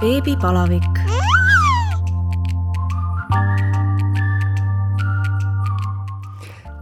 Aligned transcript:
beebipalavik. 0.00 0.98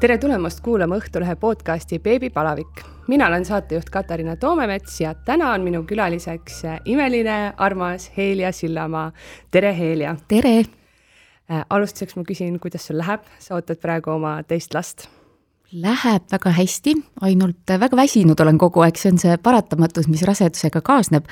tere 0.00 0.18
tulemast 0.18 0.60
kuulama 0.60 0.98
Õhtulehe 1.00 1.36
podcasti 1.40 1.98
Beebipalavik. 1.98 2.84
mina 3.08 3.26
olen 3.26 3.44
saatejuht 3.44 3.90
Katariina 3.90 4.36
Toomemets 4.36 5.00
ja 5.00 5.14
täna 5.14 5.52
on 5.52 5.60
minu 5.60 5.82
külaliseks 5.82 6.62
imeline, 6.84 7.52
armas 7.56 8.10
Helja 8.16 8.52
Sillamaa. 8.52 9.12
tere, 9.50 9.78
Helja! 9.78 10.16
tere! 10.28 10.58
Äh, 10.58 11.64
alustuseks 11.70 12.16
ma 12.16 12.22
küsin, 12.22 12.60
kuidas 12.60 12.86
sul 12.86 12.98
läheb, 12.98 13.20
sa 13.38 13.54
ootad 13.54 13.80
praegu 13.80 14.10
oma 14.10 14.42
teist 14.42 14.74
last 14.74 15.08
Läheb 15.76 16.30
väga 16.32 16.50
hästi, 16.56 16.94
ainult 17.26 17.68
väga 17.68 17.96
väsinud 17.98 18.40
olen 18.40 18.56
kogu 18.56 18.80
aeg, 18.86 18.96
see 18.96 19.10
on 19.12 19.18
see 19.20 19.34
paratamatus, 19.36 20.06
mis 20.08 20.22
rasedusega 20.24 20.80
kaasneb. 20.84 21.26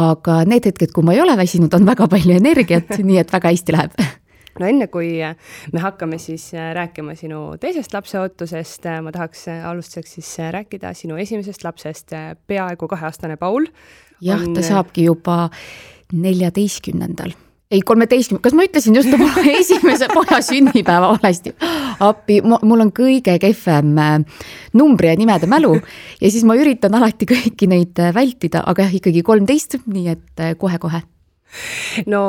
aga 0.00 0.40
need 0.48 0.64
hetked, 0.66 0.90
kui 0.90 1.04
ma 1.06 1.12
ei 1.14 1.20
ole 1.22 1.36
väsinud, 1.38 1.74
on 1.76 1.84
väga 1.86 2.08
palju 2.10 2.34
energiat 2.34 2.96
nii 3.08 3.18
et 3.20 3.30
väga 3.30 3.52
hästi 3.52 3.74
läheb 3.76 3.92
no 4.58 4.66
enne, 4.66 4.88
kui 4.90 5.18
me 5.72 5.82
hakkame 5.82 6.18
siis 6.18 6.48
rääkima 6.54 7.14
sinu 7.18 7.58
teisest 7.60 7.94
lapseootusest, 7.94 8.88
ma 9.04 9.12
tahaks 9.14 9.46
alustuseks 9.52 10.16
siis 10.18 10.32
rääkida 10.54 10.94
sinu 10.96 11.20
esimesest 11.20 11.64
lapsest, 11.66 12.16
peaaegu 12.46 12.88
kaheaastane 12.88 13.36
Paul. 13.36 13.68
jah 14.20 14.40
on..., 14.40 14.54
ta 14.54 14.64
saabki 14.64 15.10
juba 15.10 15.50
neljateistkümnendal 16.12 17.36
ei, 17.74 17.82
kolmeteistkümne, 17.86 18.42
kas 18.44 18.54
ma 18.56 18.66
ütlesin 18.66 18.96
just 18.98 19.14
oma 19.16 19.30
esimese 19.58 20.08
poja 20.12 20.40
sünnipäeva 20.44 21.14
valesti? 21.16 21.54
appi, 22.04 22.40
mul 22.44 22.84
on 22.86 22.92
kõige 22.94 23.36
kehvem 23.42 23.96
äh, 24.02 24.44
numbri 24.78 25.12
ja 25.12 25.18
nimede 25.18 25.48
mälu 25.50 25.76
ja 25.78 26.30
siis 26.30 26.46
ma 26.46 26.58
üritan 26.58 26.94
alati 26.98 27.28
kõiki 27.30 27.70
neid 27.70 27.98
äh, 28.02 28.14
vältida, 28.14 28.64
aga 28.66 28.86
jah, 28.86 29.00
ikkagi 29.00 29.26
kolmteist, 29.26 29.80
nii 29.86 30.14
et 30.14 30.42
äh, 30.42 30.54
kohe-kohe 30.58 31.04
no 32.10 32.22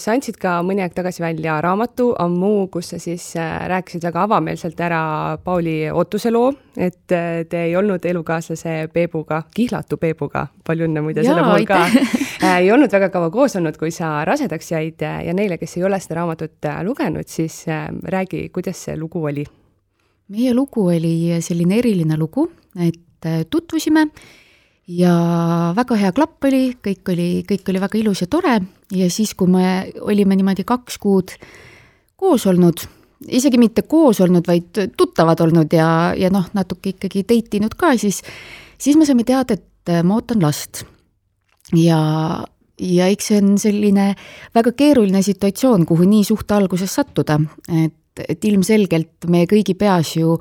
sa 0.00 0.14
andsid 0.14 0.38
ka 0.40 0.54
mõni 0.64 0.80
aeg 0.84 0.94
tagasi 0.96 1.22
välja 1.24 1.58
raamatu 1.64 2.12
Ammu, 2.22 2.68
kus 2.72 2.92
sa 2.94 3.00
siis 3.02 3.26
rääkisid 3.36 4.04
väga 4.06 4.24
avameelselt 4.24 4.80
ära 4.80 5.02
Pauli 5.44 5.76
Ootuse 5.92 6.32
loo, 6.32 6.52
et 6.76 7.04
te 7.06 7.62
ei 7.66 7.76
olnud 7.76 8.04
elukaaslase 8.08 8.88
Peebuga, 8.92 9.42
kihlatu 9.54 9.98
Peebuga, 10.00 10.46
palju 10.64 10.88
õnne 10.88 11.04
muide 11.04 11.24
selle 11.26 11.44
puhul 11.44 11.68
ka. 11.68 11.82
ei 12.56 12.72
olnud 12.72 12.92
väga 12.92 13.12
kaua 13.12 13.30
koos 13.34 13.56
olnud, 13.60 13.76
kui 13.80 13.92
sa 13.94 14.22
rasedaks 14.28 14.72
jäid 14.72 15.04
ja 15.04 15.36
neile, 15.36 15.60
kes 15.60 15.76
ei 15.76 15.84
ole 15.88 16.00
seda 16.00 16.22
raamatut 16.22 16.72
lugenud, 16.88 17.28
siis 17.28 17.64
räägi, 17.68 18.46
kuidas 18.54 18.86
see 18.88 18.96
lugu 18.96 19.24
oli? 19.28 19.44
meie 20.32 20.54
lugu 20.56 20.86
oli 20.88 21.42
selline 21.44 21.76
eriline 21.82 22.16
lugu, 22.16 22.46
et 22.80 23.26
tutvusime 23.50 24.06
ja 24.88 25.14
väga 25.76 25.98
hea 25.98 26.12
klapp 26.16 26.44
oli, 26.48 26.64
kõik 26.82 27.12
oli, 27.12 27.28
kõik 27.48 27.68
oli 27.70 27.82
väga 27.82 27.98
ilus 28.00 28.24
ja 28.24 28.30
tore. 28.30 28.56
Ja 28.92 29.10
siis, 29.10 29.34
kui 29.38 29.50
me 29.50 29.92
olime 30.00 30.36
niimoodi 30.38 30.64
kaks 30.68 30.98
kuud 31.02 31.34
koos 32.18 32.46
olnud, 32.46 32.84
isegi 33.28 33.58
mitte 33.58 33.82
koos 33.88 34.20
olnud, 34.22 34.46
vaid 34.46 34.82
tuttavad 34.96 35.40
olnud 35.42 35.72
ja, 35.74 36.12
ja 36.18 36.30
noh, 36.30 36.48
natuke 36.54 36.94
ikkagi 36.94 37.24
date 37.26 37.58
inud 37.58 37.76
ka, 37.78 37.94
siis, 37.98 38.22
siis 38.78 38.98
me 38.98 39.06
saime 39.08 39.26
teada, 39.26 39.58
et 39.58 39.94
ma 40.06 40.18
ootan 40.18 40.42
last. 40.42 40.84
Ja, 41.74 41.98
ja 42.82 43.08
eks 43.10 43.30
see 43.30 43.40
on 43.42 43.56
selline 43.58 44.12
väga 44.54 44.74
keeruline 44.78 45.22
situatsioon, 45.24 45.86
kuhu 45.88 46.06
nii 46.06 46.26
suhte 46.26 46.58
alguses 46.58 46.94
sattuda, 46.94 47.40
et 47.72 47.96
et 48.28 48.44
ilmselgelt 48.44 49.28
meie 49.32 49.46
kõigi 49.50 49.74
peas 49.78 50.16
ju 50.16 50.36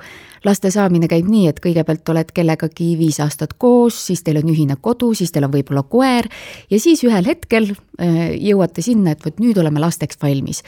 laste 0.46 0.72
saamine 0.74 1.08
käib 1.12 1.30
nii, 1.30 1.48
et 1.52 1.62
kõigepealt 1.64 2.10
oled 2.14 2.34
kellegagi 2.36 2.96
viis 3.00 3.22
aastat 3.24 3.54
koos, 3.62 4.00
siis 4.10 4.24
teil 4.26 4.42
on 4.42 4.52
ühine 4.52 4.76
kodu, 4.82 5.14
siis 5.18 5.32
teil 5.32 5.48
on 5.48 5.54
võib-olla 5.54 5.86
koer 5.88 6.28
ja 6.72 6.82
siis 6.82 7.04
ühel 7.08 7.28
hetkel 7.30 7.72
äh, 7.72 8.34
jõuate 8.36 8.84
sinna, 8.86 9.16
et 9.16 9.24
vot 9.26 9.40
nüüd 9.44 9.62
oleme 9.62 9.84
lasteks 9.84 10.20
valmis 10.22 10.64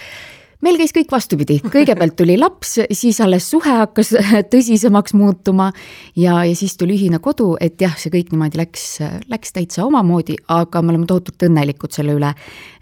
meil 0.63 0.79
käis 0.79 0.93
kõik 0.95 1.11
vastupidi, 1.11 1.57
kõigepealt 1.73 2.15
tuli 2.19 2.37
laps, 2.39 2.77
siis 2.95 3.19
alles 3.23 3.47
suhe 3.51 3.75
hakkas 3.81 4.13
tõsisemaks 4.53 5.15
muutuma 5.17 5.69
ja, 6.15 6.39
ja 6.47 6.55
siis 6.57 6.77
tuli 6.79 6.97
ühine 6.97 7.19
kodu, 7.23 7.53
et 7.61 7.81
jah, 7.81 7.95
see 7.99 8.13
kõik 8.13 8.33
niimoodi 8.33 8.61
läks, 8.61 8.87
läks 9.31 9.55
täitsa 9.55 9.85
omamoodi, 9.87 10.37
aga 10.53 10.81
me 10.81 10.95
oleme 10.95 11.09
tohutult 11.09 11.47
õnnelikud 11.49 11.95
selle 11.95 12.17
üle. 12.17 12.33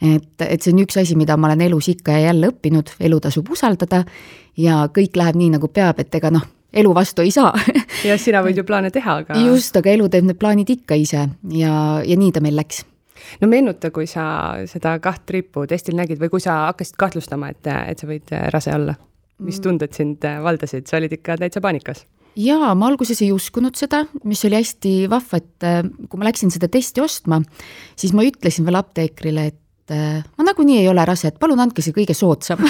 et, 0.01 0.45
et 0.45 0.61
see 0.61 0.73
on 0.75 0.83
üks 0.85 1.01
asi, 1.01 1.17
mida 1.19 1.37
ma 1.37 1.51
olen 1.51 1.67
elus 1.67 1.91
ikka 1.91 2.17
ja 2.17 2.31
jälle 2.31 2.53
õppinud, 2.53 2.95
elu 2.99 3.21
tasub 3.23 3.51
usaldada 3.51 4.03
ja 4.59 4.85
kõik 4.93 5.17
läheb 5.17 5.39
nii, 5.39 5.53
nagu 5.57 5.71
peab, 5.71 6.01
et 6.03 6.21
ega 6.21 6.33
noh 6.33 6.47
elu 6.73 6.93
vastu 6.95 7.25
ei 7.25 7.31
saa 7.35 7.51
ja 8.07 8.15
sina 8.21 8.39
võid 8.45 8.61
ju 8.61 8.63
plaane 8.67 8.91
teha, 8.93 9.17
aga. 9.23 9.39
just, 9.47 9.75
aga 9.75 9.91
elu 9.91 10.07
teeb 10.11 10.29
need 10.29 10.39
plaanid 10.39 10.71
ikka 10.71 10.95
ise 10.99 11.27
ja, 11.51 11.73
ja 12.05 12.17
nii 12.19 12.31
ta 12.31 12.43
meil 12.43 12.55
läks 12.59 12.85
no 13.41 13.51
meenuta, 13.51 13.91
kui 13.91 14.07
sa 14.09 14.23
seda 14.69 14.97
kaht 15.03 15.29
rippu 15.33 15.65
testil 15.69 15.97
nägid 15.99 16.21
või 16.21 16.31
kui 16.33 16.43
sa 16.43 16.67
hakkasid 16.69 16.97
kahtlustama, 17.01 17.51
et, 17.53 17.67
et 17.67 18.01
sa 18.01 18.09
võid 18.09 18.33
rase 18.53 18.73
olla. 18.75 18.97
mis 19.41 19.57
mm. 19.57 19.63
tunded 19.63 19.93
sind 19.97 20.25
valdasid, 20.43 20.87
sa 20.87 20.99
olid 20.99 21.13
ikka 21.17 21.39
täitsa 21.41 21.61
paanikas? 21.61 22.05
jaa, 22.39 22.71
ma 22.77 22.87
alguses 22.87 23.21
ei 23.23 23.31
uskunud 23.35 23.75
seda, 23.79 24.05
mis 24.27 24.43
oli 24.47 24.59
hästi 24.59 24.93
vahva, 25.11 25.41
et 25.41 25.67
äh, 25.67 25.81
kui 26.07 26.21
ma 26.21 26.29
läksin 26.29 26.53
seda 26.53 26.69
testi 26.71 27.03
ostma, 27.03 27.41
siis 27.99 28.15
ma 28.15 28.25
ütlesin 28.27 28.67
veel 28.67 28.79
apteekrile, 28.79 29.47
et 29.51 29.93
äh, 29.95 30.21
ma 30.37 30.47
nagunii 30.47 30.79
ei 30.81 30.89
ole 30.91 31.05
rase, 31.07 31.31
et 31.31 31.39
palun 31.41 31.59
andke 31.63 31.83
see 31.83 31.95
kõige 31.95 32.15
soodsam 32.17 32.63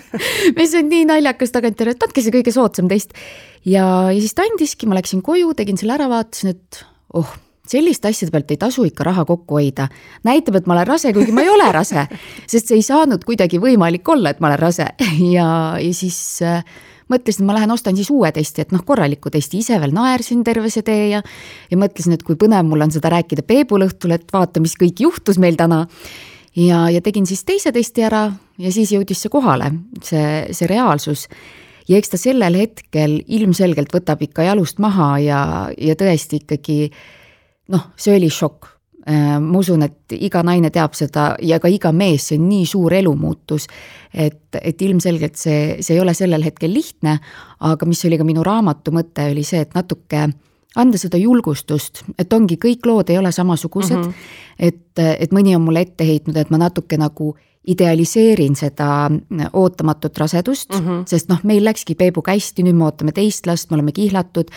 mis 0.58 0.74
on 0.78 0.90
nii 0.90 1.06
naljakas 1.12 1.54
tagantjärele, 1.54 1.96
et 1.96 2.08
andke 2.08 2.24
see 2.24 2.34
kõige 2.34 2.54
soodsam 2.54 2.90
test. 2.90 3.14
ja, 3.62 3.86
ja 4.10 4.18
siis 4.18 4.34
ta 4.34 4.46
andiski, 4.48 4.90
ma 4.90 4.98
läksin 4.98 5.22
koju, 5.24 5.54
tegin 5.58 5.78
selle 5.80 5.96
ära, 5.98 6.10
vaatasin, 6.10 6.56
et 6.56 6.82
oh, 7.14 7.36
selliste 7.68 8.10
asjade 8.10 8.32
pealt 8.34 8.50
ei 8.52 8.60
tasu 8.60 8.84
ikka 8.88 9.06
raha 9.08 9.24
kokku 9.24 9.58
hoida. 9.58 9.88
näitab, 10.24 10.58
et 10.60 10.66
ma 10.66 10.74
olen 10.76 10.86
rase, 10.86 11.12
kuigi 11.12 11.32
ma 11.32 11.44
ei 11.44 11.52
ole 11.52 11.70
rase, 11.72 12.06
sest 12.50 12.68
see 12.70 12.80
ei 12.80 12.86
saanud 12.86 13.24
kuidagi 13.24 13.60
võimalik 13.62 14.08
olla, 14.08 14.34
et 14.34 14.42
ma 14.44 14.52
olen 14.52 14.60
rase 14.60 14.88
ja, 15.36 15.48
ja 15.80 15.94
siis 15.94 16.18
äh, 16.44 16.60
mõtlesin, 17.12 17.44
et 17.44 17.48
ma 17.48 17.56
lähen 17.58 17.74
ostan 17.74 17.96
siis 17.96 18.10
uue 18.12 18.30
testi, 18.34 18.64
et 18.64 18.74
noh, 18.74 18.84
korraliku 18.86 19.32
testi, 19.32 19.62
ise 19.64 19.78
veel 19.80 19.94
naersin 19.96 20.44
terve 20.44 20.70
see 20.72 20.84
tee 20.86 21.08
ja 21.14 21.22
ja 21.70 21.80
mõtlesin, 21.80 22.16
et 22.16 22.22
kui 22.26 22.38
põnev 22.40 22.66
mul 22.68 22.84
on 22.84 22.94
seda 22.94 23.12
rääkida 23.14 23.46
Peebul 23.46 23.86
õhtul, 23.88 24.16
et 24.16 24.30
vaata, 24.32 24.62
mis 24.64 24.76
kõik 24.80 25.04
juhtus 25.06 25.40
meil 25.40 25.56
täna. 25.60 25.86
ja, 26.56 26.86
ja 26.90 27.00
tegin 27.00 27.26
siis 27.26 27.44
teise 27.44 27.72
testi 27.72 28.04
ära 28.04 28.28
ja 28.58 28.72
siis 28.72 28.92
jõudis 28.92 29.24
see 29.24 29.32
kohale, 29.32 29.72
see, 30.02 30.52
see 30.52 30.68
reaalsus 30.70 31.28
ja 31.88 31.98
eks 31.98 32.14
ta 32.14 32.20
sellel 32.20 32.56
hetkel 32.56 33.20
ilmselgelt 33.26 33.92
võtab 33.92 34.22
ikka 34.24 34.46
jalust 34.46 34.78
maha 34.78 35.18
ja, 35.18 35.40
ja 35.78 35.96
tõesti 35.98 36.40
ikkagi 36.42 36.92
noh, 37.72 37.90
see 37.96 38.16
oli 38.16 38.30
šokk. 38.32 38.70
Äh, 39.04 39.34
ma 39.40 39.58
usun, 39.60 39.82
et 39.84 40.14
iga 40.16 40.40
naine 40.46 40.70
teab 40.72 40.94
seda 40.96 41.34
ja 41.44 41.58
ka 41.60 41.68
iga 41.68 41.90
mees, 41.92 42.30
see 42.30 42.38
on 42.40 42.46
nii 42.48 42.64
suur 42.68 42.94
elumuutus, 42.96 43.66
et, 44.14 44.56
et 44.62 44.82
ilmselgelt 44.82 45.36
see, 45.36 45.58
see 45.84 45.98
ei 45.98 46.00
ole 46.00 46.14
sellel 46.16 46.44
hetkel 46.46 46.72
lihtne, 46.72 47.18
aga 47.68 47.86
mis 47.86 48.00
oli 48.08 48.16
ka 48.16 48.24
minu 48.24 48.44
raamatu 48.46 48.94
mõte, 48.96 49.28
oli 49.34 49.44
see, 49.44 49.60
et 49.66 49.76
natuke 49.76 50.22
anda 50.80 50.98
seda 50.98 51.20
julgustust, 51.20 52.00
et 52.18 52.32
ongi, 52.32 52.56
kõik 52.60 52.86
lood 52.88 53.12
ei 53.12 53.18
ole 53.20 53.32
samasugused 53.32 53.98
mm, 53.98 54.08
-hmm. 54.08 54.38
et, 54.58 55.04
et 55.20 55.36
mõni 55.36 55.52
on 55.56 55.62
mulle 55.62 55.84
ette 55.84 56.06
heitnud, 56.08 56.36
et 56.40 56.50
ma 56.50 56.58
natuke 56.64 56.96
nagu 56.98 57.34
idealiseerin 57.68 58.56
seda 58.56 59.10
ootamatut 59.52 60.18
rasedust 60.18 60.72
mm, 60.72 60.80
-hmm. 60.80 61.04
sest 61.06 61.28
noh, 61.28 61.40
meil 61.44 61.64
läkski 61.64 61.94
Peebuga 61.94 62.32
hästi, 62.32 62.62
nüüd 62.62 62.76
me 62.76 62.84
ootame 62.84 63.12
teist 63.12 63.46
last, 63.46 63.70
me 63.70 63.74
oleme 63.74 63.92
kihlatud 63.92 64.50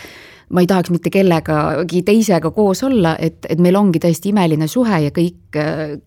ma 0.54 0.62
ei 0.64 0.68
tahaks 0.68 0.92
mitte 0.92 1.10
kellegagi 1.12 2.02
teisega 2.06 2.50
koos 2.56 2.82
olla, 2.86 3.14
et, 3.20 3.44
et 3.50 3.60
meil 3.60 3.76
ongi 3.76 4.00
tõesti 4.02 4.32
imeline 4.32 4.68
suhe 4.70 5.00
ja 5.04 5.12
kõik, 5.14 5.58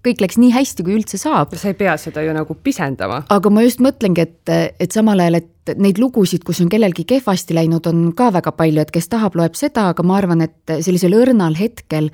kõik 0.06 0.24
läks 0.24 0.40
nii 0.42 0.52
hästi, 0.56 0.86
kui 0.86 0.96
üldse 0.98 1.20
saab. 1.22 1.54
sa 1.58 1.70
ei 1.70 1.78
pea 1.78 1.94
seda 2.02 2.24
ju 2.26 2.34
nagu 2.36 2.58
pisendama. 2.64 3.24
aga 3.30 3.54
ma 3.54 3.66
just 3.66 3.84
mõtlengi, 3.84 4.26
et, 4.26 4.54
et 4.82 4.98
samal 4.98 5.22
ajal, 5.22 5.42
et 5.44 5.76
neid 5.78 6.02
lugusid, 6.02 6.42
kus 6.48 6.64
on 6.64 6.72
kellelgi 6.74 7.06
kehvasti 7.08 7.54
läinud, 7.54 7.86
on 7.88 8.10
ka 8.18 8.32
väga 8.34 8.54
palju, 8.58 8.82
et 8.82 8.94
kes 8.94 9.12
tahab, 9.12 9.38
loeb 9.38 9.58
seda, 9.58 9.92
aga 9.94 10.06
ma 10.06 10.18
arvan, 10.18 10.42
et 10.48 10.76
sellisel 10.82 11.14
õrnal 11.18 11.56
hetkel 11.60 12.10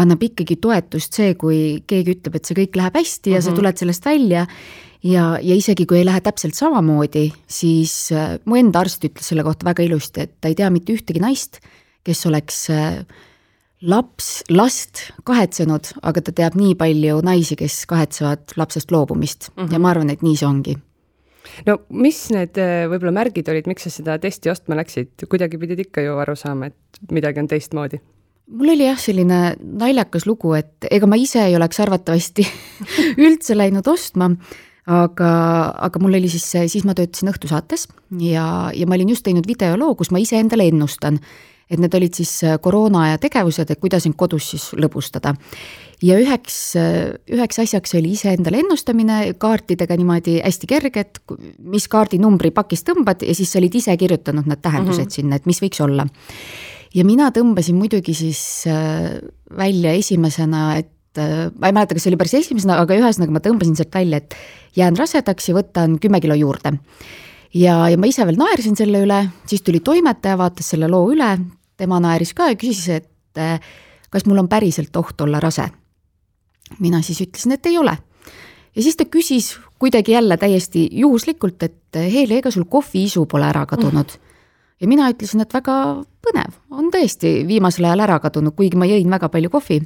annab 0.00 0.22
ikkagi 0.22 0.60
toetust 0.60 1.16
see, 1.16 1.32
kui 1.40 1.80
keegi 1.88 2.18
ütleb, 2.18 2.36
et 2.36 2.46
see 2.46 2.60
kõik 2.60 2.76
läheb 2.76 3.00
hästi 3.00 3.32
ja 3.32 3.38
mm 3.38 3.40
-hmm. 3.40 3.44
sa 3.44 3.50
mhm. 3.50 3.58
tuled 3.58 3.76
sellest 3.84 4.04
välja 4.06 4.46
ja, 5.06 5.38
ja 5.42 5.56
isegi 5.56 5.86
kui 5.88 6.00
ei 6.00 6.06
lähe 6.08 6.20
täpselt 6.24 6.58
samamoodi, 6.58 7.30
siis 7.48 7.94
äh, 8.12 8.36
mu 8.44 8.58
enda 8.60 8.84
arst 8.84 9.04
ütles 9.06 9.32
selle 9.32 9.44
kohta 9.46 9.68
väga 9.68 9.86
ilusti, 9.86 10.26
et 10.26 10.36
ta 10.40 10.50
ei 10.50 10.58
tea 10.58 10.70
mitte 10.72 10.94
ühtegi 10.96 11.22
naist, 11.22 11.60
kes 12.06 12.26
oleks 12.28 12.62
äh, 12.74 13.00
laps, 13.80 14.30
last 14.52 15.06
kahetsenud, 15.28 15.94
aga 16.02 16.22
ta 16.24 16.36
teab 16.36 16.58
nii 16.60 16.76
palju 16.80 17.20
naisi, 17.24 17.56
kes 17.60 17.82
kahetsevad 17.90 18.56
lapsest 18.60 18.92
loobumist 18.92 19.50
mm 19.54 19.64
-hmm. 19.64 19.72
ja 19.72 19.78
ma 19.78 19.90
arvan, 19.90 20.10
et 20.10 20.22
nii 20.22 20.36
see 20.36 20.48
ongi 20.48 20.76
no 21.66 21.80
mis 21.88 22.22
need 22.30 22.58
äh, 22.60 22.86
võib-olla 22.90 23.12
märgid 23.12 23.48
olid, 23.48 23.66
miks 23.70 23.86
sa 23.86 23.90
seda 23.90 24.18
testi 24.18 24.50
ostma 24.50 24.78
läksid, 24.78 25.26
kuidagi 25.28 25.58
pidid 25.58 25.86
ikka 25.86 26.04
ju 26.04 26.16
aru 26.22 26.36
saama, 26.36 26.70
et 26.70 27.12
midagi 27.12 27.40
on 27.40 27.48
teistmoodi? 27.48 28.00
mul 28.50 28.72
oli 28.74 28.84
jah, 28.84 28.98
selline 28.98 29.56
naljakas 29.60 30.26
lugu, 30.26 30.54
et 30.58 30.86
ega 30.90 31.06
ma 31.06 31.16
ise 31.16 31.42
ei 31.46 31.56
oleks 31.56 31.80
arvatavasti 31.80 32.46
üldse 33.26 33.56
läinud 33.56 33.86
ostma 33.86 34.32
aga, 34.90 35.30
aga 35.86 36.02
mul 36.02 36.18
oli 36.18 36.30
siis, 36.32 36.48
siis 36.72 36.86
ma 36.88 36.96
töötasin 36.98 37.30
Õhtusaates 37.30 37.86
ja, 38.18 38.46
ja 38.74 38.88
ma 38.88 38.98
olin 38.98 39.14
just 39.14 39.26
teinud 39.26 39.46
videoloo, 39.46 39.94
kus 39.98 40.10
ma 40.10 40.22
iseendale 40.22 40.66
ennustan, 40.70 41.20
et 41.70 41.78
need 41.78 41.94
olid 41.94 42.16
siis 42.18 42.32
koroonaaja 42.62 43.20
tegevused, 43.22 43.70
et 43.70 43.80
kuidas 43.82 44.08
end 44.08 44.18
kodus 44.18 44.50
siis 44.54 44.70
lõbustada 44.74 45.36
ja 46.04 46.16
üheks, 46.20 46.56
üheks 47.30 47.60
asjaks 47.62 47.94
oli 47.98 48.14
iseendale 48.16 48.62
ennustamine 48.64 49.20
kaartidega 49.40 49.96
niimoodi 50.00 50.38
hästi 50.40 50.70
kerge, 50.70 51.04
et 51.04 51.20
mis 51.58 51.86
kaardinumbri 51.92 52.52
pakist 52.56 52.88
tõmbad 52.88 53.24
ja 53.26 53.36
siis 53.36 53.52
sa 53.52 53.60
olid 53.60 53.76
ise 53.80 53.96
kirjutanud 54.00 54.48
need 54.48 54.62
tähendused 54.64 55.04
mm 55.04 55.08
-hmm. 55.08 55.18
sinna, 55.20 55.36
et 55.36 55.46
mis 55.46 55.62
võiks 55.62 55.84
olla. 55.84 56.06
ja 56.94 57.04
mina 57.04 57.30
tõmbasin 57.30 57.76
muidugi 57.78 58.14
siis 58.14 58.64
äh, 58.66 59.20
välja 59.56 59.92
esimesena, 59.92 60.76
et 60.76 60.90
ma 61.18 61.66
ei 61.66 61.74
mäleta, 61.74 61.96
kas 61.96 62.04
see 62.06 62.12
oli 62.12 62.20
päris 62.20 62.36
esimesena, 62.38 62.76
aga 62.78 62.94
ühesõnaga 62.94 63.34
ma 63.34 63.42
tõmbasin 63.42 63.74
sealt 63.78 63.94
välja, 63.94 64.20
et 64.22 64.36
jään 64.78 64.98
rasedaks 64.98 65.50
ja 65.50 65.56
võtan 65.56 65.96
kümme 66.02 66.20
kilo 66.22 66.36
juurde. 66.38 66.76
ja, 67.54 67.76
ja 67.90 67.98
ma 67.98 68.06
ise 68.06 68.26
veel 68.26 68.38
naersin 68.38 68.78
selle 68.78 69.02
üle, 69.02 69.24
siis 69.50 69.66
tuli 69.66 69.80
toimetaja, 69.80 70.38
vaatas 70.38 70.70
selle 70.70 70.88
loo 70.88 71.10
üle, 71.10 71.32
tema 71.76 71.98
naeris 72.00 72.34
ka 72.34 72.52
ja 72.52 72.60
küsis, 72.60 72.86
et 73.00 73.42
äh, 73.42 73.58
kas 74.10 74.26
mul 74.26 74.38
on 74.38 74.48
päriselt 74.48 74.96
oht 74.96 75.20
olla 75.20 75.40
rase 75.42 75.70
mina 76.78 77.02
siis 77.02 77.20
ütlesin, 77.20 77.52
et 77.52 77.66
ei 77.66 77.78
ole. 77.78 77.96
ja 78.76 78.82
siis 78.82 78.96
ta 78.96 79.04
küsis 79.04 79.58
kuidagi 79.78 80.12
jälle 80.12 80.36
täiesti 80.36 80.88
juhuslikult, 80.92 81.62
et 81.62 81.76
Heele, 81.94 82.38
ega 82.38 82.50
sul 82.50 82.64
kohviisu 82.70 83.26
pole 83.26 83.48
ära 83.48 83.64
kadunud 83.66 84.06
mm.? 84.06 84.36
ja 84.80 84.88
mina 84.88 85.08
ütlesin, 85.10 85.42
et 85.42 85.54
väga 85.54 85.74
põnev, 86.22 86.54
on 86.70 86.92
tõesti 86.94 87.40
viimasel 87.48 87.88
ajal 87.88 88.04
ära 88.06 88.20
kadunud, 88.22 88.54
kuigi 88.54 88.78
ma 88.78 88.86
jõin 88.86 89.10
väga 89.10 89.28
palju 89.28 89.50
kohvi. 89.50 89.80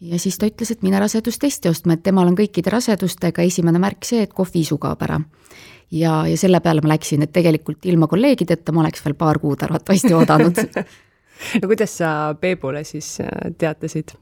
Ja 0.00 0.18
siis 0.18 0.38
ta 0.38 0.48
ütles, 0.48 0.70
et 0.72 0.82
mine 0.86 1.00
rasedustesti 1.00 1.68
ostma, 1.68 1.96
et 1.96 2.02
temal 2.06 2.30
on 2.30 2.38
kõikide 2.38 2.72
rasedustega 2.72 3.44
esimene 3.46 3.80
märk 3.82 4.06
see, 4.08 4.24
et 4.24 4.32
kohviisu 4.36 4.78
kaob 4.80 5.02
ära. 5.06 5.20
ja, 5.90 6.24
ja 6.26 6.36
selle 6.40 6.60
peale 6.60 6.80
ma 6.84 6.94
läksin, 6.94 7.22
et 7.26 7.32
tegelikult 7.32 7.84
ilma 7.86 8.08
kolleegideta 8.08 8.72
ma 8.72 8.84
oleks 8.84 9.04
veel 9.04 9.14
paar 9.18 9.38
kuud 9.42 9.62
arvatavasti 9.66 10.14
oodanud 10.14 10.64
no 11.60 11.68
kuidas 11.68 11.98
sa 11.98 12.34
Peebule 12.40 12.84
siis 12.84 13.18
äh, 13.20 13.52
teatasid? 13.58 14.16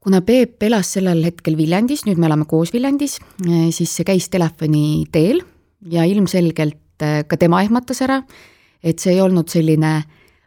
kuna 0.00 0.22
Peep 0.24 0.62
elas 0.64 0.94
sellel 0.96 1.22
hetkel 1.24 1.58
Viljandis, 1.58 2.06
nüüd 2.08 2.20
me 2.20 2.28
elame 2.30 2.46
koos 2.48 2.72
Viljandis, 2.72 3.18
eh, 3.44 3.68
siis 3.74 3.92
see 3.96 4.06
käis 4.08 4.30
telefoni 4.32 5.04
teel 5.12 5.42
ja 5.92 6.06
ilmselgelt 6.08 7.04
eh, 7.04 7.20
ka 7.28 7.36
tema 7.40 7.62
ehmatas 7.64 8.00
ära, 8.06 8.22
et 8.82 8.98
see 8.98 9.14
ei 9.16 9.20
olnud 9.20 9.52
selline 9.52 10.00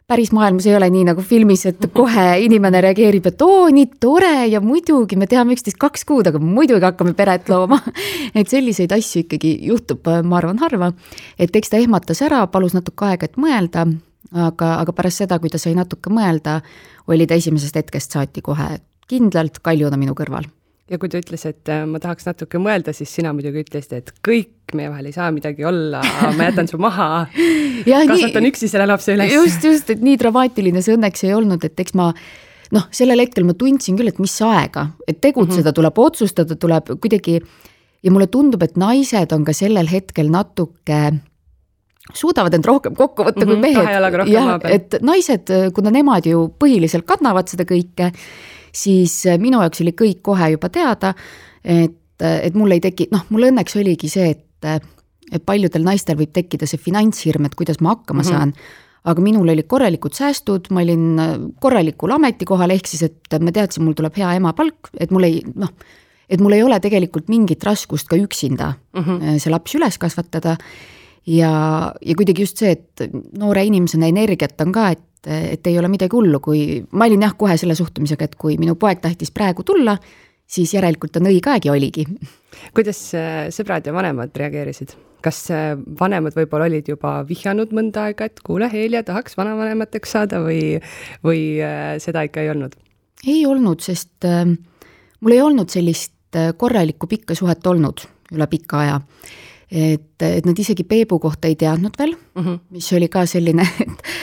päris 0.06 0.32
maailmas 0.32 0.66
ei 0.66 0.76
ole 0.76 0.88
nii 0.92 1.04
nagu 1.08 1.22
filmis, 1.24 1.64
et 1.66 1.86
kohe 1.96 2.24
inimene 2.44 2.80
reageerib, 2.84 3.28
et 3.30 3.42
oo, 3.44 3.68
nii 3.72 3.86
tore 4.00 4.46
ja 4.52 4.60
muidugi 4.60 5.16
me 5.20 5.28
teame 5.30 5.56
üksteist 5.56 5.78
kaks 5.80 6.04
kuud, 6.08 6.28
aga 6.28 6.40
muidugi 6.42 6.84
hakkame 6.84 7.14
peret 7.16 7.48
looma. 7.48 7.80
et 8.38 8.50
selliseid 8.50 8.92
asju 8.92 9.24
ikkagi 9.24 9.54
juhtub, 9.70 10.04
ma 10.24 10.40
arvan, 10.40 10.60
harva. 10.62 10.92
et 11.38 11.56
eks 11.56 11.72
ta 11.72 11.80
ehmatas 11.80 12.20
ära, 12.26 12.44
palus 12.52 12.76
natuke 12.76 13.08
aega, 13.08 13.30
et 13.30 13.40
mõelda, 13.40 13.86
aga, 14.32 14.74
aga 14.82 14.96
pärast 14.96 15.24
seda, 15.24 15.40
kui 15.40 15.52
ta 15.52 15.60
sai 15.62 15.76
natuke 15.78 16.12
mõelda, 16.12 16.60
oli 17.08 17.28
ta 17.28 17.38
esimesest 17.40 17.80
hetkest 17.80 18.18
saati 18.18 18.44
kohe, 18.44 18.76
kindlalt 19.08 19.62
kaljuna 19.64 20.00
minu 20.00 20.16
kõrval. 20.16 20.48
Ja 20.90 21.00
kui 21.00 21.08
ta 21.08 21.20
ütles, 21.20 21.44
et 21.48 21.70
äh, 21.72 21.84
ma 21.88 22.00
tahaks 22.02 22.26
natuke 22.28 22.60
mõelda, 22.60 22.92
siis 22.96 23.12
sina 23.16 23.32
muidugi 23.36 23.64
ütlesid, 23.64 23.92
et 24.02 24.12
kõik 24.24 24.74
meie 24.76 24.90
vahel 24.92 25.08
ei 25.08 25.16
saa 25.16 25.30
midagi 25.34 25.64
olla, 25.64 26.02
ma 26.36 26.48
jätan 26.50 26.68
su 26.68 26.80
maha 26.82 27.26
kasvatan 28.10 28.48
üksi 28.50 28.68
selle 28.68 28.88
lapse 28.90 29.14
üles. 29.14 29.32
just, 29.32 29.64
just, 29.64 29.92
et 29.94 30.02
nii 30.04 30.18
dramaatiline 30.20 30.82
see 30.84 30.96
õnneks 30.98 31.24
ei 31.26 31.34
olnud, 31.36 31.64
et 31.64 31.80
eks 31.80 31.96
ma 31.98 32.10
noh, 32.74 32.88
sellel 32.94 33.22
hetkel 33.24 33.46
ma 33.48 33.56
tundsin 33.58 33.96
küll, 33.98 34.10
et 34.12 34.20
mis 34.22 34.34
aega, 34.44 34.88
et 35.06 35.20
tegutseda 35.20 35.60
mm 35.60 35.70
-hmm. 35.70 35.78
tuleb, 35.80 36.00
otsustada 36.04 36.56
tuleb 36.56 36.96
kuidagi 37.00 37.38
ja 38.04 38.12
mulle 38.12 38.26
tundub, 38.26 38.62
et 38.62 38.76
naised 38.76 39.32
on 39.32 39.44
ka 39.44 39.52
sellel 39.56 39.88
hetkel 39.88 40.28
natuke 40.32 41.00
suudavad 42.12 42.52
end 42.52 42.66
rohkem 42.68 42.94
kokku 42.94 43.24
võtta 43.24 43.46
mm 43.46 43.52
-hmm, 43.52 43.60
kui 43.62 43.72
mhm, 43.72 44.18
mehed. 44.20 44.32
jah, 44.32 44.60
et 44.68 44.96
naised, 45.00 45.52
kuna 45.74 45.90
nemad 45.90 46.26
ju 46.26 46.50
põhiliselt 46.58 47.06
kannavad 47.08 47.48
seda 47.48 47.64
kõike, 47.64 48.12
siis 48.74 49.20
äh, 49.30 49.38
minu 49.40 49.62
jaoks 49.62 49.82
oli 49.84 49.94
kõik 49.96 50.22
kohe 50.26 50.50
juba 50.54 50.70
teada, 50.72 51.14
et, 51.64 52.22
äh, 52.22 52.38
et 52.48 52.54
mul 52.58 52.76
ei 52.76 52.82
teki, 52.84 53.08
noh, 53.14 53.26
mul 53.34 53.48
õnneks 53.50 53.78
oligi 53.80 54.10
see, 54.12 54.34
et, 54.36 54.68
äh, 54.68 54.80
et 55.32 55.44
paljudel 55.46 55.86
naistel 55.86 56.18
võib 56.20 56.34
tekkida 56.34 56.68
see 56.68 56.80
finantshirm, 56.80 57.46
et 57.48 57.54
kuidas 57.58 57.80
ma 57.80 57.94
hakkama 57.96 58.22
mm 58.22 58.28
-hmm. 58.28 58.32
saan 58.32 58.54
aga 59.04 59.20
minul 59.20 59.48
olid 59.52 59.66
korralikud 59.68 60.14
säästud, 60.16 60.70
ma 60.72 60.80
olin 60.80 61.20
korralikul 61.60 62.10
ametikohal, 62.10 62.70
ehk 62.70 62.86
siis, 62.88 63.02
et 63.02 63.36
ma 63.40 63.52
teadsin, 63.52 63.84
mul 63.84 63.92
tuleb 63.92 64.16
hea 64.16 64.32
emapalk, 64.38 64.88
et 64.96 65.10
mul 65.12 65.26
ei 65.28 65.42
noh, 65.44 65.68
et 66.28 66.40
mul 66.40 66.56
ei 66.56 66.62
ole 66.64 66.78
tegelikult 66.80 67.28
mingit 67.28 67.64
raskust 67.64 68.08
ka 68.08 68.16
üksinda 68.16 68.72
mm 68.94 69.02
-hmm. 69.02 69.38
see 69.38 69.50
laps 69.52 69.74
üles 69.74 69.98
kasvatada. 69.98 70.56
ja, 71.26 71.92
ja 72.00 72.14
kuidagi 72.14 72.42
just 72.42 72.56
see, 72.56 72.70
et 72.70 73.10
noore 73.38 73.64
inimesena 73.64 74.06
energiat 74.06 74.60
on 74.60 74.72
ka, 74.72 74.90
et 74.90 75.00
et, 75.24 75.56
et 75.56 75.66
ei 75.70 75.78
ole 75.78 75.88
midagi 75.92 76.16
hullu, 76.16 76.40
kui 76.44 76.82
ma 76.92 77.08
olin 77.08 77.24
jah, 77.26 77.34
kohe 77.38 77.56
selle 77.60 77.76
suhtumisega, 77.78 78.28
et 78.28 78.36
kui 78.40 78.58
minu 78.60 78.76
poeg 78.80 79.00
tahtis 79.02 79.32
praegu 79.34 79.64
tulla, 79.66 79.96
siis 80.46 80.74
järelikult 80.76 81.16
on 81.20 81.30
õige 81.30 81.50
aeg 81.52 81.68
ja 81.68 81.74
oligi. 81.74 82.06
kuidas 82.76 83.00
äh, 83.16 83.48
sõbrad 83.54 83.86
ja 83.86 83.96
vanemad 83.96 84.36
reageerisid? 84.36 84.94
kas 85.24 85.46
äh, 85.54 85.72
vanemad 86.00 86.36
võib-olla 86.36 86.68
olid 86.68 86.88
juba 86.88 87.22
vihjanud 87.28 87.72
mõnda 87.72 88.08
aega, 88.10 88.28
et 88.28 88.42
kuule, 88.44 88.68
Helja 88.72 89.02
tahaks 89.02 89.38
vanavanemateks 89.40 90.16
saada 90.16 90.42
või, 90.44 90.80
või 91.24 91.46
äh, 91.64 91.94
seda 92.04 92.26
ikka 92.28 92.44
ei 92.44 92.52
olnud? 92.52 92.76
ei 93.26 93.46
olnud, 93.48 93.80
sest 93.80 94.26
mul 94.28 95.32
ei 95.32 95.40
olnud 95.40 95.72
sellist 95.72 96.12
korralikku 96.60 97.06
pikka 97.08 97.36
suhet 97.38 97.64
olnud 97.70 98.02
üle 98.34 98.46
pika 98.50 98.80
aja 98.82 98.98
et, 99.74 100.22
et 100.22 100.46
nad 100.46 100.58
isegi 100.58 100.86
Peebu 100.86 101.18
kohta 101.22 101.48
ei 101.50 101.56
teadnud 101.58 101.96
veel 101.98 102.14
mm, 102.14 102.42
-hmm. 102.42 102.58
mis 102.70 102.92
oli 102.92 103.08
ka 103.08 103.24
selline, 103.26 103.66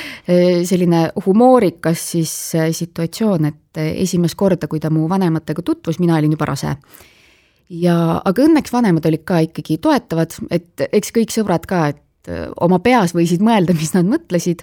selline 0.71 1.01
humoorikas 1.25 2.11
siis 2.11 2.33
äh, 2.55 2.69
situatsioon, 2.71 3.45
et 3.45 3.77
äh, 3.77 3.91
esimest 4.05 4.35
korda, 4.35 4.67
kui 4.67 4.79
ta 4.79 4.89
mu 4.89 5.09
vanematega 5.09 5.61
tutvus, 5.61 5.99
mina 5.99 6.15
olin 6.17 6.31
juba 6.31 6.45
rase. 6.45 6.75
ja, 7.69 8.21
aga 8.25 8.47
õnneks 8.47 8.73
vanemad 8.73 9.05
olid 9.05 9.23
ka 9.23 9.39
ikkagi 9.39 9.77
toetavad, 9.77 10.31
et 10.51 10.87
eks 10.91 11.11
kõik 11.11 11.31
sõbrad 11.31 11.67
ka, 11.67 11.87
et 11.87 12.01
oma 12.61 12.79
peas 12.79 13.15
võisid 13.15 13.41
mõelda, 13.41 13.73
mis 13.73 13.93
nad 13.95 14.05
mõtlesid, 14.05 14.61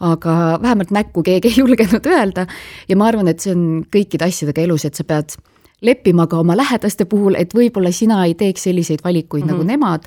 aga 0.00 0.58
vähemalt 0.62 0.90
näkku 0.90 1.22
keegi 1.22 1.48
ei 1.48 1.60
julgenud 1.60 2.06
öelda 2.06 2.46
ja 2.88 2.96
ma 2.96 3.06
arvan, 3.06 3.28
et 3.28 3.40
see 3.40 3.54
on 3.54 3.84
kõikide 3.92 4.26
asjadega 4.26 4.64
elus, 4.64 4.84
et 4.84 4.98
sa 4.98 5.04
pead 5.04 5.36
leppima 5.82 6.26
ka 6.26 6.40
oma 6.40 6.56
lähedaste 6.56 7.04
puhul, 7.04 7.36
et 7.38 7.54
võib-olla 7.54 7.92
sina 7.92 8.24
ei 8.26 8.34
teeks 8.34 8.68
selliseid 8.68 9.04
valikuid 9.04 9.44
mm 9.44 9.48
-hmm. 9.48 9.52
nagu 9.52 9.62
mhm. 9.62 9.70
nemad, 9.70 10.04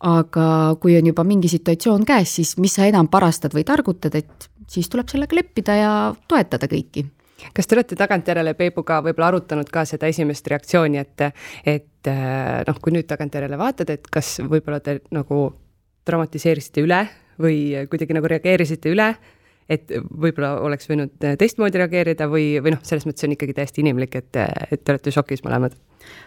aga 0.00 0.76
kui 0.80 0.96
on 0.98 1.06
juba 1.06 1.24
mingi 1.24 1.48
situatsioon 1.48 2.04
käes, 2.04 2.34
siis 2.36 2.56
mis 2.58 2.74
sa 2.74 2.86
enam 2.86 3.08
parastad 3.08 3.54
või 3.54 3.64
targutad, 3.64 4.14
et 4.14 4.50
siis 4.68 4.88
tuleb 4.88 5.08
sellega 5.08 5.36
leppida 5.36 5.74
ja 5.74 6.14
toetada 6.28 6.66
kõiki 6.66 7.06
kas 7.54 7.66
te 7.66 7.76
olete 7.76 7.96
tagantjärele 7.96 8.54
Peebuga 8.54 9.00
võib-olla 9.02 9.26
arutanud 9.26 9.68
ka 9.70 9.84
seda 9.84 10.06
esimest 10.06 10.46
reaktsiooni, 10.46 10.98
et, 10.98 11.20
et 11.66 12.10
noh, 12.66 12.80
kui 12.82 12.92
nüüd 12.92 13.06
tagantjärele 13.06 13.58
vaatad, 13.58 13.90
et 13.90 14.08
kas 14.10 14.40
võib-olla 14.42 14.80
te 14.80 15.00
nagu 15.14 15.52
dramatiseerisite 16.06 16.82
üle 16.82 17.08
või 17.38 17.86
kuidagi 17.90 18.16
nagu 18.16 18.26
reageerisite 18.26 18.90
üle 18.90 19.12
et 19.68 19.92
võib-olla 19.92 20.54
oleks 20.64 20.88
võinud 20.88 21.26
äh, 21.26 21.36
teistmoodi 21.40 21.80
reageerida 21.80 22.28
või, 22.30 22.56
või 22.64 22.74
noh, 22.76 22.82
selles 22.86 23.06
mõttes 23.08 23.26
on 23.26 23.34
ikkagi 23.36 23.56
täiesti 23.56 23.84
inimlik, 23.84 24.16
et, 24.16 24.40
et 24.70 24.80
te 24.82 24.94
olete 24.94 25.12
šokis 25.14 25.44
mõlemad. 25.44 25.76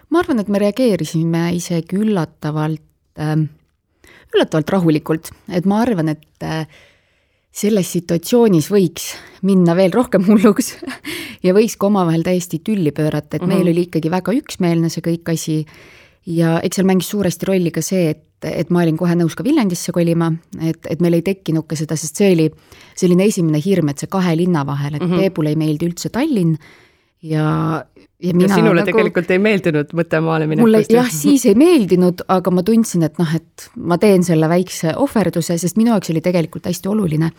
ma 0.10 0.22
arvan, 0.22 0.44
et 0.44 0.52
me 0.52 0.62
reageerisime 0.62 1.48
isegi 1.58 2.00
üllatavalt 2.02 3.20
äh,, 3.20 3.36
üllatavalt 4.36 4.74
rahulikult, 4.78 5.34
et 5.52 5.68
ma 5.70 5.82
arvan, 5.86 6.14
et 6.14 6.48
äh, 6.48 6.66
selles 7.52 7.90
situatsioonis 7.92 8.70
võiks 8.72 9.12
minna 9.48 9.76
veel 9.76 9.92
rohkem 9.94 10.24
hulluks 10.30 10.76
ja 11.46 11.56
võiks 11.58 11.76
ka 11.78 11.90
omavahel 11.90 12.24
täiesti 12.24 12.62
tülli 12.64 12.94
pöörata, 12.96 13.36
et 13.36 13.42
mm 13.42 13.48
-hmm. 13.48 13.58
meil 13.58 13.74
oli 13.74 13.88
ikkagi 13.90 14.12
väga 14.12 14.36
üksmeelne 14.38 14.90
see 14.90 15.04
kõik 15.04 15.34
asi 15.34 15.66
ja 16.26 16.60
eks 16.64 16.80
seal 16.80 16.88
mängis 16.88 17.10
suuresti 17.10 17.50
rolli 17.50 17.72
ka 17.72 17.82
see, 17.82 18.10
et, 18.16 18.24
et 18.48 18.70
ma 18.74 18.84
olin 18.84 18.98
kohe 18.98 19.16
nõus 19.18 19.36
ka 19.38 19.46
Viljandisse 19.46 19.94
kolima, 19.96 20.32
et, 20.62 20.86
et 20.90 21.02
meil 21.04 21.20
ei 21.20 21.26
tekkinud 21.26 21.68
ka 21.70 21.78
seda, 21.80 21.98
sest 22.00 22.22
see 22.22 22.32
oli 22.36 22.48
selline 22.98 23.28
esimene 23.30 23.62
hirm, 23.64 23.92
et 23.92 24.02
see 24.02 24.12
kahe 24.12 24.36
linna 24.40 24.66
vahel, 24.68 24.96
et 24.96 25.02
mm 25.02 25.12
-hmm. 25.12 25.20
Peebule 25.20 25.54
ei 25.54 25.60
meeldi 25.60 25.90
üldse 25.90 26.10
Tallinn 26.10 26.58
ja, 27.22 27.86
ja 28.24 28.34
mina 28.34 28.50
ja 28.50 28.56
sinule 28.56 28.82
nagu, 28.82 28.86
tegelikult 28.86 29.32
ei 29.32 29.40
meeldinud 29.40 29.94
mõttemaale 29.98 30.48
minekust? 30.50 30.66
mulle 30.66 30.82
jah, 30.90 31.10
siis 31.14 31.46
ei 31.46 31.56
meeldinud, 31.56 32.26
aga 32.28 32.54
ma 32.54 32.64
tundsin, 32.66 33.06
et 33.06 33.20
noh, 33.22 33.36
et 33.36 33.70
ma 33.78 33.98
teen 34.02 34.26
selle 34.26 34.50
väikse 34.50 34.96
ohverduse, 34.98 35.58
sest 35.62 35.78
minu 35.78 35.94
jaoks 35.94 36.10
oli 36.14 36.22
tegelikult 36.22 36.66
hästi 36.70 36.90
oluline, 36.90 37.32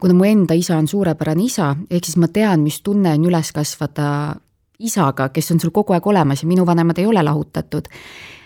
kuna 0.00 0.16
mu 0.18 0.28
enda 0.28 0.56
isa 0.58 0.76
on 0.76 0.88
suurepärane 0.88 1.48
isa, 1.48 1.74
ehk 1.90 2.04
siis 2.04 2.20
ma 2.20 2.28
tean, 2.28 2.60
mis 2.60 2.82
tunne 2.82 3.14
on 3.16 3.24
üles 3.30 3.52
kasvada 3.56 4.36
isaga, 4.82 5.30
kes 5.32 5.52
on 5.54 5.62
sul 5.62 5.72
kogu 5.74 5.96
aeg 5.96 6.06
olemas 6.06 6.42
ja 6.42 6.50
minu 6.50 6.66
vanemad 6.66 6.98
ei 6.98 7.06
ole 7.06 7.22
lahutatud. 7.22 7.88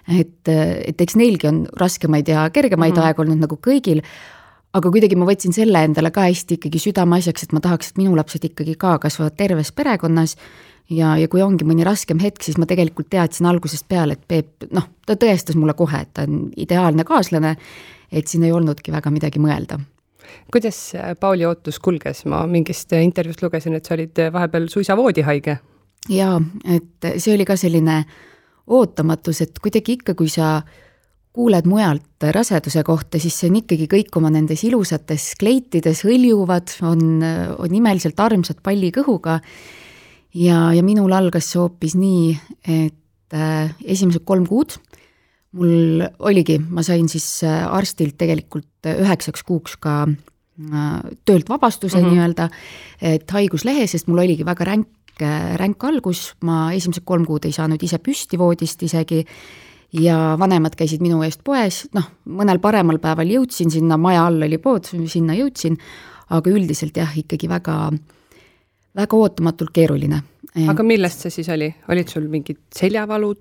Et, 0.08 0.48
et 0.48 1.00
eks 1.00 1.16
neilgi 1.18 1.48
on 1.50 1.64
raskemaid 1.80 2.28
ja 2.28 2.48
kergemaid 2.50 2.94
mm 2.94 3.00
-hmm. 3.00 3.06
aegu 3.06 3.22
olnud 3.22 3.42
nagu 3.42 3.58
kõigil, 3.58 4.02
aga 4.72 4.90
kuidagi 4.90 5.16
ma 5.16 5.26
võtsin 5.26 5.52
selle 5.52 5.84
endale 5.84 6.10
ka 6.10 6.26
hästi 6.28 6.60
ikkagi 6.60 6.78
südameasjaks, 6.78 7.42
et 7.42 7.52
ma 7.52 7.60
tahaks, 7.60 7.90
et 7.90 7.98
minu 7.98 8.16
lapsed 8.16 8.44
ikkagi 8.44 8.74
ka 8.74 8.98
kasvavad 8.98 9.36
terves 9.36 9.72
perekonnas 9.72 10.36
ja, 10.90 11.16
ja 11.16 11.28
kui 11.28 11.42
ongi 11.42 11.64
mõni 11.64 11.84
raskem 11.84 12.18
hetk, 12.18 12.42
siis 12.42 12.58
ma 12.58 12.66
tegelikult 12.66 13.10
teadsin 13.10 13.46
algusest 13.46 13.88
peale, 13.88 14.12
et 14.12 14.24
Peep, 14.28 14.70
noh, 14.70 14.88
ta 15.06 15.14
tõestas 15.14 15.56
mulle 15.56 15.74
kohe, 15.74 16.00
et 16.00 16.14
ta 16.14 16.22
on 16.22 16.50
ideaalne 16.56 17.04
kaaslane, 17.04 17.56
et 18.12 18.26
siin 18.26 18.44
ei 18.44 18.52
olnudki 18.52 18.92
väga 18.92 19.10
midagi 19.10 19.42
mõelda 19.42 19.80
kuidas 20.50 20.92
Pauli 21.20 21.46
ootus 21.46 21.78
kulges, 21.82 22.24
ma 22.30 22.44
mingist 22.50 22.92
intervjuust 22.92 23.42
lugesin, 23.42 23.74
et 23.74 23.86
sa 23.86 23.94
olid 23.94 24.20
vahepeal 24.32 24.68
suisa 24.68 24.96
voodihaige. 24.96 25.58
jaa, 26.08 26.40
et 26.64 27.08
see 27.18 27.34
oli 27.34 27.44
ka 27.44 27.56
selline 27.56 28.04
ootamatus, 28.66 29.40
et 29.44 29.58
kuidagi 29.62 29.98
ikka, 29.98 30.14
kui 30.18 30.28
sa 30.32 30.60
kuuled 31.36 31.66
mujalt 31.68 32.24
raseduse 32.32 32.82
kohta, 32.86 33.20
siis 33.20 33.36
see 33.36 33.50
on 33.50 33.58
ikkagi 33.60 33.88
kõik 33.92 34.14
oma 34.16 34.30
nendes 34.32 34.62
ilusates 34.64 35.34
kleitides 35.40 36.00
hõljuvad, 36.06 36.78
on, 36.88 37.20
on 37.60 37.74
imeliselt 37.76 38.20
armsad 38.20 38.62
palli 38.64 38.90
kõhuga. 38.94 39.40
ja, 40.34 40.72
ja 40.72 40.82
minul 40.82 41.12
algas 41.12 41.52
see 41.52 41.60
hoopis 41.60 41.96
nii, 42.00 42.36
et 42.64 43.36
äh, 43.36 43.74
esimesed 43.84 44.24
kolm 44.24 44.48
kuud 44.48 44.78
mul 45.56 46.04
oligi, 46.26 46.58
ma 46.60 46.84
sain 46.86 47.08
siis 47.10 47.26
äh, 47.46 47.64
arstilt 47.72 48.16
tegelikult 48.20 48.88
üheksaks 48.90 49.44
kuuks 49.46 49.76
ka 49.80 50.04
äh, 50.06 51.00
töölt 51.28 51.48
vabastuse 51.48 51.98
mm 51.98 52.04
-hmm. 52.04 52.12
nii-öelda, 52.16 52.48
et 53.00 53.30
haiguslehe, 53.30 53.86
sest 53.86 54.08
mul 54.08 54.24
oligi 54.24 54.46
väga 54.46 54.64
ränk, 54.72 54.88
ränk 55.20 55.84
algus, 55.88 56.34
ma 56.44 56.72
esimesed 56.76 57.04
kolm 57.08 57.24
kuud 57.28 57.46
ei 57.48 57.54
saanud 57.54 57.82
ise 57.82 57.98
püsti 58.02 58.38
voodist 58.40 58.82
isegi 58.82 59.22
ja 59.96 60.36
vanemad 60.38 60.76
käisid 60.76 61.02
minu 61.04 61.22
eest 61.24 61.42
poes, 61.46 61.84
noh, 61.96 62.08
mõnel 62.36 62.60
paremal 62.62 62.98
päeval 63.02 63.30
jõudsin 63.30 63.70
sinna, 63.72 63.98
maja 64.00 64.26
all 64.26 64.42
oli 64.46 64.58
pood, 64.62 64.88
sinna 64.88 65.36
jõudsin, 65.38 65.78
aga 66.34 66.52
üldiselt 66.52 66.96
jah, 66.98 67.12
ikkagi 67.16 67.48
väga, 67.50 67.76
väga 68.98 69.20
ootamatult 69.20 69.72
keeruline. 69.74 70.22
aga 70.68 70.86
millest 70.86 71.24
see 71.24 71.38
siis 71.38 71.48
oli, 71.52 71.70
olid 71.92 72.10
sul 72.12 72.28
mingid 72.32 72.60
seljavalud, 72.74 73.40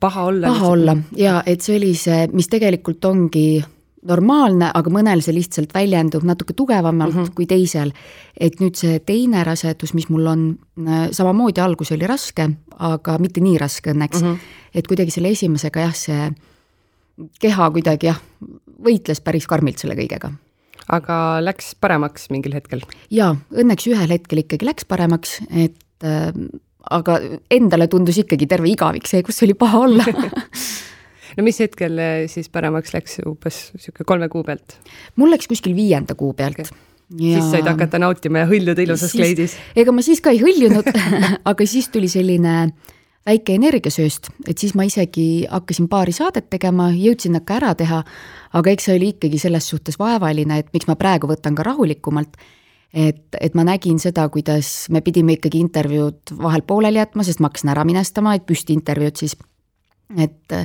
paha 0.00 0.24
olla? 0.30 0.54
paha 0.54 0.72
olla. 0.76 0.96
Ja 1.18 1.40
et 1.46 1.64
see 1.64 1.76
oli 1.80 1.92
see, 1.98 2.28
mis 2.32 2.48
tegelikult 2.52 3.04
ongi 3.04 3.62
normaalne, 4.08 4.70
aga 4.74 4.92
mõnel 4.92 5.20
see 5.24 5.34
lihtsalt 5.36 5.74
väljendub 5.76 6.24
natuke 6.24 6.54
tugevamalt 6.56 7.14
mm 7.14 7.24
-hmm. 7.24 7.34
kui 7.34 7.46
teisel. 7.46 7.92
et 8.40 8.60
nüüd 8.60 8.74
see 8.74 8.98
teine 9.00 9.44
rasedus, 9.44 9.94
mis 9.94 10.08
mul 10.08 10.26
on, 10.26 10.58
äh, 10.88 11.10
samamoodi 11.12 11.60
algus 11.60 11.92
oli 11.92 12.06
raske, 12.06 12.50
aga 12.78 13.18
mitte 13.18 13.40
nii 13.40 13.58
raske 13.58 13.92
õnneks 13.92 14.22
mm. 14.22 14.26
-hmm. 14.26 14.38
et 14.74 14.86
kuidagi 14.86 15.10
selle 15.10 15.28
esimesega 15.28 15.80
jah, 15.80 15.94
see 15.94 16.30
keha 17.40 17.70
kuidagi 17.70 18.06
jah, 18.06 18.20
võitles 18.84 19.20
päris 19.20 19.46
karmilt 19.46 19.78
selle 19.78 19.94
kõigega. 19.94 20.32
aga 20.88 21.44
läks 21.44 21.74
paremaks 21.80 22.30
mingil 22.30 22.54
hetkel? 22.54 22.80
jaa, 23.10 23.36
õnneks 23.52 23.86
ühel 23.86 24.08
hetkel 24.08 24.38
ikkagi 24.38 24.66
läks 24.66 24.84
paremaks, 24.84 25.40
et 25.50 25.76
äh, 26.04 26.32
aga 26.90 27.20
endale 27.50 27.88
tundus 27.88 28.18
ikkagi 28.18 28.46
terve 28.46 28.70
igavik 28.70 29.06
see, 29.06 29.22
kus 29.22 29.42
oli 29.42 29.54
paha 29.54 29.78
olla 29.78 30.04
no 31.38 31.46
mis 31.46 31.60
hetkel 31.62 31.98
eh, 31.98 32.20
siis 32.32 32.50
paremaks 32.52 32.94
läks, 32.96 33.18
umbes 33.26 33.62
niisugune 33.76 34.08
kolme 34.08 34.30
kuu 34.32 34.44
pealt? 34.46 34.78
mul 35.20 35.32
läks 35.34 35.50
kuskil 35.50 35.76
viienda 35.78 36.16
kuu 36.18 36.32
pealt. 36.36 36.62
Okay.. 36.62 36.86
Ja... 37.10 37.40
siis 37.40 37.50
said 37.50 37.66
hakata 37.66 37.98
nautima 37.98 38.44
ja 38.44 38.46
hõljuda 38.46 38.84
ilusas 38.84 39.10
siis, 39.10 39.18
kleidis? 39.18 39.58
ega 39.74 39.90
ma 39.90 40.02
siis 40.06 40.22
ka 40.22 40.30
ei 40.30 40.38
hõljunud 40.42 40.86
aga 41.50 41.66
siis 41.66 41.90
tuli 41.90 42.10
selline 42.10 42.70
väike 43.26 43.54
energiasööst, 43.58 44.30
et 44.48 44.60
siis 44.60 44.74
ma 44.78 44.86
isegi 44.88 45.44
hakkasin 45.50 45.88
paari 45.92 46.14
saadet 46.16 46.48
tegema, 46.52 46.88
jõudsin 46.94 47.36
nad 47.36 47.44
ka 47.48 47.58
ära 47.58 47.74
teha, 47.78 48.00
aga 48.56 48.72
eks 48.72 48.88
see 48.88 48.96
oli 48.96 49.12
ikkagi 49.14 49.40
selles 49.42 49.68
suhtes 49.70 49.98
vaevaline, 50.00 50.60
et 50.60 50.70
miks 50.74 50.88
ma 50.88 50.96
praegu 51.00 51.30
võtan 51.30 51.58
ka 51.58 51.66
rahulikumalt. 51.66 52.40
Et, 52.90 53.36
et 53.38 53.54
ma 53.54 53.62
nägin 53.62 54.00
seda, 54.02 54.24
kuidas 54.34 54.88
me 54.90 54.98
pidime 55.04 55.36
ikkagi 55.36 55.60
intervjuud 55.62 56.32
vahel 56.40 56.64
pooleli 56.66 56.98
jätma, 56.98 57.22
sest 57.22 57.38
ma 57.38 57.46
hakkasin 57.46 57.70
ära 57.70 57.84
minestama, 57.86 58.32
et 58.34 58.48
püstiintervjuud 58.48 59.20
siis, 59.20 59.36
et 60.18 60.56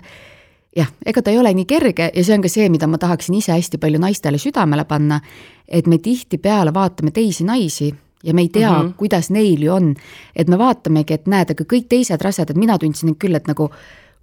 jah, 0.75 0.91
ega 1.05 1.21
ta 1.21 1.31
ei 1.31 1.39
ole 1.39 1.53
nii 1.55 1.65
kerge 1.65 2.09
ja 2.13 2.23
see 2.23 2.35
on 2.35 2.43
ka 2.43 2.51
see, 2.51 2.69
mida 2.69 2.87
ma 2.87 2.99
tahaksin 3.01 3.37
ise 3.39 3.53
hästi 3.55 3.79
palju 3.81 4.01
naistele 4.01 4.39
südamele 4.41 4.85
panna, 4.89 5.19
et 5.67 5.87
me 5.87 5.97
tihtipeale 5.97 6.73
vaatame 6.73 7.11
teisi 7.15 7.47
naisi 7.47 7.93
ja 8.25 8.33
me 8.33 8.41
ei 8.41 8.49
tea 8.49 8.71
mm, 8.71 8.87
-hmm. 8.87 8.93
kuidas 8.97 9.29
neil 9.29 9.61
ju 9.61 9.73
on. 9.73 9.95
et 10.35 10.47
me 10.47 10.57
vaatamegi, 10.57 11.13
et 11.13 11.27
näed, 11.27 11.51
aga 11.51 11.63
kõik 11.63 11.85
teised 11.89 12.21
rasedad, 12.21 12.57
mina 12.57 12.77
tundsin 12.77 13.15
küll, 13.15 13.35
et 13.35 13.47
nagu 13.47 13.69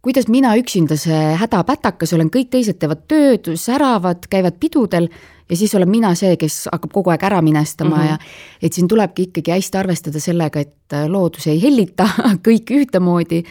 kuidas 0.03 0.29
mina 0.29 0.57
üksinda 0.57 0.97
see 0.97 1.37
hädapätakas 1.39 2.13
olen, 2.13 2.31
kõik 2.31 2.51
teised 2.51 2.79
teevad 2.79 3.07
tööd, 3.09 3.55
säravad, 3.57 4.27
käivad 4.31 4.59
pidudel 4.61 5.09
ja 5.51 5.57
siis 5.57 5.75
olen 5.75 5.89
mina 5.89 6.15
see, 6.15 6.37
kes 6.37 6.69
hakkab 6.73 6.93
kogu 6.93 7.11
aeg 7.11 7.23
ära 7.23 7.43
minestama 7.43 7.97
mm 7.97 8.03
-hmm. 8.03 8.09
ja 8.09 8.19
et 8.63 8.73
siin 8.73 8.89
tulebki 8.89 9.23
ikkagi 9.23 9.51
hästi 9.51 9.79
arvestada 9.79 10.21
sellega, 10.21 10.61
et 10.61 10.97
loodus 11.09 11.47
ei 11.47 11.63
hellita 11.63 12.09
kõiki 12.47 12.83
ühtemoodi 12.83 13.45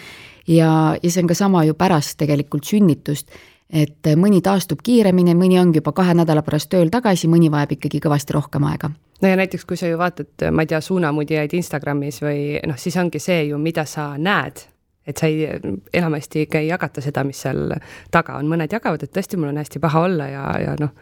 ja, 0.47 0.97
ja 1.03 1.11
see 1.11 1.23
on 1.23 1.29
ka 1.31 1.37
sama 1.37 1.63
ju 1.67 1.75
pärast 1.77 2.17
tegelikult 2.21 2.67
sünnitust, 2.67 3.31
et 3.69 4.09
mõni 4.19 4.41
taastub 4.43 4.81
kiiremini, 4.83 5.35
mõni 5.37 5.59
ongi 5.61 5.79
juba 5.79 5.93
kahe 5.95 6.15
nädala 6.17 6.43
pärast 6.43 6.71
tööl 6.71 6.91
tagasi, 6.91 7.29
mõni 7.31 7.51
vajab 7.51 7.77
ikkagi 7.77 8.01
kõvasti 8.03 8.35
rohkem 8.35 8.67
aega. 8.67 8.91
No 9.21 9.29
ja 9.29 9.37
näiteks, 9.37 9.65
kui 9.69 9.77
sa 9.77 9.87
ju 9.87 9.99
vaatad, 10.01 10.49
ma 10.51 10.65
ei 10.65 10.71
tea, 10.71 10.81
suunamudijaid 10.81 11.53
Instagramis 11.53 12.21
või 12.23 12.59
noh, 12.67 12.77
siis 12.81 12.97
ongi 12.97 13.21
see 13.21 13.45
ju, 13.51 13.59
mida 13.61 13.85
sa 13.85 14.11
näed, 14.17 14.63
et 15.07 15.17
sa 15.17 15.29
ei, 15.29 15.45
enamasti 15.93 16.47
ikka 16.47 16.61
ei 16.61 16.71
jagata 16.71 17.03
seda, 17.05 17.23
mis 17.27 17.41
seal 17.45 17.75
taga 18.11 18.39
on, 18.39 18.49
mõned 18.49 18.73
jagavad, 18.73 19.03
et 19.05 19.13
tõesti, 19.13 19.37
mul 19.37 19.53
on 19.53 19.61
hästi 19.61 19.81
paha 19.81 20.03
olla 20.07 20.27
ja, 20.31 20.45
ja 20.65 20.75
noh, 20.81 20.93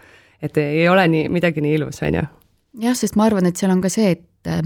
et 0.44 0.58
ei 0.60 0.88
ole 0.92 1.08
nii, 1.08 1.30
midagi 1.32 1.64
nii 1.64 1.80
ilus, 1.80 2.04
on 2.08 2.20
ju. 2.20 2.28
jah, 2.84 2.96
sest 2.96 3.16
ma 3.20 3.28
arvan, 3.30 3.48
et 3.48 3.60
seal 3.60 3.72
on 3.72 3.82
ka 3.84 3.92
see, 3.94 4.18
et 4.18 4.62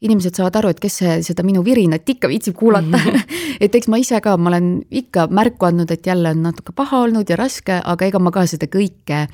inimesed 0.00 0.36
saavad 0.36 0.60
aru, 0.60 0.70
et 0.74 0.80
kes 0.80 0.98
see, 1.00 1.16
seda 1.24 1.44
minu 1.46 1.62
virinat 1.64 2.08
ikka 2.08 2.28
viitsib 2.28 2.56
kuulata 2.58 2.98
mm. 2.98 3.10
-hmm. 3.16 3.58
et 3.60 3.74
eks 3.74 3.88
ma 3.88 3.96
ise 3.96 4.20
ka, 4.20 4.36
ma 4.36 4.50
olen 4.52 4.82
ikka 4.90 5.28
märku 5.30 5.66
andnud, 5.66 5.90
et 5.90 6.06
jälle 6.06 6.30
on 6.30 6.42
natuke 6.42 6.72
paha 6.76 7.04
olnud 7.06 7.30
ja 7.30 7.36
raske, 7.36 7.80
aga 7.84 8.06
ega 8.06 8.18
ma 8.18 8.30
ka 8.30 8.46
seda 8.46 8.66
kõike 8.66 9.26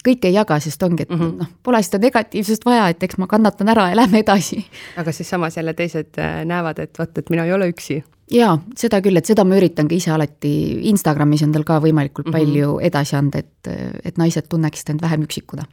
kõike 0.00 0.30
ei 0.30 0.34
jaga, 0.34 0.56
sest 0.60 0.82
ongi, 0.82 1.02
et 1.02 1.10
mm 1.10 1.18
-hmm. 1.18 1.36
noh, 1.38 1.48
pole 1.62 1.82
seda 1.82 1.98
negatiivsust 1.98 2.64
vaja, 2.64 2.88
et 2.88 3.02
eks 3.02 3.18
ma 3.18 3.26
kannatan 3.26 3.68
ära 3.68 3.90
ja 3.90 3.96
lähme 3.96 4.18
edasi. 4.18 4.64
aga 4.96 5.12
siis 5.12 5.28
samas 5.30 5.56
jälle 5.56 5.74
teised 5.74 6.18
äh, 6.18 6.44
näevad, 6.44 6.78
et 6.78 6.98
vot, 6.98 7.18
et 7.18 7.30
mina 7.30 7.44
ei 7.44 7.52
ole 7.52 7.68
üksi 7.68 8.02
jaa, 8.30 8.54
seda 8.76 9.00
küll, 9.04 9.18
et 9.18 9.26
seda 9.26 9.44
ma 9.44 9.58
üritan 9.58 9.88
ka 9.90 9.94
ise 9.94 10.12
alati 10.14 10.52
Instagramis 10.90 11.42
endal 11.46 11.64
ka 11.64 11.80
võimalikult 11.82 12.26
mm 12.26 12.32
-hmm. 12.32 12.38
palju 12.38 12.78
edasi 12.82 13.16
anda, 13.16 13.38
et, 13.38 13.70
et 14.04 14.18
naised 14.18 14.48
tunneksid 14.48 14.90
end 14.90 15.02
vähem 15.02 15.22
üksikuna. 15.22 15.64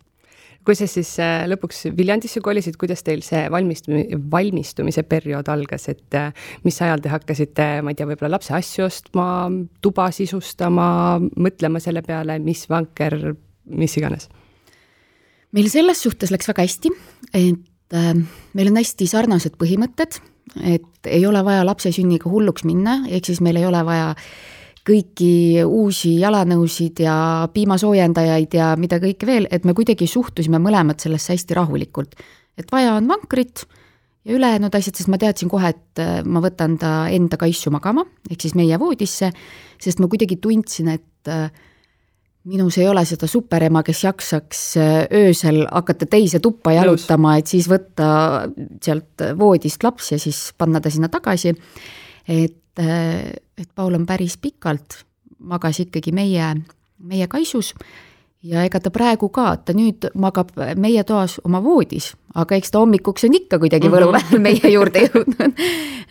Kui 0.67 0.75
sa 0.75 0.87
siis 0.89 1.13
äh, 1.23 1.45
lõpuks 1.47 1.85
Viljandisse 1.95 2.41
kolisid, 2.43 2.75
kuidas 2.79 3.05
teil 3.07 3.21
see 3.23 3.45
valmistumise, 3.51 4.19
valmistumise 4.31 5.03
periood 5.07 5.47
algas, 5.53 5.87
et 5.93 6.17
äh, 6.19 6.33
mis 6.67 6.79
ajal 6.83 7.03
te 7.03 7.13
hakkasite, 7.13 7.69
ma 7.85 7.93
ei 7.93 7.99
tea, 7.99 8.09
võib-olla 8.09 8.35
lapse 8.35 8.55
asju 8.57 8.87
ostma, 8.87 9.27
tuba 9.83 10.09
sisustama, 10.15 10.89
mõtlema 11.39 11.79
selle 11.83 12.03
peale, 12.05 12.39
mis 12.43 12.65
vanker, 12.71 13.17
mis 13.77 13.97
iganes? 13.99 14.29
meil 15.55 15.69
selles 15.71 16.01
suhtes 16.03 16.29
läks 16.29 16.49
väga 16.51 16.65
hästi, 16.65 16.89
et 17.39 17.95
äh, 17.95 18.11
meil 18.57 18.73
on 18.73 18.81
hästi 18.81 19.07
sarnased 19.09 19.55
põhimõtted 19.57 20.19
et 20.63 21.07
ei 21.07 21.25
ole 21.27 21.41
vaja 21.45 21.65
lapse 21.67 21.91
sünniga 21.95 22.29
hulluks 22.31 22.65
minna, 22.67 23.01
ehk 23.11 23.27
siis 23.29 23.41
meil 23.43 23.59
ei 23.59 23.65
ole 23.67 23.81
vaja 23.85 24.13
kõiki 24.87 25.63
uusi 25.65 26.15
jalanõusid 26.21 27.01
ja 27.03 27.15
piimasoojendajaid 27.53 28.55
ja 28.57 28.71
mida 28.79 29.01
kõike 29.03 29.27
veel, 29.27 29.47
et 29.51 29.65
me 29.67 29.75
kuidagi 29.77 30.07
suhtusime 30.07 30.61
mõlemad 30.63 31.01
sellesse 31.03 31.35
hästi 31.35 31.57
rahulikult. 31.57 32.15
et 32.57 32.71
vaja 32.71 32.95
on 32.97 33.07
vankrit 33.07 33.67
ja 34.27 34.35
ülejäänud 34.35 34.75
asjad, 34.75 34.97
sest 34.97 35.09
ma 35.11 35.19
teadsin 35.21 35.49
kohe, 35.51 35.71
et 35.71 36.01
äh, 36.03 36.19
ma 36.25 36.41
võtan 36.43 36.75
ta 36.79 37.07
enda 37.13 37.39
kaisu 37.39 37.71
magama, 37.73 38.05
ehk 38.29 38.43
siis 38.43 38.57
meie 38.59 38.79
voodisse, 38.79 39.31
sest 39.81 40.03
ma 40.03 40.09
kuidagi 40.11 40.39
tundsin, 40.43 40.91
et 40.97 41.31
äh, 41.31 41.47
minus 42.47 42.77
ei 42.79 42.87
ole 42.87 43.03
seda 43.07 43.27
superema, 43.29 43.83
kes 43.87 44.03
jaksaks 44.03 44.63
äh, 44.81 44.97
öösel 45.21 45.63
hakata 45.69 46.09
teise 46.11 46.41
tuppa 46.43 46.75
jalutama, 46.75 47.37
et 47.39 47.47
siis 47.47 47.69
võtta 47.71 48.09
sealt 48.83 49.27
voodist 49.39 49.83
laps 49.87 50.11
ja 50.15 50.19
siis 50.21 50.49
panna 50.57 50.83
ta 50.83 50.91
sinna 50.93 51.11
tagasi. 51.13 51.55
et, 52.27 52.63
et 53.57 53.69
Paul 53.75 53.93
on 53.97 54.05
päris 54.05 54.37
pikalt, 54.37 55.03
magas 55.39 55.79
ikkagi 55.79 56.11
meie, 56.11 56.55
meie 56.97 57.27
kaisus 57.27 57.73
ja 58.45 58.63
ega 58.67 58.79
ta 58.81 58.91
praegu 58.93 59.29
ka, 59.33 59.49
ta 59.65 59.73
nüüd 59.75 60.07
magab 60.19 60.51
meie 60.79 61.03
toas 61.07 61.37
oma 61.47 61.59
voodis, 61.63 62.11
aga 62.37 62.57
eks 62.57 62.71
ta 62.73 62.81
hommikuks 62.83 63.25
on 63.27 63.37
ikka 63.39 63.59
kuidagi 63.61 63.89
võluväel 63.89 64.23
mm 64.23 64.35
-hmm. 64.35 64.45
meie 64.45 64.73
juurde 64.73 65.07
jõudnud. 65.07 65.63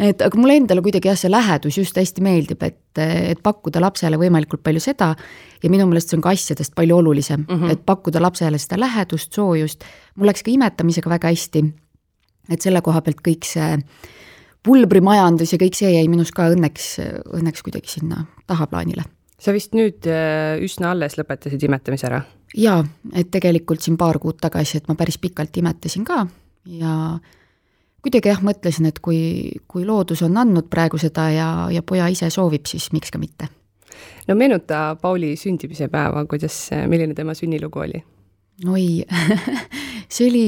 et 0.09 0.23
aga 0.23 0.39
mulle 0.39 0.57
endale 0.61 0.83
kuidagi 0.83 1.09
jah, 1.09 1.19
see 1.19 1.31
lähedus 1.31 1.79
just 1.79 1.97
hästi 1.97 2.21
meeldib, 2.23 2.63
et, 2.63 2.99
et 2.99 3.43
pakkuda 3.43 3.81
lapsele 3.81 4.19
võimalikult 4.19 4.63
palju 4.63 4.81
seda 4.81 5.15
ja 5.63 5.71
minu 5.71 5.87
meelest 5.87 6.11
see 6.11 6.19
on 6.19 6.23
ka 6.23 6.35
asjadest 6.35 6.75
palju 6.75 6.97
olulisem 6.97 7.47
mm, 7.49 7.55
-hmm. 7.55 7.71
et 7.71 7.87
pakkuda 7.87 8.23
lapsele 8.23 8.59
seda 8.59 8.81
lähedust, 8.81 9.33
soojust. 9.33 9.85
mul 10.17 10.27
läks 10.27 10.43
ka 10.43 10.51
imetamisega 10.51 11.11
väga 11.11 11.29
hästi. 11.29 11.65
et 12.51 12.61
selle 12.61 12.83
koha 12.83 13.01
pealt 13.01 13.23
kõik 13.29 13.45
see 13.45 13.79
pulbrimajandus 14.67 15.55
ja 15.55 15.61
kõik 15.63 15.79
see 15.79 15.95
jäi 15.95 16.09
minus 16.13 16.35
ka 16.35 16.51
õnneks, 16.53 16.97
õnneks 17.39 17.65
kuidagi 17.67 17.97
sinna 17.97 18.27
tahaplaanile 18.51 19.07
sa 19.41 19.53
vist 19.55 19.77
nüüd 19.77 20.07
äh, 20.09 20.57
üsna 20.65 20.93
alles 20.95 21.17
lõpetasid 21.19 21.67
imetamise 21.69 22.09
ära? 22.09 22.23
jaa, 22.57 22.81
et 23.15 23.29
tegelikult 23.33 23.85
siin 23.85 23.99
paar 24.01 24.19
kuud 24.23 24.39
tagasi, 24.41 24.81
et 24.81 24.89
ma 24.89 24.97
päris 24.99 25.19
pikalt 25.21 25.57
imetasin 25.61 26.07
ka 26.07 26.23
ja 26.73 26.93
kuidagi 28.05 28.31
jah, 28.31 28.41
mõtlesin, 28.47 28.89
et 28.89 29.01
kui, 29.03 29.51
kui 29.69 29.85
loodus 29.87 30.23
on 30.25 30.39
andnud 30.41 30.71
praegu 30.73 30.99
seda 31.01 31.29
ja, 31.35 31.49
ja 31.75 31.83
poja 31.83 32.07
ise 32.13 32.31
soovib, 32.33 32.69
siis 32.71 32.89
miks 32.95 33.13
ka 33.13 33.21
mitte. 33.21 33.51
no 34.29 34.39
meenuta 34.39 34.97
Pauli 35.01 35.35
sündimise 35.37 35.91
päeva, 35.93 36.25
kuidas, 36.31 36.69
milline 36.89 37.15
tema 37.19 37.37
sünnilugu 37.37 37.85
oli? 37.85 38.03
oi 38.73 38.87
see 40.15 40.31
oli 40.31 40.47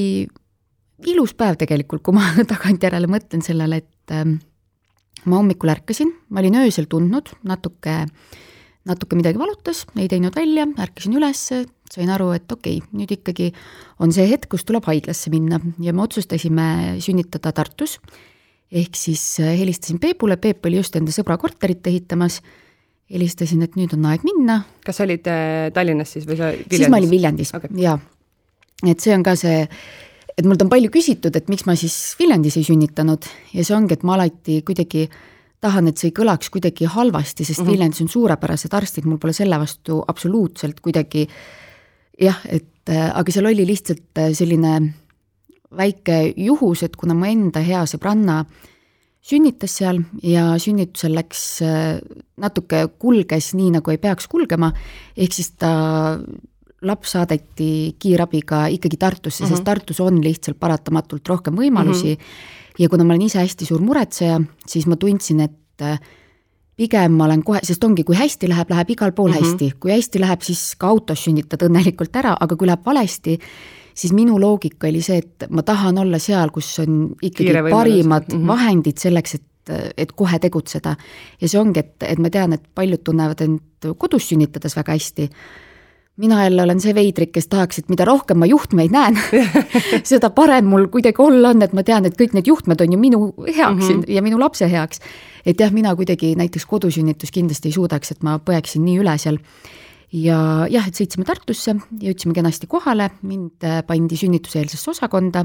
ilus 1.13 1.35
päev 1.39 1.61
tegelikult, 1.61 2.03
kui 2.07 2.17
ma 2.17 2.33
tagantjärele 2.55 3.11
mõtlen 3.11 3.45
sellele, 3.45 3.83
et 3.83 3.93
ähm, 4.15 4.39
ma 5.27 5.41
hommikul 5.41 5.73
ärkasin, 5.73 6.13
ma 6.31 6.43
olin 6.43 6.61
öösel 6.63 6.89
tundnud 6.91 7.33
natuke, 7.49 8.05
natuke 8.89 9.19
midagi 9.19 9.41
valutas, 9.41 9.85
ei 9.99 10.09
teinud 10.11 10.37
välja, 10.37 10.67
ärkasin 10.79 11.17
üles, 11.19 11.43
sain 11.93 12.13
aru, 12.13 12.31
et 12.37 12.53
okei 12.53 12.81
nüüd 12.93 13.13
ikkagi 13.19 13.51
on 14.03 14.13
see 14.15 14.29
hetk, 14.31 14.51
kus 14.53 14.67
tuleb 14.69 14.87
haiglasse 14.89 15.33
minna 15.33 15.61
ja 15.83 15.95
me 15.95 16.05
otsustasime 16.05 16.99
sünnitada 17.05 17.53
Tartus. 17.57 17.99
ehk 18.71 18.97
siis 18.97 19.41
äh, 19.41 19.57
helistasin 19.59 19.99
Peepule, 19.99 20.37
Peep 20.37 20.67
oli 20.67 20.77
just 20.77 20.97
enda 20.97 21.13
sõbra 21.13 21.39
korterit 21.41 21.87
ehitamas 21.87 22.43
helistasin, 23.09 23.63
et 23.65 23.77
nüüd 23.79 23.95
on 23.97 24.05
aeg 24.11 24.25
minna. 24.27 24.63
kas 24.85 25.01
sa 25.01 25.07
olid 25.07 25.27
äh, 25.27 25.71
Tallinnas 25.75 26.13
siis 26.13 26.29
või 26.29 26.37
sa 26.37 26.53
Viljandis? 26.53 26.77
siis 26.77 26.93
ma 26.93 27.01
olin 27.01 27.11
Viljandis 27.11 27.55
okay., 27.57 27.73
jaa. 27.81 27.97
et 28.87 29.01
see 29.01 29.17
on 29.17 29.25
ka 29.25 29.37
see, 29.41 29.65
et 30.39 30.47
mult 30.47 30.63
on 30.63 30.71
palju 30.71 30.91
küsitud, 30.95 31.35
et 31.35 31.49
miks 31.51 31.67
ma 31.67 31.75
siis 31.79 32.15
Viljandis 32.19 32.57
ei 32.61 32.67
sünnitanud. 32.67 33.27
Ja 33.57 33.65
see 33.67 33.75
ongi, 33.77 33.97
et 33.99 34.07
ma 34.07 34.15
alati 34.15 34.61
kuidagi 34.67 35.09
tahan, 35.61 35.91
et 35.91 35.99
see 35.99 36.13
ei 36.13 36.15
kõlaks 36.15 36.53
kuidagi 36.55 36.87
halvasti, 36.87 37.45
sest 37.45 37.61
mm 37.61 37.67
-hmm. 37.67 37.73
Viljandis 37.73 38.03
on 38.05 38.09
suurepärased 38.09 38.75
arstid, 38.75 39.05
mul 39.05 39.19
pole 39.19 39.33
selle 39.33 39.59
vastu 39.59 40.03
absoluutselt 40.07 40.81
kuidagi 40.81 41.27
jah, 42.21 42.39
et 42.49 42.91
äh, 42.91 43.11
aga 43.15 43.33
seal 43.33 43.47
oli 43.51 43.67
lihtsalt 43.67 44.19
äh, 44.19 44.33
selline 44.33 44.95
väike 45.77 46.33
juhus, 46.37 46.83
et 46.83 46.97
kuna 46.97 47.15
mu 47.15 47.27
enda 47.29 47.61
hea 47.61 47.83
sõbranna 47.87 48.45
sünnitas 49.29 49.75
seal 49.81 50.01
ja 50.23 50.55
sünnitusel 50.59 51.15
läks, 51.19 51.63
äh, 51.63 51.99
natuke 52.37 52.87
kulges 52.99 53.53
nii, 53.55 53.71
nagu 53.79 53.91
ei 53.91 53.99
peaks 53.99 54.29
kulgema, 54.31 54.73
ehk 55.17 55.33
siis 55.37 55.53
ta, 55.59 55.73
laps 56.83 57.13
saadeti 57.17 57.97
kiirabiga 57.99 58.67
ikkagi 58.71 58.97
Tartusse 58.97 59.45
mm, 59.45 59.47
-hmm. 59.47 59.49
sest 59.49 59.63
mhm. 59.63 59.65
Tartus 59.65 60.01
on 60.01 60.25
lihtsalt 60.25 60.59
paratamatult 60.61 61.29
rohkem 61.29 61.55
võimalusi 61.55 62.15
mm. 62.15 62.23
-hmm. 62.23 62.79
ja 62.79 62.89
kuna 62.89 63.05
ma 63.05 63.13
olen 63.13 63.27
ise 63.27 63.39
hästi 63.39 63.67
suur 63.67 63.81
muretseja, 63.81 64.41
siis 64.67 64.87
ma 64.87 64.97
tundsin, 64.97 65.41
et 65.41 65.83
äh, 65.83 66.01
pigem 66.77 67.13
ma 67.13 67.25
olen 67.25 67.43
kohe, 67.43 67.61
sest 67.63 67.85
ongi, 67.85 68.05
kui 68.05 68.17
hästi 68.17 68.49
läheb, 68.49 68.71
läheb 68.71 68.91
igal 68.91 69.13
pool 69.13 69.31
mm 69.31 69.37
-hmm. 69.37 69.45
hästi, 69.45 69.73
kui 69.81 69.91
hästi 69.91 70.21
läheb, 70.21 70.41
siis 70.47 70.77
ka 70.79 70.89
autos 70.89 71.25
sünnitad 71.25 71.63
õnnelikult 71.67 72.17
ära, 72.17 72.37
aga 72.41 72.57
kui 72.57 72.67
läheb 72.67 72.87
valesti, 72.87 73.39
siis 73.95 74.13
minu 74.13 74.39
loogika 74.41 74.87
oli 74.89 75.03
see, 75.03 75.19
et 75.19 75.51
ma 75.51 75.63
tahan 75.63 75.99
olla 75.99 76.19
seal, 76.19 76.51
kus 76.55 76.79
on 76.79 77.15
ikkagi 77.23 77.71
parimad 77.71 78.33
mm 78.33 78.39
-hmm. 78.39 78.47
vahendid 78.47 78.99
selleks, 78.99 79.35
et 79.35 79.43
et 79.97 80.13
kohe 80.13 80.39
tegutseda. 80.39 80.97
ja 81.41 81.49
see 81.49 81.61
ongi, 81.61 81.81
et, 81.81 82.03
et 82.03 82.19
ma 82.19 82.31
tean, 82.31 82.53
et 82.53 82.63
paljud 82.75 83.03
tunnevad 83.05 83.41
end 83.41 83.89
kodus 83.99 84.29
sünnitades 84.29 84.77
väga 84.77 84.93
hästi, 84.93 85.31
mina 86.19 86.43
jälle 86.45 86.63
olen 86.63 86.81
see 86.83 86.95
veidrik, 86.95 87.33
kes 87.35 87.49
tahaks, 87.49 87.79
et 87.83 87.91
mida 87.93 88.07
rohkem 88.09 88.41
ma 88.43 88.47
juhtmeid 88.51 88.95
näen 88.95 89.19
seda 90.11 90.31
parem 90.35 90.69
mul 90.71 90.89
kuidagi 90.93 91.23
olla 91.23 91.53
on, 91.55 91.63
et 91.63 91.75
ma 91.77 91.85
tean, 91.87 92.09
et 92.09 92.17
kõik 92.19 92.35
need 92.37 92.51
juhtmed 92.51 92.81
on 92.85 92.95
ju 92.95 93.01
minu 93.01 93.21
heaks 93.47 93.89
mm 93.89 94.01
-hmm. 94.01 94.05
ja 94.15 94.23
minu 94.23 94.41
lapse 94.41 94.71
heaks. 94.71 95.01
et 95.47 95.61
jah, 95.61 95.73
mina 95.73 95.95
kuidagi 95.97 96.35
näiteks 96.35 96.67
kodusünnitus 96.67 97.31
kindlasti 97.31 97.69
ei 97.69 97.73
suudaks, 97.73 98.11
et 98.11 98.23
ma 98.23 98.39
põeksin 98.39 98.85
nii 98.85 98.99
üle 98.99 99.19
seal 99.19 99.39
ja 100.13 100.67
jah, 100.71 100.89
et 100.89 100.95
sõitsime 100.95 101.25
Tartusse, 101.25 101.77
jõudsime 102.01 102.35
kenasti 102.35 102.67
kohale, 102.67 103.11
mind 103.23 103.65
pandi 103.87 104.17
sünnituseelsesse 104.17 104.91
osakonda 104.91 105.45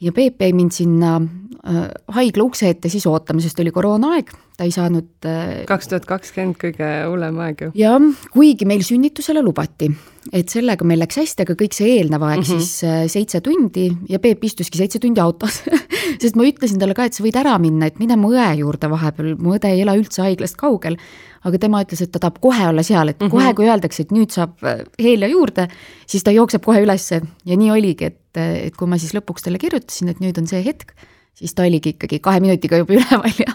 ja 0.00 0.12
Peep 0.12 0.42
jäi 0.42 0.52
mind 0.56 0.74
sinna 0.76 1.16
äh, 1.20 1.86
haigla 2.16 2.44
ukse 2.46 2.70
ette 2.72 2.90
siis 2.92 3.06
ootama, 3.08 3.42
sest 3.44 3.60
oli 3.62 3.72
koroonaaeg, 3.74 4.32
ta 4.56 4.66
ei 4.66 4.74
saanud 4.74 5.28
äh, 5.28 5.62
kaks 5.68 5.90
tuhat 5.92 6.08
kakskümmend 6.08 6.58
kõige 6.60 6.90
hullem 7.06 7.40
aeg 7.46 7.66
ju. 7.66 7.70
jah, 7.78 8.10
kuigi 8.34 8.68
meil 8.68 8.84
sünnitusele 8.86 9.42
lubati, 9.44 9.90
et 10.32 10.52
sellega 10.52 10.86
meil 10.88 11.00
läks 11.04 11.20
hästi, 11.22 11.46
aga 11.46 11.56
kõik 11.58 11.76
see 11.76 11.96
eelnev 11.96 12.26
aeg 12.28 12.42
mm 12.42 12.48
-hmm. 12.48 12.66
siis 12.66 12.84
äh, 12.84 13.04
seitse 13.12 13.40
tundi 13.40 13.88
ja 14.10 14.20
Peep 14.22 14.44
istuski 14.44 14.78
seitse 14.78 15.00
tundi 15.02 15.20
autos 15.20 15.62
sest 16.22 16.36
ma 16.36 16.46
ütlesin 16.48 16.80
talle 16.82 16.94
ka, 16.94 17.06
et 17.06 17.14
sa 17.16 17.24
võid 17.24 17.38
ära 17.38 17.56
minna, 17.62 17.86
et 17.86 17.98
mine 18.02 18.16
mu 18.20 18.32
õe 18.34 18.50
juurde 18.60 18.90
vahepeal, 18.92 19.34
mu 19.38 19.56
õde 19.56 19.72
ei 19.72 19.82
ela 19.84 19.96
üldse 19.98 20.22
haiglast 20.22 20.58
kaugel 20.60 20.98
aga 21.46 21.60
tema 21.62 21.80
ütles, 21.84 22.02
et 22.02 22.12
ta 22.12 22.20
tahab 22.22 22.38
kohe 22.42 22.68
olla 22.70 22.82
seal, 22.86 23.12
et 23.12 23.20
mm 23.20 23.26
-hmm. 23.26 23.34
kohe, 23.34 23.54
kui 23.54 23.68
öeldakse, 23.68 24.02
et 24.02 24.14
nüüd 24.14 24.34
saab 24.34 24.62
äh, 24.64 24.84
Helja 24.98 25.28
juurde, 25.30 25.68
siis 26.06 26.24
ta 26.24 26.34
jookseb 26.34 26.64
kohe 26.64 26.82
ülesse 26.82 27.20
ja 27.44 27.56
nii 27.56 27.70
oligi, 27.70 28.10
et, 28.10 28.36
et 28.36 28.76
kui 28.76 28.88
ma 28.88 28.98
siis 28.98 29.14
lõpuks 29.14 29.46
talle 29.46 29.58
kirjutasin, 29.62 30.10
et 30.10 30.20
nüüd 30.20 30.38
on 30.38 30.46
see 30.50 30.62
hetk, 30.64 30.92
siis 31.34 31.54
ta 31.54 31.66
oligi 31.66 31.94
ikkagi 31.94 32.20
kahe 32.20 32.40
minutiga 32.40 32.80
juba 32.82 32.94
üleval 32.98 33.38
ja, 33.38 33.54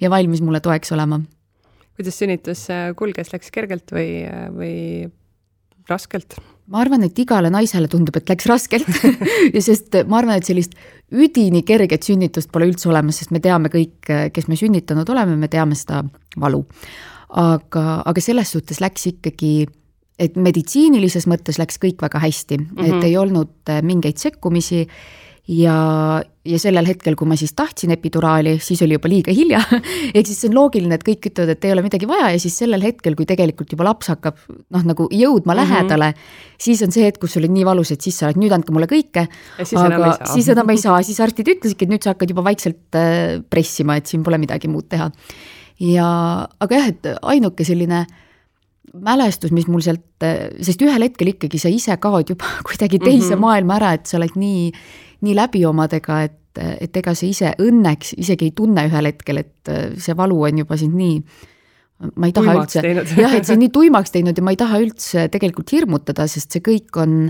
ja 0.00 0.10
valmis 0.10 0.42
mulle 0.42 0.60
toeks 0.60 0.92
olema. 0.92 1.20
kuidas 1.96 2.18
sünnitus 2.18 2.68
äh, 2.70 2.94
kulges, 2.96 3.32
läks 3.32 3.50
kergelt 3.50 3.90
või, 3.92 4.26
või 4.54 4.74
raskelt? 5.88 6.38
Ma 6.72 6.80
arvan, 6.80 7.02
et 7.04 7.18
igale 7.18 7.50
naisele 7.52 7.88
tundub, 7.92 8.16
et 8.16 8.30
läks 8.30 8.46
raskelt 8.48 8.88
ja 9.56 9.62
sest 9.64 9.98
ma 10.08 10.22
arvan, 10.22 10.38
et 10.40 10.48
sellist 10.48 10.76
üdini 11.12 11.62
kerget 11.66 12.06
sünnitust 12.06 12.50
pole 12.52 12.70
üldse 12.70 12.88
olemas, 12.88 13.20
sest 13.20 13.34
me 13.34 13.42
teame 13.44 13.68
kõik, 13.72 14.12
kes 14.32 14.48
me 14.48 14.56
sünnitanud 14.56 15.08
oleme, 15.12 15.36
me 15.36 15.50
teame 15.52 15.76
seda 15.78 16.02
valu 16.40 16.64
aga, 17.34 17.84
aga 18.06 18.22
selles 18.22 18.52
suhtes 18.54 18.80
läks 18.82 19.08
ikkagi, 19.10 19.66
et 20.22 20.36
meditsiinilises 20.38 21.26
mõttes 21.30 21.58
läks 21.58 21.80
kõik 21.82 22.02
väga 22.04 22.20
hästi 22.22 22.58
mm, 22.60 22.66
-hmm. 22.70 22.84
et 22.86 22.94
mhm. 22.94 23.06
ei 23.08 23.16
olnud 23.18 23.74
mingeid 23.82 24.20
sekkumisi 24.22 24.86
ja, 25.48 25.78
ja 26.44 26.58
sellel 26.60 26.86
hetkel, 26.88 27.16
kui 27.16 27.28
ma 27.28 27.36
siis 27.40 27.54
tahtsin 27.56 27.94
epiduraali, 27.94 28.58
siis 28.62 28.82
oli 28.84 28.98
juba 28.98 29.08
liiga 29.08 29.32
hilja 29.34 29.62
ehk 30.16 30.26
siis 30.28 30.42
see 30.42 30.50
on 30.50 30.58
loogiline, 30.58 30.98
et 30.98 31.06
kõik 31.06 31.30
ütlevad, 31.30 31.54
et 31.54 31.64
ei 31.64 31.72
ole 31.72 31.84
midagi 31.86 32.08
vaja 32.10 32.32
ja 32.34 32.42
siis 32.42 32.58
sellel 32.60 32.84
hetkel, 32.84 33.16
kui 33.18 33.28
tegelikult 33.28 33.72
juba 33.72 33.88
laps 33.88 34.12
hakkab 34.12 34.42
noh, 34.50 34.84
nagu 34.84 35.08
jõudma 35.08 35.54
mm 35.54 35.58
-hmm. 35.58 35.62
lähedale, 35.62 36.12
siis 36.60 36.82
on 36.84 36.92
see 36.92 37.06
hetk, 37.06 37.22
kus 37.22 37.36
sul 37.38 37.48
on 37.48 37.54
nii 37.54 37.64
valus, 37.64 37.94
et 37.94 38.00
siis 38.00 38.18
sa 38.18 38.28
oled, 38.28 38.40
nüüd 38.42 38.52
andke 38.52 38.72
mulle 38.76 38.90
kõike. 38.90 39.26
aga 39.26 40.34
siis 40.34 40.48
enam 40.48 40.70
ei 40.70 40.78
saa, 40.78 41.02
siis 41.02 41.20
arstid 41.20 41.48
ütlesidki, 41.48 41.84
et 41.84 41.94
nüüd 41.96 42.04
sa 42.04 42.12
hakkad 42.12 42.30
juba 42.30 42.44
vaikselt 42.44 42.94
äh, 42.94 43.40
pressima, 43.50 43.96
et 43.96 44.06
siin 44.06 44.22
pole 44.22 44.38
midagi 44.38 44.68
muud 44.68 44.88
teha 44.88 45.10
ja, 45.80 46.08
aga 46.60 46.76
jah, 46.76 46.92
et 46.92 47.08
ainuke 47.22 47.64
selline 47.64 48.04
mälestus, 48.94 49.50
mis 49.54 49.66
mul 49.66 49.82
sealt, 49.82 50.04
sest 50.62 50.82
ühel 50.84 51.02
hetkel 51.02 51.32
ikkagi 51.32 51.58
sa 51.58 51.72
ise 51.72 51.96
kaod 52.00 52.30
juba 52.30 52.50
kuidagi 52.68 53.00
teise 53.02 53.32
mm 53.32 53.32
-hmm. 53.32 53.40
maailma 53.40 53.76
ära, 53.80 53.92
et 53.94 54.06
sa 54.06 54.18
oled 54.20 54.36
nii, 54.36 54.70
nii 55.22 55.34
läbi 55.36 55.64
omadega, 55.66 56.22
et, 56.28 56.60
et 56.80 56.96
ega 56.96 57.14
sa 57.14 57.26
ise 57.26 57.54
õnneks 57.62 58.14
isegi 58.18 58.50
ei 58.50 58.54
tunne 58.56 58.86
ühel 58.88 59.10
hetkel, 59.10 59.42
et 59.44 59.74
see 59.98 60.14
valu 60.16 60.40
on 60.48 60.62
juba 60.64 60.78
sind 60.80 60.96
nii 60.98 61.18
ma 62.18 62.28
ei 62.28 62.34
taha 62.34 62.54
tuimaks 62.54 62.78
üldse, 62.80 63.18
jah, 63.22 63.34
et 63.36 63.46
see 63.46 63.54
on 63.54 63.62
nii 63.62 63.72
tuimaks 63.74 64.14
teinud 64.14 64.38
ja 64.38 64.44
ma 64.44 64.54
ei 64.54 64.58
taha 64.60 64.80
üldse 64.82 65.28
tegelikult 65.32 65.72
hirmutada, 65.74 66.26
sest 66.30 66.54
see 66.54 66.64
kõik 66.64 66.98
on 67.00 67.28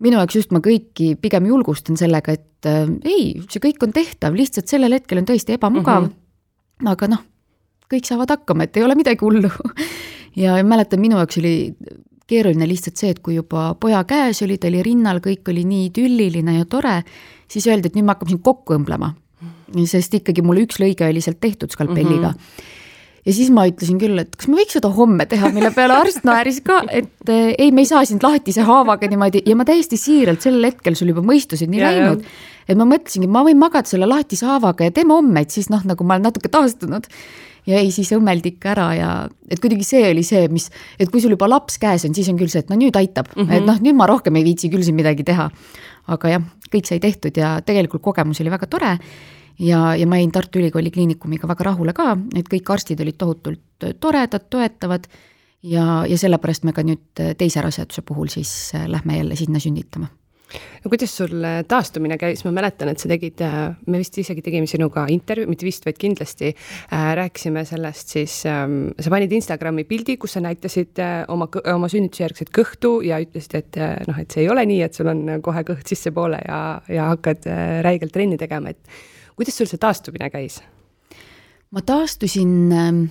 minu 0.00 0.18
jaoks 0.18 0.38
just 0.40 0.54
ma 0.54 0.62
kõiki 0.64 1.12
pigem 1.20 1.46
julgustan 1.50 1.98
sellega, 2.00 2.34
et 2.36 2.68
äh, 2.68 2.86
ei, 3.08 3.24
see 3.52 3.62
kõik 3.62 3.82
on 3.86 3.94
tehtav, 3.96 4.36
lihtsalt 4.36 4.70
sellel 4.70 4.96
hetkel 4.96 5.22
on 5.22 5.28
tõesti 5.28 5.56
ebamugav 5.56 6.06
mm. 6.06 6.12
-hmm. 6.12 6.92
aga 6.92 7.10
noh, 7.14 7.24
kõik 7.90 8.08
saavad 8.08 8.34
hakkama, 8.36 8.66
et 8.66 8.76
ei 8.78 8.86
ole 8.86 8.96
midagi 8.98 9.24
hullu. 9.24 9.50
ja 10.44 10.58
mäletan, 10.64 11.02
minu 11.02 11.18
jaoks 11.18 11.40
oli 11.42 11.54
keeruline 12.30 12.68
lihtsalt 12.68 13.00
see, 13.00 13.12
et 13.14 13.22
kui 13.24 13.36
juba 13.38 13.72
poja 13.80 14.02
käes 14.08 14.42
oli, 14.46 14.58
ta 14.58 14.70
oli 14.70 14.82
rinnal, 14.86 15.22
kõik 15.24 15.50
oli 15.52 15.66
nii 15.66 15.88
idülliline 15.90 16.58
ja 16.60 16.68
tore, 16.70 17.00
siis 17.50 17.66
öeldi, 17.66 17.90
et 17.90 17.98
nüüd 17.98 18.06
me 18.06 18.14
hakkame 18.14 18.36
sind 18.36 18.44
kokku 18.46 18.78
õmblema. 18.78 19.14
sest 19.86 20.14
ikkagi 20.14 20.42
mul 20.42 20.64
üks 20.64 20.80
lõige 20.82 21.06
oli 21.06 21.20
sealt 21.22 21.40
tehtud 21.40 21.70
skalpelliga 21.70 22.34
mm. 22.34 22.36
-hmm 22.36 22.78
ja 23.26 23.34
siis 23.34 23.50
ma 23.52 23.66
ütlesin 23.68 23.98
küll, 24.00 24.16
et 24.22 24.32
kas 24.36 24.48
me 24.50 24.58
võiks 24.60 24.76
seda 24.78 24.90
homme 24.94 25.26
teha, 25.28 25.50
mille 25.54 25.70
peale 25.76 25.96
arst 25.98 26.24
naeris 26.28 26.60
ka, 26.64 26.80
et 26.88 27.32
eh, 27.32 27.50
ei, 27.56 27.72
me 27.74 27.84
ei 27.84 27.90
saa 27.90 28.02
sind 28.08 28.24
lahtise 28.24 28.64
haavaga 28.66 29.10
niimoodi. 29.10 29.42
Ja 29.48 29.56
ma 29.58 29.66
täiesti 29.68 29.98
siiralt 30.00 30.44
sellel 30.44 30.70
hetkel 30.70 30.96
sul 30.98 31.12
juba 31.12 31.24
mõistused 31.26 31.70
nii 31.70 31.82
ja, 31.82 31.92
läinud, 31.92 32.24
et 32.66 32.80
ma 32.80 32.88
mõtlesingi, 32.88 33.28
ma 33.30 33.44
võin 33.46 33.60
magada 33.60 33.90
selle 33.90 34.08
lahtise 34.08 34.48
haavaga 34.48 34.88
ja 34.88 34.96
teeme 34.96 35.16
homme, 35.16 35.44
et 35.44 35.52
siis 35.54 35.68
noh, 35.72 35.84
nagu 35.88 36.06
ma 36.06 36.16
olen 36.16 36.28
natuke 36.30 36.52
taastunud. 36.52 37.08
Ja 37.68 37.76
ei, 37.76 37.90
siis 37.92 38.08
õmmeldi 38.16 38.54
ikka 38.54 38.70
ära 38.72 38.86
ja 38.96 39.08
et 39.52 39.60
kuidagi 39.60 39.84
see 39.84 40.00
oli 40.08 40.22
see, 40.24 40.46
mis, 40.48 40.70
et 40.96 41.10
kui 41.12 41.20
sul 41.20 41.34
juba 41.34 41.44
laps 41.50 41.76
käes 41.78 42.06
on, 42.08 42.14
siis 42.16 42.30
on 42.32 42.38
küll 42.40 42.48
see, 42.48 42.62
et 42.64 42.72
no 42.72 42.78
nüüd 42.80 42.96
aitab. 42.96 43.28
Mm, 43.36 43.42
-hmm. 43.42 43.58
et 43.58 43.66
noh, 43.68 43.82
nüüd 43.84 43.98
ma 43.98 44.08
rohkem 44.08 44.38
ei 44.40 44.46
viitsi 44.46 44.70
küll 44.72 44.82
siin 44.86 44.96
midagi 44.96 45.26
teha. 45.28 45.50
aga 46.10 46.28
jah, 46.28 46.42
kõik 46.72 46.88
sai 46.88 46.98
tehtud 46.98 47.36
ja 47.36 47.60
tegelikult 47.60 48.02
kogemus 48.02 48.40
oli 48.40 48.50
väga 48.50 48.66
tore 48.66 48.96
ja, 49.60 49.80
ja 49.96 50.06
ma 50.08 50.20
jäin 50.20 50.32
Tartu 50.32 50.62
Ülikooli 50.62 50.90
Kliinikumiga 50.90 51.48
väga 51.50 51.70
rahule 51.70 51.94
ka, 51.96 52.14
et 52.36 52.48
kõik 52.50 52.72
arstid 52.72 53.02
olid 53.04 53.18
tohutult 53.20 53.90
toredad, 54.00 54.48
toetavad 54.50 55.08
ja, 55.62 56.04
ja 56.08 56.18
sellepärast 56.20 56.64
me 56.68 56.76
ka 56.76 56.84
nüüd 56.86 57.26
teise 57.38 57.62
raseduse 57.64 58.02
puhul 58.06 58.32
siis 58.32 58.72
lähme 58.88 59.20
jälle 59.20 59.36
sinna 59.36 59.60
sünnitama. 59.60 60.10
No 60.84 60.90
kuidas 60.90 61.12
sul 61.14 61.44
äh, 61.44 61.60
taastumine 61.68 62.16
käis, 62.18 62.42
ma 62.46 62.52
mäletan, 62.54 62.90
et 62.90 63.02
sa 63.02 63.10
tegid, 63.10 63.42
äh, 63.44 63.58
me 63.90 64.00
vist 64.00 64.16
isegi 64.18 64.42
tegime 64.44 64.66
sinuga 64.70 65.04
intervjuu, 65.12 65.50
mitte 65.50 65.66
vist, 65.66 65.84
vaid 65.86 65.98
kindlasti 66.00 66.50
äh, 66.50 67.04
rääkisime 67.18 67.62
sellest 67.68 68.16
siis 68.16 68.40
ähm,, 68.50 68.90
sa 68.98 69.12
panid 69.12 69.32
Instagrami 69.36 69.84
pildi, 69.88 70.16
kus 70.20 70.34
sa 70.36 70.42
näitasid 70.44 70.98
äh, 71.02 71.20
oma, 71.30 71.46
oma 71.74 71.90
sünnitusjärgset 71.92 72.50
kõhtu 72.56 72.96
ja 73.06 73.20
ütlesid, 73.22 73.56
et 73.60 73.80
äh, 73.80 73.94
noh, 74.08 74.18
et 74.22 74.34
see 74.34 74.44
ei 74.46 74.50
ole 74.50 74.66
nii, 74.72 74.82
et 74.86 74.98
sul 74.98 75.10
on 75.12 75.22
kohe 75.44 75.64
kõht 75.68 75.86
sissepoole 75.92 76.42
ja, 76.46 76.60
ja 76.90 77.10
hakkad 77.12 77.46
äh, 77.50 77.78
räigelt 77.86 78.14
trenni 78.16 78.40
tegema, 78.40 78.74
et 78.74 78.80
kuidas 79.40 79.56
sul 79.56 79.70
see 79.70 79.80
taastumine 79.80 80.28
käis? 80.32 80.60
ma 81.70 81.80
taastusin, 81.86 82.52
ähm, 82.74 83.04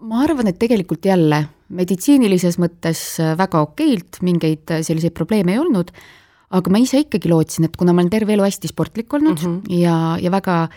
ma 0.00 0.24
arvan, 0.24 0.48
et 0.48 0.58
tegelikult 0.58 1.04
jälle 1.04 1.44
meditsiinilises 1.74 2.56
mõttes 2.60 3.02
väga 3.38 3.60
okeilt, 3.66 4.22
mingeid 4.24 4.72
selliseid 4.86 5.14
probleeme 5.16 5.52
ei 5.54 5.60
olnud, 5.60 5.90
aga 6.54 6.72
ma 6.72 6.80
ise 6.80 7.02
ikkagi 7.04 7.28
lootsin, 7.28 7.68
et 7.68 7.76
kuna 7.76 7.92
ma 7.92 8.02
olen 8.02 8.12
terve 8.12 8.34
elu 8.36 8.46
hästi 8.46 8.70
sportlik 8.70 9.12
olnud 9.12 9.36
mm 9.36 9.44
-hmm. 9.44 9.80
ja, 9.80 9.96
ja 10.20 10.30
väga 10.32 10.68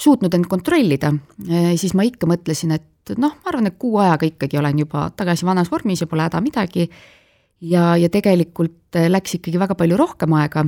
suutnud 0.00 0.34
end 0.34 0.48
kontrollida, 0.50 1.12
siis 1.76 1.94
ma 1.94 2.02
ikka 2.02 2.26
mõtlesin, 2.26 2.72
et 2.74 3.14
noh, 3.18 3.34
ma 3.36 3.50
arvan, 3.52 3.68
et 3.68 3.76
kuu 3.78 3.98
ajaga 3.98 4.26
ikkagi 4.26 4.58
olen 4.58 4.78
juba 4.78 5.10
tagasi 5.16 5.46
vanas 5.46 5.70
vormis 5.70 6.00
ja 6.00 6.06
pole 6.06 6.22
häda 6.22 6.40
midagi 6.40 6.88
ja, 7.60 7.96
ja 7.96 8.08
tegelikult 8.08 8.96
läks 9.08 9.36
ikkagi 9.38 9.60
väga 9.60 9.74
palju 9.74 9.96
rohkem 9.96 10.32
aega 10.32 10.64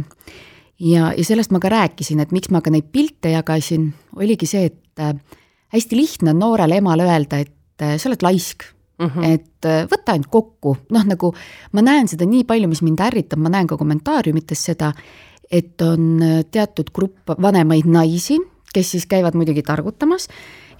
ja, 0.81 1.11
ja 1.17 1.25
sellest 1.25 1.53
ma 1.55 1.61
ka 1.63 1.71
rääkisin, 1.73 2.21
et 2.23 2.33
miks 2.35 2.51
ma 2.55 2.63
ka 2.65 2.73
neid 2.73 2.89
pilte 2.93 3.33
jagasin, 3.33 3.91
oligi 4.17 4.49
see, 4.49 4.71
et 4.71 5.03
äh, 5.03 5.15
hästi 5.75 5.99
lihtne 5.99 6.35
on 6.35 6.43
noorele 6.43 6.81
emale 6.83 7.07
öelda, 7.09 7.41
et 7.45 7.85
äh, 7.85 7.97
sa 8.01 8.11
oled 8.11 8.25
laisk. 8.27 8.73
Mm, 8.97 9.07
-hmm. 9.07 9.25
et 9.25 9.65
äh, 9.69 9.85
võta 9.85 10.15
end 10.17 10.25
kokku, 10.33 10.77
noh 10.91 11.03
nagu 11.05 11.35
ma 11.73 11.83
näen 11.85 12.09
seda 12.09 12.25
nii 12.25 12.45
palju, 12.49 12.69
mis 12.69 12.81
mind 12.83 13.01
ärritab, 13.05 13.39
ma 13.39 13.51
näen 13.53 13.67
ka 13.67 13.77
kommentaariumites 13.77 14.63
seda, 14.65 14.93
et 15.51 15.83
on 15.83 16.23
teatud 16.51 16.89
grupp 16.95 17.29
vanemaid 17.29 17.85
naisi, 17.85 18.39
kes 18.73 18.91
siis 18.91 19.07
käivad 19.07 19.37
muidugi 19.37 19.63
targutamas. 19.63 20.29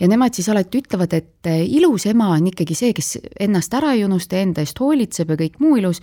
Ja 0.01 0.09
nemad 0.09 0.33
siis 0.35 0.49
alati 0.49 0.81
ütlevad, 0.81 1.13
et 1.13 1.49
ilus 1.67 2.07
ema 2.07 2.31
on 2.33 2.47
ikkagi 2.47 2.75
see, 2.75 2.93
kes 2.93 3.19
ennast 3.41 3.75
ära 3.75 3.93
ei 3.93 4.05
unusta, 4.05 4.37
enda 4.37 4.61
eest 4.61 4.81
hoolitseb 4.81 5.31
ja 5.31 5.37
kõik 5.37 5.61
muu 5.61 5.77
ilus 5.77 6.01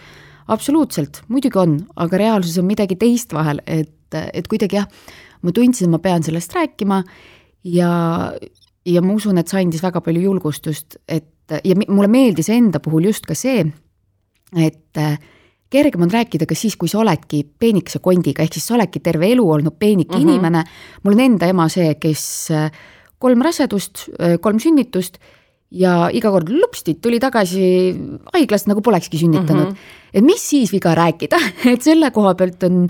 absoluutselt, 0.48 1.22
muidugi 1.32 1.60
on, 1.60 1.78
aga 1.96 2.20
reaalsus 2.20 2.58
on 2.62 2.68
midagi 2.68 2.98
teist 3.00 3.34
vahel, 3.36 3.62
et, 3.68 4.16
et 4.34 4.48
kuidagi 4.50 4.80
jah, 4.80 4.88
ma 5.44 5.54
tundsin, 5.56 5.88
et 5.88 5.94
ma 5.96 6.00
pean 6.04 6.24
sellest 6.26 6.56
rääkima 6.56 7.02
ja, 7.74 7.92
ja 8.86 9.04
ma 9.04 9.14
usun, 9.16 9.40
et 9.40 9.52
see 9.52 9.62
andis 9.64 9.84
väga 9.84 10.02
palju 10.04 10.26
julgustust, 10.28 11.00
et 11.08 11.30
ja 11.64 11.78
mulle 11.88 12.10
meeldis 12.12 12.50
enda 12.54 12.82
puhul 12.84 13.10
just 13.10 13.28
ka 13.28 13.36
see, 13.38 13.66
et 14.60 15.04
kergem 15.74 16.06
on 16.06 16.12
rääkida 16.14 16.48
ka 16.48 16.56
siis, 16.58 16.76
kui 16.78 16.92
sa 16.92 17.02
oledki 17.02 17.44
peenikese 17.60 18.00
kondiga, 18.04 18.46
ehk 18.46 18.58
siis 18.58 18.68
sa 18.70 18.78
oledki 18.78 19.02
terve 19.04 19.32
elu 19.34 19.46
olnud 19.56 19.76
peenike 19.80 20.18
mm 20.18 20.24
-hmm. 20.24 20.30
inimene. 20.30 20.64
mul 21.04 21.14
on 21.14 21.20
enda 21.20 21.48
ema 21.48 21.70
see, 21.70 21.96
kes 21.96 22.50
kolm 23.20 23.42
rasedust, 23.42 24.10
kolm 24.42 24.60
sünnitust 24.60 25.18
ja 25.74 26.08
iga 26.14 26.32
kord 26.34 26.52
lupsti 26.54 26.98
tuli 27.02 27.20
tagasi 27.22 27.66
haiglast 28.36 28.70
nagu 28.70 28.84
polekski 28.86 29.18
sünnitanud 29.18 29.72
mm. 29.72 29.74
-hmm. 29.74 30.00
et 30.14 30.24
mis 30.24 30.50
siis 30.50 30.72
viga 30.74 30.96
rääkida 30.96 31.40
et 31.74 31.82
selle 31.82 32.12
koha 32.12 32.36
pealt 32.36 32.64
on 32.64 32.88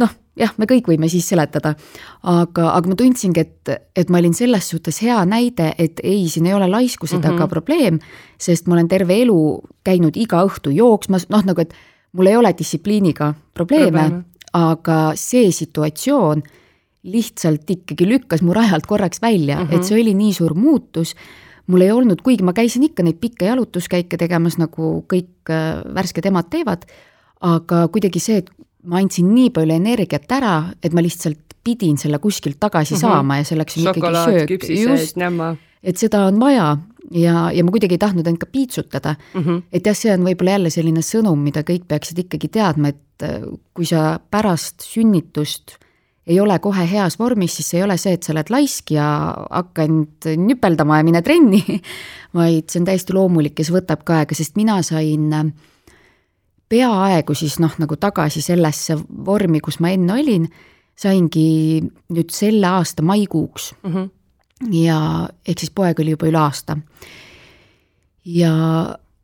noh, 0.00 0.10
jah, 0.36 0.52
me 0.56 0.66
kõik 0.66 0.88
võime 0.88 1.08
siis 1.12 1.28
seletada, 1.28 1.74
aga, 2.22 2.70
aga 2.72 2.88
ma 2.88 2.96
tundsingi, 2.96 3.40
et, 3.40 3.72
et 3.96 4.10
ma 4.10 4.18
olin 4.22 4.34
selles 4.34 4.68
suhtes 4.72 5.02
hea 5.04 5.18
näide, 5.28 5.74
et 5.78 6.00
ei, 6.02 6.24
siin 6.28 6.46
ei 6.48 6.54
ole 6.56 6.68
laiskuse 6.70 7.18
taga 7.18 7.34
mm 7.34 7.42
-hmm. 7.42 7.48
probleem, 7.48 7.98
sest 8.38 8.66
ma 8.66 8.74
olen 8.74 8.88
terve 8.88 9.20
elu 9.22 9.62
käinud 9.84 10.16
iga 10.16 10.44
õhtu 10.46 10.72
jooksmas, 10.72 11.28
noh 11.28 11.44
nagu, 11.44 11.60
et 11.60 11.74
mul 12.12 12.26
ei 12.26 12.36
ole 12.36 12.54
distsipliiniga 12.58 13.34
probleeme 13.54 14.08
Probleem., 14.08 14.24
aga 14.52 15.12
see 15.16 15.48
situatsioon 15.52 16.42
lihtsalt 17.08 17.70
ikkagi 17.70 18.06
lükkas 18.06 18.42
mu 18.42 18.54
rajalt 18.54 18.86
korraks 18.86 19.22
välja 19.22 19.56
mm, 19.56 19.66
-hmm. 19.66 19.74
et 19.74 19.84
see 19.84 20.00
oli 20.00 20.14
nii 20.14 20.32
suur 20.32 20.54
muutus 20.54 21.14
mul 21.72 21.86
ei 21.86 21.92
olnud, 21.94 22.20
kuigi 22.24 22.44
ma 22.46 22.54
käisin 22.56 22.84
ikka 22.88 23.04
neid 23.06 23.20
pikki 23.22 23.48
jalutuskäike 23.48 24.20
tegemas, 24.20 24.58
nagu 24.60 24.98
kõik 25.10 25.52
äh, 25.52 25.80
värsked 25.96 26.28
emad 26.28 26.50
teevad, 26.52 26.86
aga 27.42 27.86
kuidagi 27.92 28.22
see, 28.22 28.42
et 28.42 28.52
ma 28.88 29.00
andsin 29.02 29.30
nii 29.32 29.50
palju 29.54 29.78
energiat 29.78 30.30
ära, 30.34 30.56
et 30.82 30.94
ma 30.94 31.04
lihtsalt 31.04 31.58
pidin 31.62 31.98
selle 32.00 32.18
kuskilt 32.18 32.58
tagasi 32.60 32.94
mm 32.94 32.96
-hmm. 32.96 33.00
saama 33.00 33.36
ja 33.38 33.44
selleks 33.44 33.76
on 33.78 33.84
Šokolaad, 33.84 34.38
ikkagi 34.42 34.76
söök. 34.76 34.90
just, 34.90 35.16
et 35.82 35.96
seda 35.96 36.26
on 36.26 36.40
vaja 36.40 36.76
ja, 37.10 37.50
ja 37.52 37.64
ma 37.64 37.70
kuidagi 37.70 37.94
ei 37.94 38.02
tahtnud 38.02 38.26
end 38.26 38.38
ka 38.38 38.46
piitsutada 38.46 39.14
mm. 39.34 39.42
-hmm. 39.42 39.62
et 39.72 39.86
jah, 39.86 39.96
see 39.96 40.12
on 40.14 40.24
võib-olla 40.26 40.50
jälle 40.50 40.70
selline 40.70 41.00
sõnum, 41.00 41.38
mida 41.38 41.62
kõik 41.62 41.86
peaksid 41.88 42.18
ikkagi 42.18 42.48
teadma, 42.48 42.88
et 42.88 43.22
äh, 43.22 43.42
kui 43.74 43.86
sa 43.86 44.18
pärast 44.30 44.82
sünnitust 44.82 45.78
ei 46.26 46.38
ole 46.40 46.58
kohe 46.62 46.84
heas 46.86 47.18
vormis, 47.18 47.56
siis 47.58 47.74
ei 47.74 47.82
ole 47.82 47.96
see, 47.98 48.12
et 48.14 48.22
sa 48.22 48.32
oled 48.32 48.50
laisk 48.50 48.94
ja 48.94 49.06
hakka 49.50 49.88
end 49.88 50.28
nüpeldama 50.38 51.00
ja 51.00 51.06
mine 51.06 51.22
trenni, 51.22 51.62
vaid 52.38 52.70
see 52.70 52.80
on 52.80 52.88
täiesti 52.88 53.16
loomulik 53.16 53.58
ja 53.58 53.66
see 53.66 53.74
võtab 53.74 54.04
ka 54.06 54.20
aega, 54.20 54.38
sest 54.38 54.56
mina 54.60 54.78
sain 54.86 55.32
äh, 55.34 55.50
peaaegu 56.72 57.36
siis 57.36 57.58
noh, 57.62 57.74
nagu 57.80 57.98
tagasi 58.00 58.42
sellesse 58.44 58.96
vormi, 59.26 59.60
kus 59.64 59.78
ma 59.82 59.92
enne 59.92 60.16
olin, 60.16 60.48
saingi 60.98 61.82
nüüd 61.82 62.32
selle 62.32 62.68
aasta 62.68 63.04
maikuuks 63.04 63.72
mm. 63.82 63.92
-hmm. 63.92 64.08
ja 64.78 64.98
ehk 65.48 65.62
siis 65.62 65.72
poeg 65.74 66.00
oli 66.00 66.14
juba 66.16 66.28
üle 66.30 66.40
aasta. 66.40 66.78
ja 68.24 68.52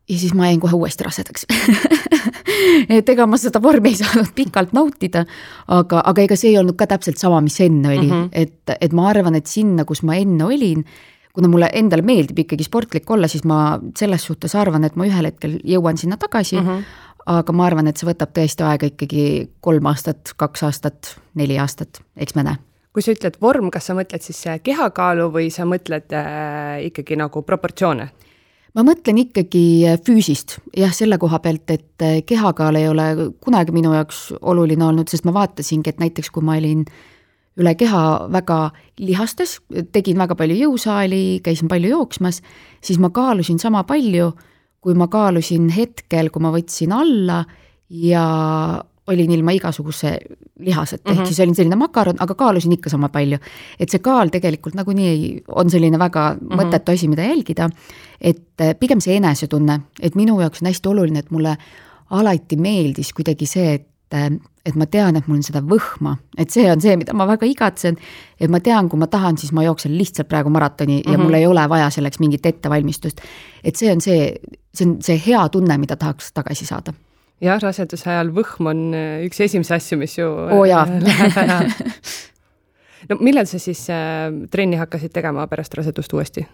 ja 0.09 0.17
siis 0.17 0.33
ma 0.33 0.47
jäin 0.49 0.59
kohe 0.59 0.75
uuesti 0.75 1.05
rasedaks 1.05 1.45
et 2.97 3.09
ega 3.09 3.27
ma 3.29 3.37
seda 3.39 3.61
vormi 3.61 3.93
ei 3.93 3.99
saanud 3.99 4.31
pikalt 4.35 4.73
nautida, 4.75 5.25
aga, 5.67 6.01
aga 6.11 6.25
ega 6.25 6.37
see 6.39 6.53
ei 6.53 6.59
olnud 6.61 6.77
ka 6.79 6.87
täpselt 6.89 7.21
sama, 7.21 7.41
mis 7.45 7.59
enne 7.65 7.91
oli 7.91 8.07
mm, 8.07 8.11
-hmm. 8.11 8.29
et, 8.31 8.75
et 8.81 8.95
ma 8.95 9.09
arvan, 9.09 9.37
et 9.39 9.47
sinna, 9.47 9.85
kus 9.85 10.03
ma 10.03 10.17
enne 10.19 10.45
olin, 10.45 10.85
kuna 11.33 11.47
mulle 11.51 11.69
endale 11.73 12.01
meeldib 12.05 12.39
ikkagi 12.45 12.65
sportlik 12.65 13.09
olla, 13.11 13.27
siis 13.27 13.43
ma 13.43 13.79
selles 13.97 14.25
suhtes 14.25 14.55
arvan, 14.55 14.83
et 14.83 14.95
ma 14.95 15.07
ühel 15.07 15.29
hetkel 15.29 15.59
jõuan 15.63 15.97
sinna 15.97 16.17
tagasi 16.17 16.57
mm. 16.59 16.67
-hmm. 16.67 16.83
aga 17.39 17.53
ma 17.53 17.65
arvan, 17.65 17.87
et 17.87 17.97
see 17.97 18.09
võtab 18.09 18.33
tõesti 18.33 18.65
aega 18.65 18.89
ikkagi 18.89 19.49
kolm 19.61 19.85
aastat, 19.85 20.33
kaks 20.37 20.63
aastat, 20.63 21.15
neli 21.35 21.59
aastat, 21.59 22.01
eks 22.17 22.35
me 22.35 22.43
näe 22.43 22.65
kui 22.93 23.03
sa 23.05 23.13
ütled 23.13 23.37
vorm, 23.41 23.69
kas 23.71 23.85
sa 23.85 23.93
mõtled 23.93 24.23
siis 24.25 24.41
kehakaalu 24.63 25.29
või 25.31 25.51
sa 25.53 25.63
mõtled 25.69 26.09
äh, 26.11 26.81
ikkagi 26.89 27.15
nagu 27.15 27.41
proportsioone? 27.45 28.09
Ma 28.77 28.85
mõtlen 28.85 29.21
ikkagi 29.23 29.63
äh, 29.89 29.99
füüsist, 30.05 30.59
jah, 30.77 30.93
selle 30.95 31.19
koha 31.21 31.41
pealt, 31.43 31.69
et 31.73 32.05
äh, 32.05 32.19
kehakaal 32.27 32.79
ei 32.79 32.89
ole 32.89 33.07
kunagi 33.43 33.73
minu 33.75 33.93
jaoks 33.95 34.29
oluline 34.41 34.85
olnud, 34.85 35.09
sest 35.11 35.25
ma 35.27 35.35
vaatasingi, 35.35 35.93
et 35.93 36.03
näiteks 36.03 36.31
kui 36.33 36.45
ma 36.45 36.57
olin 36.59 36.85
üle 37.59 37.73
keha 37.75 38.03
väga 38.31 38.59
lihastes, 39.03 39.57
tegin 39.91 40.19
väga 40.21 40.37
palju 40.39 40.55
jõusaali, 40.61 41.41
käisin 41.43 41.71
palju 41.71 41.91
jooksmas, 41.91 42.43
siis 42.85 43.01
ma 43.01 43.11
kaalusin 43.11 43.59
sama 43.59 43.83
palju, 43.87 44.31
kui 44.79 44.95
ma 44.95 45.09
kaalusin 45.11 45.67
hetkel, 45.75 46.29
kui 46.31 46.43
ma 46.43 46.53
võtsin 46.55 46.93
alla 46.95 47.41
ja 47.89 48.23
olin 49.09 49.31
ilma 49.31 49.53
igasuguse 49.57 50.17
lihaseta 50.59 51.03
mm, 51.03 51.09
-hmm. 51.09 51.11
ehk 51.11 51.19
mhm. 51.19 51.27
siis 51.27 51.39
olin 51.39 51.55
selline 51.55 51.75
makaron, 51.75 52.15
aga 52.19 52.35
kaalusin 52.35 52.71
ikka 52.71 52.89
sama 52.89 53.09
palju. 53.09 53.37
et 53.79 53.89
see 53.89 53.99
kaal 53.99 54.29
tegelikult 54.29 54.75
nagunii 54.75 55.43
on 55.47 55.69
selline 55.69 55.99
väga 55.99 56.33
mm 56.33 56.47
-hmm. 56.47 56.61
mõttetu 56.61 56.93
asi, 56.93 57.07
mida 57.07 57.23
jälgida, 57.23 57.69
et 58.21 58.61
eh, 58.61 58.75
pigem 58.79 59.01
see 59.01 59.15
enesetunne, 59.15 59.79
et 60.01 60.15
minu 60.15 60.39
jaoks 60.41 60.61
on 60.61 60.67
hästi 60.67 60.89
oluline, 60.89 61.19
et 61.19 61.31
mulle 61.31 61.57
alati 62.09 62.55
meeldis 62.55 63.13
kuidagi 63.13 63.45
see, 63.45 63.73
et 63.73 63.87
eh, 64.13 64.39
et 64.65 64.75
ma 64.75 64.85
tean, 64.85 65.15
et 65.15 65.27
mul 65.27 65.37
on 65.37 65.43
seda 65.43 65.61
võhma, 65.65 66.17
et 66.37 66.49
see 66.49 66.71
on 66.71 66.81
see, 66.81 66.95
mida 66.99 67.13
ma 67.13 67.25
väga 67.27 67.47
igatsen, 67.49 67.97
et 68.39 68.51
ma 68.51 68.59
tean, 68.59 68.89
kui 68.89 68.99
ma 68.99 69.07
tahan, 69.07 69.37
siis 69.37 69.51
ma 69.55 69.63
jooksen 69.63 69.97
lihtsalt 69.97 70.27
praegu 70.27 70.49
maratoni 70.49 70.99
mm 70.99 71.01
-hmm. 71.01 71.11
ja 71.11 71.17
mul 71.17 71.27
mhm. 71.31 71.35
ei 71.35 71.45
ole 71.45 71.69
vaja 71.69 71.89
selleks 71.89 72.19
mingit 72.19 72.45
ettevalmistust. 72.45 73.21
et 73.63 73.75
see 73.75 73.91
on 73.91 74.01
see, 74.01 74.35
see 74.73 74.87
on 74.87 74.97
see 75.01 75.21
hea 75.27 75.49
tunne, 75.49 75.77
mida 75.77 75.95
tahaks 75.95 76.33
tagasi 76.33 76.65
saada 76.65 76.93
jah, 77.43 77.59
raseduse 77.63 78.09
ajal 78.11 78.31
võhm 78.35 78.71
on 78.71 78.81
äh, 78.95 79.25
üks 79.27 79.43
esimesi 79.45 79.75
asju, 79.75 79.99
mis 80.01 80.17
ju 80.19 80.27
oo 80.27 80.61
oh, 80.61 80.65
jaa 80.67 80.85
läheb 81.07 81.37
ära. 81.43 81.59
no 83.09 83.19
millal 83.23 83.47
sa 83.49 83.61
siis 83.61 83.85
äh, 83.93 84.27
trenni 84.51 84.79
hakkasid 84.79 85.13
tegema 85.15 85.47
pärast 85.51 85.77
rasedust 85.79 86.13
uuesti? 86.15 86.45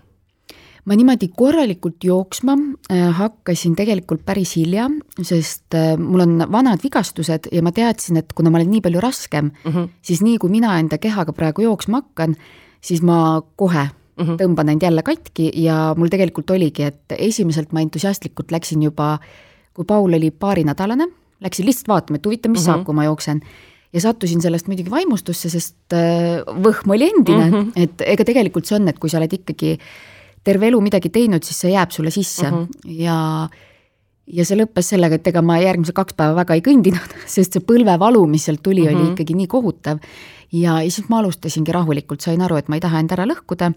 ma 0.86 0.94
niimoodi 0.98 1.32
korralikult 1.34 2.06
jooksma 2.06 2.58
äh, 2.94 3.10
hakkasin 3.18 3.74
tegelikult 3.78 4.26
päris 4.28 4.56
hilja, 4.60 4.88
sest 5.22 5.78
äh, 5.78 5.96
mul 5.98 6.26
on 6.28 6.38
vanad 6.54 6.84
vigastused 6.86 7.50
ja 7.52 7.66
ma 7.66 7.74
teadsin, 7.76 8.22
et 8.22 8.36
kuna 8.38 8.54
ma 8.54 8.62
olen 8.62 8.72
nii 8.76 8.86
palju 8.86 9.02
raskem 9.04 9.50
mm, 9.50 9.72
-hmm. 9.72 9.92
siis 10.06 10.22
nii 10.26 10.38
kui 10.42 10.54
mina 10.54 10.78
enda 10.80 11.02
kehaga 11.02 11.34
praegu 11.34 11.66
jooksma 11.66 12.04
hakkan, 12.04 12.38
siis 12.82 13.02
ma 13.02 13.42
kohe 13.56 13.88
mm 13.88 14.24
-hmm. 14.26 14.38
tõmban 14.42 14.70
end 14.70 14.86
jälle 14.86 15.04
katki 15.04 15.52
ja 15.64 15.96
mul 15.98 16.14
tegelikult 16.14 16.50
oligi, 16.50 16.84
et 16.84 17.18
esimeselt 17.18 17.74
ma 17.74 17.82
entusiastlikult 17.82 18.52
läksin 18.52 18.84
juba 18.84 19.14
äh, 19.14 19.45
kui 19.76 19.86
Paul 19.86 20.18
oli 20.18 20.32
paarinädalane, 20.32 21.08
läksin 21.44 21.68
lihtsalt 21.68 21.92
vaatama, 21.92 22.20
et 22.20 22.26
huvitav, 22.26 22.52
mis 22.52 22.62
mm 22.62 22.64
-hmm. 22.64 22.76
saab, 22.76 22.86
kui 22.86 22.96
ma 22.96 23.04
jooksen. 23.04 23.42
ja 23.94 24.02
sattusin 24.02 24.42
sellest 24.42 24.68
muidugi 24.68 24.92
vaimustusse, 24.92 25.50
sest 25.50 25.94
äh, 25.94 26.42
võhm 26.44 26.92
oli 26.92 27.10
endine 27.10 27.46
mm, 27.46 27.54
-hmm. 27.54 27.72
et 27.76 28.02
ega 28.06 28.26
tegelikult 28.26 28.66
see 28.66 28.76
on, 28.76 28.88
et 28.88 29.00
kui 29.00 29.10
sa 29.10 29.18
oled 29.18 29.34
ikkagi 29.34 29.78
terve 30.44 30.68
elu 30.68 30.82
midagi 30.82 31.10
teinud, 31.10 31.44
siis 31.44 31.60
see 31.60 31.72
jääb 31.72 31.92
sulle 31.92 32.12
sisse 32.12 32.52
mm 32.52 32.58
-hmm. 32.58 32.92
ja 32.92 33.50
ja 34.28 34.46
see 34.46 34.58
lõppes 34.58 34.90
sellega, 34.94 35.16
et 35.16 35.28
ega 35.28 35.42
ma 35.46 35.60
järgmised 35.62 35.94
kaks 35.94 36.14
päeva 36.18 36.36
väga 36.36 36.58
ei 36.58 36.62
kõndinud, 36.66 37.16
sest 37.36 37.54
see 37.54 37.66
põlvevalu, 37.66 38.26
mis 38.28 38.46
sealt 38.46 38.64
tuli 38.64 38.82
mm, 38.82 38.88
-hmm. 38.88 38.96
oli 38.96 39.04
mhm. 39.04 39.14
ikkagi 39.14 39.34
nii 39.34 39.48
kohutav. 39.48 40.00
ja 40.52 40.78
siis 40.90 41.10
ma 41.10 41.20
alustasingi 41.20 41.72
rahulikult, 41.72 42.22
sain 42.22 42.42
aru, 42.42 42.56
et 42.56 42.68
ma 42.68 42.76
ei 42.76 42.82
taha 42.82 43.00
end 43.00 43.12
ära 43.12 43.26
lõhkuda, 43.26 43.74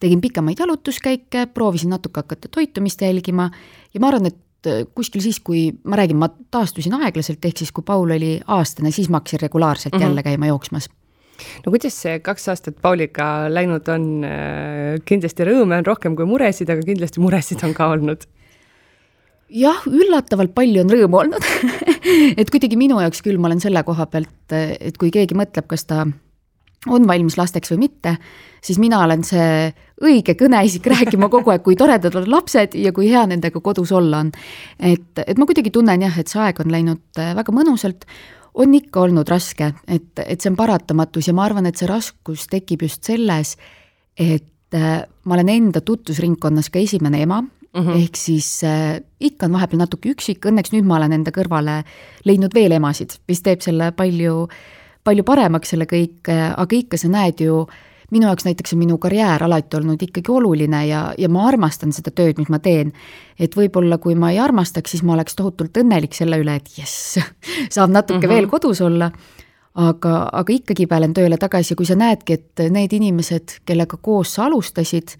tegin 0.00 0.20
pikemaid 0.20 0.58
jalutuskäike, 0.58 1.46
proovisin 1.54 1.90
natuke 1.90 2.20
hakata 2.20 2.48
toitumist 2.48 3.00
jälgima 3.00 3.50
ja 3.94 4.00
ma 4.00 4.08
arvan, 4.08 4.26
et 4.26 4.36
kuskil 4.94 5.22
siis, 5.24 5.40
kui 5.40 5.70
ma 5.84 5.96
räägin, 5.96 6.18
ma 6.20 6.28
taastusin 6.28 6.94
aeglaselt, 6.98 7.44
ehk 7.44 7.62
siis 7.62 7.72
kui 7.72 7.84
Paul 7.86 8.10
oli 8.16 8.34
aastane, 8.46 8.90
siis 8.92 9.08
ma 9.08 9.20
hakkasin 9.20 9.40
regulaarselt 9.46 9.94
mm 9.94 9.98
-hmm. 9.98 10.08
jälle 10.08 10.22
käima 10.22 10.46
jooksmas 10.46 10.90
no 11.64 11.72
kuidas 11.72 11.96
see 12.02 12.18
kaks 12.24 12.48
aastat 12.52 12.80
Pauliga 12.82 13.48
läinud 13.52 13.88
on? 13.92 14.24
Äh, 14.26 15.00
kindlasti 15.08 15.46
rõõme 15.48 15.80
on 15.80 15.86
rohkem 15.86 16.16
kui 16.18 16.28
muresid, 16.28 16.70
aga 16.72 16.84
kindlasti 16.86 17.22
muresid 17.24 17.64
on 17.66 17.74
ka 17.76 17.90
olnud. 17.94 18.26
jah, 19.50 19.82
üllatavalt 19.86 20.54
palju 20.54 20.84
on 20.84 20.90
rõõmu 20.90 21.22
olnud 21.24 21.46
et 22.40 22.50
kuidagi 22.50 22.78
minu 22.78 23.00
jaoks 23.02 23.22
küll, 23.22 23.38
ma 23.38 23.50
olen 23.50 23.62
selle 23.62 23.82
koha 23.86 24.06
pealt, 24.06 24.52
et 24.54 24.98
kui 24.98 25.10
keegi 25.10 25.34
mõtleb, 25.34 25.66
kas 25.66 25.88
ta 25.90 26.04
on 26.88 27.06
valmis 27.08 27.36
lasteks 27.36 27.72
või 27.74 27.86
mitte, 27.88 28.14
siis 28.64 28.78
mina 28.80 29.02
olen 29.04 29.24
see 29.26 29.72
õige 30.00 30.34
kõneisik 30.38 30.86
rääkima 30.90 31.28
kogu 31.32 31.52
aeg, 31.52 31.62
kui 31.64 31.76
toredad 31.78 32.14
on 32.18 32.28
lapsed 32.30 32.74
ja 32.78 32.92
kui 32.96 33.10
hea 33.10 33.22
nendega 33.28 33.60
kodus 33.60 33.92
olla 33.92 34.24
on. 34.24 34.32
et, 34.78 35.22
et 35.26 35.38
ma 35.38 35.48
kuidagi 35.48 35.72
tunnen 35.74 36.06
jah, 36.06 36.18
et 36.18 36.30
see 36.30 36.40
aeg 36.40 36.60
on 36.64 36.72
läinud 36.72 37.20
äh, 37.20 37.34
väga 37.36 37.54
mõnusalt, 37.54 38.06
on 38.60 38.74
ikka 38.74 39.04
olnud 39.06 39.28
raske, 39.30 39.72
et, 39.86 40.10
et 40.24 40.40
see 40.40 40.50
on 40.50 40.58
paratamatus 40.58 41.30
ja 41.30 41.36
ma 41.36 41.44
arvan, 41.46 41.68
et 41.68 41.78
see 41.78 41.88
raskus 41.90 42.48
tekib 42.50 42.86
just 42.86 43.06
selles, 43.06 43.56
et 44.18 44.76
äh, 44.76 45.02
ma 45.24 45.36
olen 45.36 45.52
enda 45.52 45.84
tutvusringkonnas 45.84 46.72
ka 46.72 46.82
esimene 46.82 47.24
ema 47.26 47.42
Mm 47.70 47.86
-hmm. 47.86 48.02
ehk 48.02 48.16
siis 48.16 48.64
äh, 48.64 49.00
ikka 49.20 49.46
on 49.46 49.52
vahepeal 49.52 49.78
natuke 49.78 50.10
üksik, 50.10 50.42
õnneks 50.42 50.72
nüüd 50.72 50.82
ma 50.82 50.96
olen 50.96 51.12
enda 51.12 51.30
kõrvale 51.30 51.84
leidnud 52.24 52.50
veel 52.54 52.72
emasid, 52.72 53.12
mis 53.28 53.42
teeb 53.42 53.60
selle 53.60 53.92
palju, 53.92 54.48
palju 55.04 55.22
paremaks 55.22 55.70
selle 55.70 55.86
kõik, 55.86 56.26
aga 56.56 56.76
ikka 56.76 56.96
sa 56.98 57.08
näed 57.08 57.40
ju 57.40 57.68
minu 58.10 58.26
jaoks 58.26 58.44
näiteks 58.44 58.74
on 58.74 58.82
minu 58.82 58.98
karjäär 58.98 59.44
alati 59.44 59.76
olnud 59.76 60.02
ikkagi 60.02 60.32
oluline 60.32 60.86
ja, 60.86 61.02
ja 61.18 61.28
ma 61.28 61.46
armastan 61.48 61.92
seda 61.92 62.10
tööd, 62.10 62.38
mis 62.38 62.48
ma 62.52 62.58
teen. 62.58 62.92
et 63.38 63.56
võib-olla 63.56 63.98
kui 63.98 64.14
ma 64.14 64.30
ei 64.30 64.38
armastaks, 64.38 64.90
siis 64.90 65.02
ma 65.02 65.14
oleks 65.16 65.36
tohutult 65.38 65.76
õnnelik 65.82 66.14
selle 66.14 66.40
üle, 66.42 66.56
et 66.60 66.78
jess, 66.78 67.18
saab 67.74 67.90
natuke 67.90 68.18
mm 68.18 68.24
-hmm. 68.24 68.34
veel 68.34 68.50
kodus 68.50 68.80
olla 68.80 69.10
aga, 69.74 70.14
aga 70.32 70.52
ikkagi 70.52 70.86
pealen 70.86 71.14
tööle 71.14 71.38
tagasi 71.38 71.72
ja 71.72 71.76
kui 71.76 71.86
sa 71.86 71.96
näedki, 71.98 72.38
et 72.38 72.64
need 72.70 72.92
inimesed, 72.92 73.60
kellega 73.64 73.96
koos 73.96 74.34
sa 74.34 74.44
alustasid, 74.48 75.16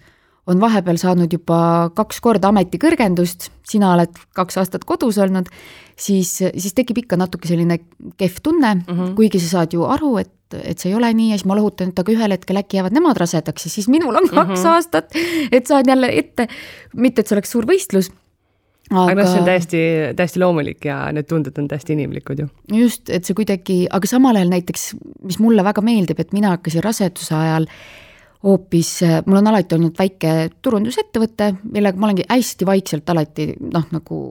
on 0.49 0.61
vahepeal 0.61 0.97
saanud 0.97 1.33
juba 1.33 1.91
kaks 1.95 2.21
korda 2.23 2.49
ametikõrgendust, 2.51 3.49
sina 3.67 3.93
oled 3.95 4.15
kaks 4.37 4.57
aastat 4.61 4.85
kodus 4.89 5.19
olnud, 5.21 5.49
siis, 5.95 6.33
siis 6.41 6.77
tekib 6.77 7.03
ikka 7.03 7.19
natuke 7.19 7.49
selline 7.49 7.79
kehv 8.17 8.41
tunne 8.43 8.75
mm, 8.75 8.85
-hmm. 8.87 9.15
kuigi 9.17 9.39
sa 9.39 9.59
saad 9.59 9.75
ju 9.77 9.85
aru, 9.85 10.15
et, 10.23 10.33
et 10.63 10.79
see 10.79 10.89
ei 10.91 10.97
ole 10.97 11.13
nii 11.13 11.29
ja 11.31 11.37
siis 11.37 11.47
ma 11.49 11.55
lohutan, 11.55 11.93
et 11.93 11.99
aga 11.99 12.15
ühel 12.15 12.33
hetkel 12.33 12.57
äkki 12.63 12.79
jäävad 12.79 12.97
nemad 12.97 13.21
rasedaks 13.21 13.67
ja 13.67 13.75
siis 13.75 13.87
minul 13.87 14.15
on 14.15 14.27
kaks 14.29 14.49
mm 14.49 14.55
-hmm. 14.55 14.67
aastat, 14.73 15.13
et 15.51 15.67
saan 15.67 15.85
jälle 15.87 16.09
ette, 16.11 16.47
mitte 16.95 17.21
et 17.21 17.27
see 17.27 17.37
oleks 17.37 17.51
suur 17.51 17.69
võistlus 17.69 18.11
aga, 18.91 19.11
aga 19.11 19.21
noh, 19.21 19.29
see 19.29 19.41
on 19.41 19.47
täiesti, 19.47 19.81
täiesti 20.17 20.41
loomulik 20.41 20.85
ja 20.85 20.97
need 21.15 21.27
tunded 21.29 21.57
on 21.61 21.67
täiesti 21.71 21.95
inimlikud 21.95 22.43
ju. 22.43 22.47
just, 22.81 23.09
et 23.09 23.27
see 23.27 23.37
kuidagi, 23.37 23.85
aga 23.91 24.09
samal 24.09 24.39
ajal 24.39 24.51
näiteks, 24.51 24.91
mis 25.23 25.39
mulle 25.43 25.63
väga 25.63 25.83
meeldib, 25.85 26.19
et 26.19 26.33
mina 26.35 26.55
hakkasin 26.55 26.83
raseduse 26.83 27.35
ajal 27.37 27.67
hoopis, 28.43 28.91
mul 29.25 29.37
on 29.37 29.49
alati 29.51 29.75
olnud 29.77 29.97
väike 29.97 30.31
turundusettevõte, 30.61 31.51
millega 31.73 31.99
ma 31.99 32.09
olengi 32.09 32.25
hästi 32.29 32.65
vaikselt 32.65 33.09
alati 33.13 33.51
noh, 33.61 33.85
nagu 33.93 34.21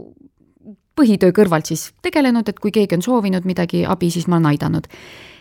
põhitöö 0.99 1.35
kõrvalt 1.35 1.71
siis 1.71 1.89
tegelenud, 2.05 2.49
et 2.51 2.59
kui 2.61 2.73
keegi 2.75 2.99
on 2.99 3.05
soovinud 3.05 3.47
midagi, 3.49 3.85
abi, 3.89 4.11
siis 4.13 4.27
ma 4.29 4.39
olen 4.39 4.51
aidanud. 4.53 4.89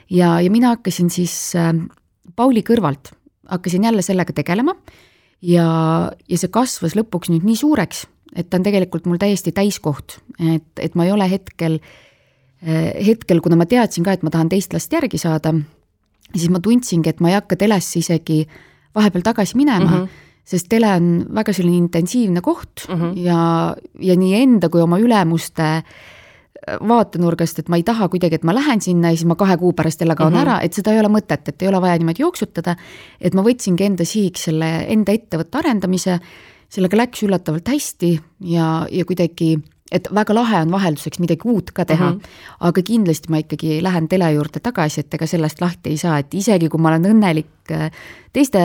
ja, 0.09 0.39
ja 0.41 0.51
mina 0.51 0.75
hakkasin 0.75 1.09
siis 1.09 1.55
äh, 1.55 1.73
Pauli 2.35 2.63
kõrvalt, 2.63 3.11
hakkasin 3.49 3.83
jälle 3.83 4.01
sellega 4.05 4.33
tegelema 4.33 4.75
ja, 5.41 6.11
ja 6.29 6.37
see 6.37 6.51
kasvas 6.53 6.95
lõpuks 6.95 7.31
nüüd 7.33 7.47
nii 7.47 7.57
suureks, 7.57 8.05
et 8.35 8.49
ta 8.49 8.59
on 8.59 8.67
tegelikult 8.67 9.09
mul 9.09 9.17
täiesti 9.21 9.51
täiskoht, 9.55 10.19
et, 10.39 10.69
et 10.77 10.95
ma 10.95 11.07
ei 11.07 11.15
ole 11.15 11.29
hetkel 11.31 11.79
äh,, 11.81 12.93
hetkel, 13.07 13.41
kuna 13.41 13.57
ma 13.59 13.65
teadsin 13.69 14.05
ka, 14.05 14.13
et 14.13 14.23
ma 14.23 14.33
tahan 14.33 14.51
teist 14.53 14.73
last 14.75 14.93
järgi 14.93 15.17
saada 15.21 15.55
siis 16.35 16.49
ma 16.49 16.59
tundsingi, 16.59 17.09
et 17.09 17.19
ma 17.19 17.29
ei 17.29 17.37
hakka 17.39 17.55
telesse 17.55 17.99
isegi 17.99 18.43
vahepeal 18.95 19.23
tagasi 19.23 19.57
minema 19.57 19.85
mm, 19.85 19.95
-hmm. 19.95 20.07
sest 20.43 20.69
tele 20.69 20.87
on 20.93 21.25
väga 21.35 21.53
selline 21.53 21.77
intensiivne 21.77 22.41
koht 22.41 22.87
mm 22.89 22.95
-hmm. 22.95 23.17
ja, 23.17 23.75
ja 23.99 24.15
nii 24.15 24.41
enda 24.41 24.69
kui 24.69 24.81
oma 24.81 24.99
ülemuste 24.99 25.63
äh, 25.63 25.83
vaatenurgast, 26.67 27.59
et 27.61 27.69
ma 27.71 27.79
ei 27.79 27.85
taha 27.87 28.07
kuidagi, 28.11 28.39
et 28.39 28.45
ma 28.47 28.53
lähen 28.55 28.81
sinna 28.83 29.11
ja 29.11 29.17
siis 29.17 29.27
ma 29.29 29.37
kahe 29.39 29.57
kuu 29.57 29.71
pärast 29.73 30.01
jälle 30.01 30.15
kaon 30.15 30.33
mm 30.33 30.37
-hmm. 30.37 30.41
ära, 30.41 30.61
et 30.61 30.73
seda 30.73 30.93
ei 30.93 30.99
ole 30.99 31.07
mõtet, 31.07 31.47
et 31.47 31.61
ei 31.61 31.67
ole 31.67 31.81
vaja 31.81 31.97
niimoodi 31.97 32.21
jooksutada. 32.21 32.75
et 33.21 33.33
ma 33.33 33.41
võtsingi 33.41 33.83
enda 33.83 34.05
sihiks 34.05 34.43
selle 34.43 34.85
enda 34.87 35.11
ettevõtte 35.11 35.57
arendamise, 35.57 36.19
sellega 36.69 36.97
läks 36.97 37.23
üllatavalt 37.23 37.67
hästi 37.67 38.19
ja, 38.41 38.87
ja 38.91 39.05
kuidagi 39.05 39.57
et 39.91 40.09
väga 40.13 40.35
lahe 40.35 40.61
on 40.63 40.71
vahelduseks 40.73 41.19
midagi 41.21 41.49
uut 41.49 41.71
ka 41.75 41.85
teha 41.85 42.11
mm, 42.11 42.17
-hmm. 42.17 42.57
aga 42.69 42.81
kindlasti 42.85 43.29
ma 43.29 43.41
ikkagi 43.41 43.81
lähen 43.83 44.07
tele 44.07 44.31
juurde 44.33 44.59
tagasi, 44.59 44.99
et 45.01 45.13
ega 45.13 45.27
sellest 45.27 45.61
lahti 45.61 45.89
ei 45.89 45.97
saa, 45.97 46.17
et 46.19 46.33
isegi 46.33 46.69
kui 46.69 46.81
ma 46.81 46.89
olen 46.93 47.09
õnnelik 47.13 47.71
äh, 47.71 47.91
teiste 48.33 48.59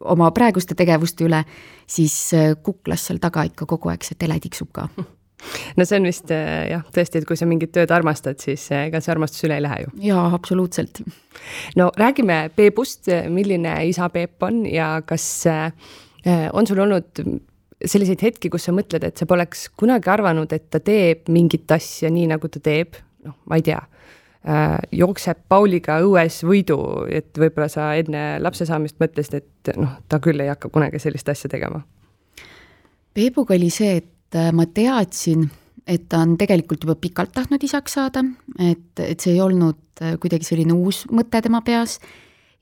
oma 0.00 0.30
praeguste 0.30 0.74
tegevuste 0.74 1.24
üle, 1.24 1.44
siis 1.86 2.34
äh, 2.34 2.54
kuklas 2.62 3.06
seal 3.06 3.18
taga 3.22 3.44
ikka 3.44 3.66
kogu 3.66 3.88
aeg 3.88 4.02
see 4.02 4.18
tele 4.18 4.40
tiksub 4.40 4.72
ka 4.72 4.88
no 5.76 5.84
see 5.84 6.00
on 6.00 6.10
vist 6.10 6.30
äh, 6.30 6.70
jah, 6.70 6.84
tõesti, 6.90 7.22
et 7.22 7.28
kui 7.28 7.36
sa 7.36 7.46
mingit 7.46 7.72
tööd 7.72 7.94
armastad, 7.94 8.40
siis 8.40 8.66
ega 8.70 9.00
see 9.00 9.14
armastus 9.14 9.46
üle 9.46 9.58
ei 9.60 9.62
lähe 9.62 9.80
ju. 9.86 9.96
jaa, 10.10 10.26
absoluutselt. 10.34 11.02
no 11.76 11.90
räägime 11.96 12.50
Peepust, 12.56 13.06
milline 13.28 13.78
isa 13.86 14.08
Peep 14.08 14.42
on 14.42 14.66
ja 14.66 15.02
kas 15.06 15.46
on 16.52 16.66
sul 16.66 16.78
olnud 16.80 17.20
selliseid 17.84 18.22
hetki, 18.24 18.50
kus 18.52 18.68
sa 18.68 18.74
mõtled, 18.74 19.04
et 19.06 19.18
sa 19.18 19.26
poleks 19.28 19.66
kunagi 19.78 20.10
arvanud, 20.12 20.52
et 20.54 20.68
ta 20.72 20.80
teeb 20.82 21.28
mingit 21.32 21.70
asja 21.74 22.10
nii, 22.12 22.28
nagu 22.30 22.48
ta 22.52 22.62
teeb, 22.62 22.98
noh, 23.26 23.36
ma 23.50 23.58
ei 23.60 23.66
tea. 23.66 23.80
Äh,, 24.44 24.76
jookseb 24.92 25.46
Pauliga 25.48 25.98
õues 26.04 26.42
võidu, 26.44 26.78
et 27.08 27.32
võib-olla 27.40 27.70
sa 27.72 27.94
enne 27.96 28.34
lapse 28.44 28.66
saamist 28.68 28.98
mõtlesid, 29.00 29.40
et 29.40 29.74
noh, 29.80 29.96
ta 30.08 30.20
küll 30.24 30.42
ei 30.44 30.50
hakka 30.52 30.68
kunagi 30.72 31.00
sellist 31.00 31.30
asja 31.32 31.48
tegema? 31.52 31.80
Peebuga 33.14 33.56
oli 33.56 33.70
see, 33.72 34.02
et 34.02 34.36
äh, 34.36 34.50
ma 34.52 34.66
teadsin, 34.66 35.46
et 35.88 36.04
ta 36.12 36.20
on 36.24 36.36
tegelikult 36.40 36.84
juba 36.84 36.96
pikalt 37.00 37.32
tahtnud 37.36 37.64
isaks 37.64 37.96
saada, 37.96 38.24
et, 38.58 38.92
et 39.00 39.20
see 39.20 39.36
ei 39.36 39.40
olnud 39.44 40.04
äh, 40.04 40.18
kuidagi 40.20 40.46
selline 40.48 40.76
uus 40.76 41.04
mõte 41.12 41.40
tema 41.44 41.62
peas. 41.64 41.98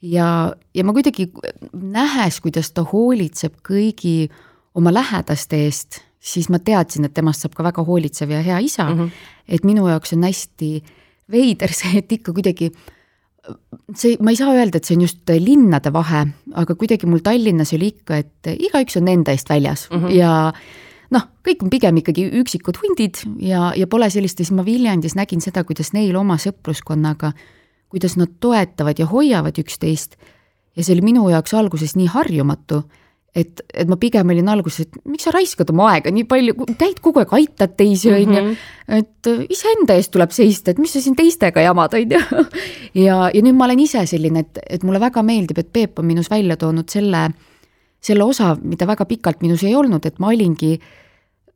Ja, 0.02 0.52
ja 0.74 0.82
ma 0.86 0.94
kuidagi 0.94 1.28
nähes, 1.72 2.40
kuidas 2.42 2.72
ta 2.74 2.82
hoolitseb 2.86 3.60
kõigi 3.66 4.30
oma 4.74 4.92
lähedaste 4.94 5.58
eest, 5.66 6.00
siis 6.22 6.48
ma 6.52 6.58
teadsin, 6.62 7.04
et 7.04 7.14
temast 7.14 7.44
saab 7.44 7.54
ka 7.58 7.66
väga 7.66 7.84
hoolitsev 7.84 8.30
ja 8.30 8.42
hea 8.42 8.58
isa 8.62 8.84
mm. 8.88 8.98
-hmm. 8.98 9.10
et 9.48 9.64
minu 9.64 9.88
jaoks 9.88 10.12
on 10.12 10.24
hästi 10.24 10.82
veider 11.30 11.72
see, 11.80 11.98
et 11.98 12.12
ikka 12.12 12.32
kuidagi 12.32 12.72
see, 13.96 14.16
ma 14.20 14.30
ei 14.30 14.38
saa 14.38 14.54
öelda, 14.54 14.78
et 14.78 14.84
see 14.84 14.96
on 14.96 15.02
just 15.02 15.28
linnade 15.28 15.92
vahe, 15.92 16.26
aga 16.54 16.74
kuidagi 16.74 17.06
mul 17.06 17.24
Tallinnas 17.24 17.72
oli 17.72 17.90
ikka, 17.94 18.16
et 18.22 18.52
igaüks 18.54 18.96
on 19.00 19.08
enda 19.08 19.34
eest 19.34 19.50
väljas 19.50 19.88
mm 19.90 19.98
-hmm. 19.98 20.14
ja 20.16 20.52
noh, 21.10 21.26
kõik 21.48 21.64
on 21.66 21.70
pigem 21.70 21.96
ikkagi 21.96 22.28
üksikud 22.40 22.78
hundid 22.82 23.22
ja, 23.40 23.72
ja 23.76 23.86
pole 23.86 24.10
sellist 24.10 24.38
ja 24.40 24.46
siis 24.46 24.56
ma 24.56 24.64
Viljandis 24.64 25.16
nägin 25.18 25.40
seda, 25.40 25.64
kuidas 25.64 25.92
neil 25.92 26.16
oma 26.16 26.38
sõpruskonnaga, 26.40 27.32
kuidas 27.88 28.16
nad 28.16 28.30
toetavad 28.40 28.98
ja 28.98 29.06
hoiavad 29.06 29.58
üksteist. 29.58 30.16
ja 30.76 30.84
see 30.84 30.94
oli 30.94 31.02
minu 31.02 31.28
jaoks 31.28 31.54
alguses 31.54 31.96
nii 31.96 32.06
harjumatu 32.06 32.82
et, 33.32 33.62
et 33.72 33.88
ma 33.88 33.96
pigem 34.00 34.28
olin 34.34 34.50
alguses, 34.52 34.84
et 34.84 34.98
miks 35.08 35.24
sa 35.24 35.32
raiskad 35.32 35.70
oma 35.72 35.88
aega 35.94 36.12
nii 36.12 36.26
palju, 36.28 36.66
käid 36.80 37.00
kogu 37.04 37.22
aeg, 37.22 37.32
aitad 37.38 37.76
teisi, 37.78 38.10
on 38.12 38.34
ju, 38.36 38.42
mhm. 38.42 38.58
et 38.98 39.30
iseenda 39.54 39.96
eest 39.96 40.12
tuleb 40.12 40.34
seista, 40.36 40.72
et 40.72 40.82
mis 40.82 40.92
sa 40.92 41.00
siin 41.00 41.16
teistega 41.18 41.64
jamad, 41.64 41.96
on 41.96 42.12
ju. 42.16 42.20
ja, 43.06 43.22
ja 43.32 43.44
nüüd 43.44 43.56
ma 43.56 43.68
olen 43.70 43.80
ise 43.86 44.04
selline, 44.10 44.44
et, 44.44 44.60
et 44.78 44.84
mulle 44.84 45.00
väga 45.02 45.24
meeldib, 45.26 45.62
et 45.62 45.72
Peep 45.72 46.02
on 46.02 46.08
minus 46.08 46.28
välja 46.32 46.58
toonud 46.60 46.92
selle, 46.92 47.24
selle 48.02 48.28
osa, 48.28 48.52
mida 48.60 48.88
väga 48.90 49.08
pikalt 49.08 49.40
minus 49.44 49.64
ei 49.64 49.74
olnud, 49.78 50.04
et 50.06 50.20
ma 50.20 50.32
olingi 50.34 50.76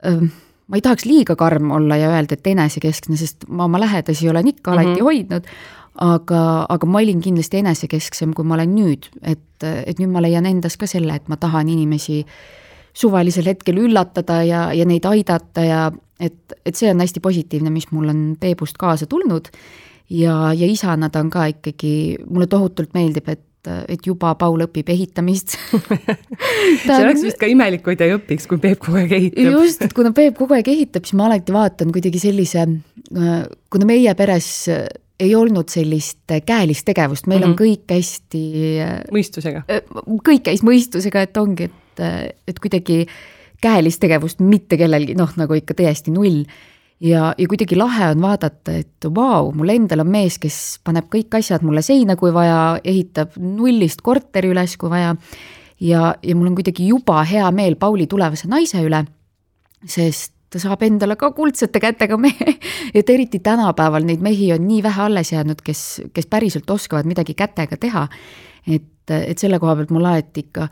ähm, 0.06 0.32
ma 0.66 0.78
ei 0.78 0.82
tahaks 0.82 1.06
liiga 1.06 1.36
karm 1.38 1.70
olla 1.76 1.98
ja 2.00 2.10
öelda, 2.14 2.38
et 2.38 2.48
enesekeskne, 2.50 3.18
sest 3.20 3.46
ma 3.48 3.68
oma 3.68 3.80
lähedasi 3.82 4.30
olen 4.30 4.48
ikka 4.50 4.72
alati 4.72 4.88
mm 4.88 4.94
-hmm. 4.96 5.02
hoidnud, 5.02 5.52
aga, 6.02 6.42
aga 6.72 6.88
ma 6.88 7.00
olin 7.02 7.20
kindlasti 7.24 7.60
enesekesksem, 7.62 8.34
kui 8.36 8.46
ma 8.46 8.56
olen 8.58 8.74
nüüd, 8.76 9.08
et, 9.22 9.64
et 9.64 9.98
nüüd 10.00 10.12
ma 10.12 10.22
leian 10.24 10.48
endas 10.48 10.76
ka 10.80 10.88
selle, 10.90 11.16
et 11.16 11.28
ma 11.32 11.38
tahan 11.40 11.70
inimesi 11.72 12.22
suvalisel 12.96 13.50
hetkel 13.50 13.80
üllatada 13.84 14.40
ja, 14.46 14.68
ja 14.76 14.86
neid 14.88 15.04
aidata 15.08 15.64
ja 15.64 15.80
et, 16.20 16.56
et 16.64 16.76
see 16.76 16.88
on 16.92 17.02
hästi 17.04 17.20
positiivne, 17.24 17.72
mis 17.72 17.90
mul 17.92 18.08
on 18.12 18.22
Peebust 18.40 18.78
kaasa 18.80 19.08
tulnud. 19.08 19.50
ja, 20.10 20.52
ja 20.54 20.66
isana 20.66 21.10
ta 21.10 21.20
on 21.20 21.30
ka 21.30 21.48
ikkagi, 21.52 22.16
mulle 22.28 22.46
tohutult 22.46 22.94
meeldib, 22.94 23.28
et 23.28 23.42
et 23.66 24.04
juba 24.06 24.28
Paul 24.38 24.62
õpib 24.62 24.86
ehitamist 24.94 25.56
see 26.84 26.98
oleks 27.00 27.24
vist 27.24 27.40
ka 27.40 27.48
imelik, 27.50 27.82
kui 27.82 27.96
ta 27.98 28.06
ei 28.06 28.14
õpiks, 28.14 28.46
kui 28.46 28.60
Peep 28.62 28.78
kogu 28.84 29.00
aeg 29.00 29.14
ehitab. 29.16 29.48
just, 29.56 29.82
et 29.82 29.96
kuna 29.96 30.12
Peep 30.14 30.36
kogu 30.38 30.54
aeg 30.54 30.70
ehitab, 30.70 31.02
siis 31.02 31.16
ma 31.18 31.26
alati 31.26 31.50
vaatan 31.50 31.90
kuidagi 31.90 32.20
sellise, 32.22 32.62
kuna 33.10 33.88
meie 33.90 34.14
peres 34.14 34.52
ei 35.20 35.34
olnud 35.34 35.70
sellist 35.72 36.36
käelist 36.46 36.84
tegevust, 36.84 37.26
meil 37.26 37.40
mm 37.40 37.44
-hmm. 37.44 37.48
on 37.48 37.54
mhm. 37.54 37.62
kõik 37.62 37.94
hästi. 37.94 38.44
Äh, 38.80 39.00
mõistusega? 39.12 39.64
Äh, 39.70 39.82
kõik 40.28 40.42
käis 40.42 40.62
mõistusega, 40.62 41.22
et 41.22 41.36
ongi, 41.36 41.64
et, 41.64 42.00
äh, 42.00 42.28
et 42.48 42.60
kuidagi 42.60 43.06
käelist 43.62 44.00
tegevust 44.00 44.40
mitte 44.40 44.76
kellelgi, 44.76 45.14
noh, 45.14 45.32
nagu 45.36 45.54
ikka 45.54 45.74
täiesti 45.74 46.10
null. 46.10 46.44
ja, 47.00 47.34
ja 47.38 47.48
kuidagi 47.48 47.76
lahe 47.76 48.10
on 48.10 48.22
vaadata, 48.22 48.72
et 48.72 49.04
vau 49.14 49.52
mul 49.52 49.68
endal 49.68 50.00
on 50.00 50.08
mees, 50.08 50.38
kes 50.38 50.80
paneb 50.84 51.10
kõik 51.12 51.34
asjad 51.36 51.62
mulle 51.62 51.82
seina, 51.82 52.16
kui 52.16 52.32
vaja, 52.32 52.80
ehitab 52.84 53.36
nullist 53.36 54.00
korteri 54.00 54.48
üles, 54.48 54.76
kui 54.76 54.90
vaja. 54.90 55.16
ja, 55.80 56.14
ja 56.22 56.36
mul 56.36 56.46
on 56.46 56.54
kuidagi 56.54 56.86
juba 56.88 57.22
hea 57.24 57.50
meel 57.50 57.76
Pauli 57.76 58.06
tulevase 58.06 58.48
naise 58.48 58.80
üle, 58.80 59.04
sest 59.84 60.35
ta 60.50 60.60
saab 60.62 60.82
endale 60.86 61.16
ka 61.18 61.30
kuldsete 61.36 61.80
kätega 61.82 62.18
mehe. 62.20 62.58
et 62.94 63.10
eriti 63.10 63.40
tänapäeval 63.44 64.06
neid 64.06 64.22
mehi 64.22 64.52
on 64.54 64.66
nii 64.66 64.82
vähe 64.82 65.02
alles 65.08 65.32
jäänud, 65.32 65.62
kes, 65.64 66.02
kes 66.14 66.26
päriselt 66.30 66.70
oskavad 66.70 67.06
midagi 67.06 67.34
kätega 67.34 67.76
teha. 67.76 68.06
et, 68.66 69.10
et 69.10 69.38
selle 69.38 69.58
koha 69.58 69.76
pealt 69.76 69.90
mul 69.90 70.04
alati 70.04 70.46
ikka 70.46 70.68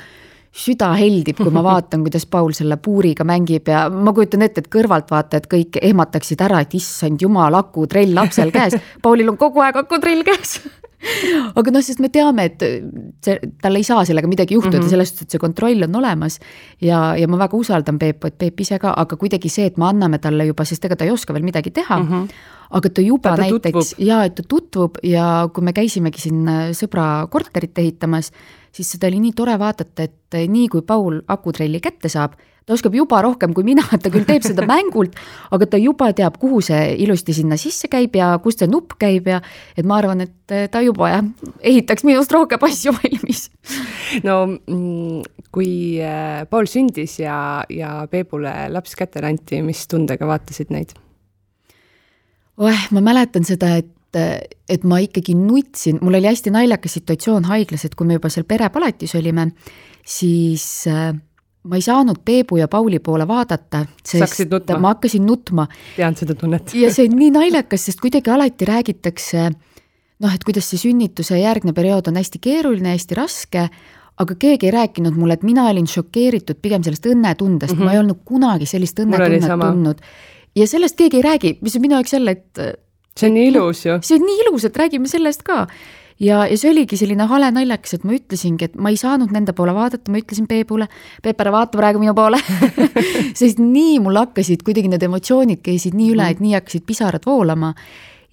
süda 0.54 0.92
heldib, 0.94 1.40
kui 1.42 1.50
ma 1.50 1.64
vaatan, 1.70 2.04
kuidas 2.06 2.26
Paul 2.30 2.54
selle 2.54 2.76
puuriga 2.76 3.26
mängib 3.26 3.68
ja 3.68 3.88
ma 3.90 4.14
kujutan 4.14 4.46
ette, 4.46 4.62
et 4.62 4.70
kõrvaltvaatajad 4.70 5.50
kõik 5.50 5.80
ehmataksid 5.82 6.46
ära, 6.46 6.62
et 6.62 6.78
issand 6.78 7.22
jumal, 7.22 7.58
akutrell 7.58 8.14
lapsel 8.14 8.54
käes. 8.54 8.78
Paulil 9.02 9.34
on 9.34 9.40
kogu 9.40 9.64
aeg 9.64 9.82
akutrell 9.82 10.22
käes 10.26 10.60
aga 11.58 11.74
noh, 11.74 11.84
sest 11.84 12.00
me 12.02 12.10
teame, 12.12 12.48
et 12.50 12.64
see, 13.24 13.52
tal 13.62 13.78
ei 13.78 13.86
saa 13.86 14.04
sellega 14.08 14.30
midagi 14.30 14.58
juhtuda 14.58 14.78
mm 14.78 14.84
-hmm. 14.84 14.90
selles 14.90 15.12
suhtes, 15.12 15.28
et 15.28 15.36
see 15.36 15.42
kontroll 15.42 15.86
on 15.88 16.00
olemas. 16.02 16.40
ja, 16.80 17.16
ja 17.16 17.28
ma 17.28 17.38
väga 17.38 17.56
usaldan 17.56 17.98
Peepu, 17.98 18.26
et 18.26 18.38
Peep 18.38 18.60
ise 18.60 18.78
ka, 18.78 18.94
aga 18.96 19.16
kuidagi 19.16 19.48
see, 19.48 19.66
et 19.66 19.76
me 19.76 19.86
anname 19.86 20.18
talle 20.18 20.46
juba, 20.46 20.64
sest 20.64 20.84
ega 20.84 20.96
ta 20.96 21.04
ei 21.04 21.10
oska 21.10 21.32
veel 21.32 21.44
midagi 21.44 21.70
teha 21.70 21.98
mm. 21.98 22.08
-hmm 22.10 22.28
aga 22.74 22.90
ta 22.90 23.02
juba 23.02 23.30
ta, 23.30 23.36
ta 23.36 23.42
näiteks 23.42 23.94
ja 23.98 24.24
et 24.24 24.34
ta 24.34 24.42
tutvub 24.48 24.98
ja 25.02 25.48
kui 25.54 25.64
me 25.64 25.72
käisimegi 25.72 26.20
siin 26.20 26.48
sõbra 26.72 27.28
korterit 27.30 27.78
ehitamas, 27.78 28.32
siis 28.74 28.90
seda 28.94 29.08
oli 29.10 29.20
nii 29.22 29.36
tore 29.36 29.54
vaadata, 29.60 30.08
et 30.08 30.40
nii 30.50 30.66
kui 30.72 30.82
Paul 30.86 31.20
akutrelli 31.30 31.80
kätte 31.82 32.10
saab, 32.12 32.34
ta 32.64 32.72
oskab 32.72 32.94
juba 32.96 33.20
rohkem 33.24 33.52
kui 33.54 33.66
mina, 33.66 33.84
et 33.92 34.02
ta 34.04 34.12
küll 34.12 34.26
teeb 34.28 34.44
seda 34.46 34.64
mängult, 34.68 35.16
aga 35.54 35.68
ta 35.70 35.80
juba 35.80 36.10
teab, 36.16 36.38
kuhu 36.42 36.62
see 36.64 36.94
ilusti 37.04 37.36
sinna 37.36 37.58
sisse 37.60 37.90
käib 37.92 38.16
ja 38.18 38.32
kust 38.44 38.62
see 38.62 38.70
nupp 38.70 38.96
käib 39.00 39.28
ja 39.30 39.40
et 39.76 39.86
ma 39.86 39.98
arvan, 40.00 40.24
et 40.24 40.56
ta 40.72 40.82
juba 40.84 41.12
jah, 41.12 41.24
ehitaks 41.60 42.06
minust 42.08 42.32
rohkem 42.34 42.64
asju 42.68 42.94
valmis. 42.98 43.46
no 44.26 44.38
mm, 44.48 45.24
kui 45.54 45.72
äh, 46.02 46.44
Paul 46.50 46.68
sündis 46.70 47.18
ja, 47.20 47.36
ja 47.70 47.96
Peebule 48.10 48.52
laps 48.72 48.96
kätte 48.98 49.22
anti, 49.24 49.62
mis 49.64 49.86
tundega 49.90 50.28
vaatasid 50.28 50.72
neid? 50.74 50.96
oeh, 52.54 52.88
ma 52.94 53.02
mäletan 53.02 53.46
seda, 53.46 53.76
et 53.82 53.90
et 54.16 54.84
ma 54.88 54.98
ikkagi 55.02 55.34
nutsin, 55.38 55.98
mul 56.02 56.18
oli 56.18 56.30
hästi 56.30 56.52
naljakas 56.54 56.98
situatsioon 56.98 57.48
haiglas, 57.50 57.84
et 57.84 57.94
kui 57.94 58.06
me 58.08 58.18
juba 58.18 58.30
seal 58.32 58.46
perepalatis 58.48 59.14
olime, 59.18 59.50
siis 60.06 60.86
äh, 60.90 61.12
ma 61.64 61.80
ei 61.80 61.84
saanud 61.84 62.20
Peebu 62.24 62.58
ja 62.60 62.68
Pauli 62.68 63.00
poole 63.00 63.26
vaadata, 63.28 63.84
sest 64.04 64.44
ma 64.78 64.94
hakkasin 64.94 65.26
nutma. 65.26 65.66
tean 65.96 66.16
seda 66.16 66.36
tunnet 66.38 66.74
ja 66.76 66.92
see 66.92 67.08
on 67.08 67.16
nii 67.18 67.30
naljakas, 67.38 67.88
sest 67.88 68.02
kuidagi 68.04 68.30
alati 68.30 68.68
räägitakse 68.68 69.48
noh, 70.24 70.32
et 70.32 70.44
kuidas 70.46 70.68
see 70.70 70.80
sünnituse 70.86 71.38
järgne 71.40 71.74
periood 71.76 72.08
on 72.10 72.20
hästi 72.20 72.40
keeruline, 72.42 72.94
hästi 72.94 73.18
raske, 73.18 73.66
aga 74.20 74.36
keegi 74.38 74.68
ei 74.68 74.74
rääkinud 74.74 75.16
mulle, 75.18 75.38
et 75.38 75.46
mina 75.46 75.66
olin 75.70 75.88
šokeeritud 75.90 76.60
pigem 76.62 76.84
sellest 76.86 77.08
õnnetundest 77.10 77.74
mm, 77.74 77.80
-hmm. 77.80 77.90
ma 77.90 77.96
ei 77.96 78.02
olnud 78.02 78.22
kunagi 78.24 78.68
sellist 78.70 79.00
õnnetunnet 79.02 79.48
tundnud. 79.50 80.04
ja 80.54 80.66
sellest 80.70 80.98
keegi 81.00 81.18
ei 81.18 81.26
räägi, 81.26 81.58
mis 81.60 81.76
on 81.76 81.82
minu 81.82 81.98
jaoks 81.98 82.12
jälle, 82.12 82.30
et 82.30 82.62
see 83.18 83.30
on 83.30 83.36
nii 83.38 83.50
ilus 83.52 83.84
ju. 83.86 83.98
see 84.02 84.18
on 84.18 84.26
nii 84.28 84.40
ilus, 84.46 84.66
et 84.68 84.80
räägime 84.80 85.10
sellest 85.10 85.44
ka 85.46 85.64
ja, 86.22 86.44
ja 86.46 86.56
see 86.58 86.70
oligi 86.70 86.98
selline 86.98 87.26
hale 87.30 87.50
naljakas, 87.54 87.96
et 87.96 88.06
ma 88.06 88.14
ütlesingi, 88.16 88.68
et 88.68 88.74
ma 88.80 88.92
ei 88.92 88.98
saanud 89.00 89.32
nende 89.34 89.54
poole 89.56 89.74
vaadata, 89.76 90.12
ma 90.12 90.20
ütlesin 90.22 90.48
Peebule, 90.50 90.88
Peep, 91.22 91.40
ära 91.42 91.52
vaata 91.54 91.78
praegu 91.80 92.02
minu 92.02 92.14
poole 92.16 92.40
sest 93.40 93.62
nii 93.62 94.00
mul 94.04 94.20
hakkasid 94.22 94.64
kuidagi 94.66 94.92
need 94.92 95.06
emotsioonid 95.06 95.62
käisid 95.64 95.96
nii 95.98 96.12
üle, 96.14 96.28
et 96.30 96.42
nii 96.44 96.54
hakkasid 96.58 96.86
pisarad 96.86 97.26
voolama. 97.26 97.74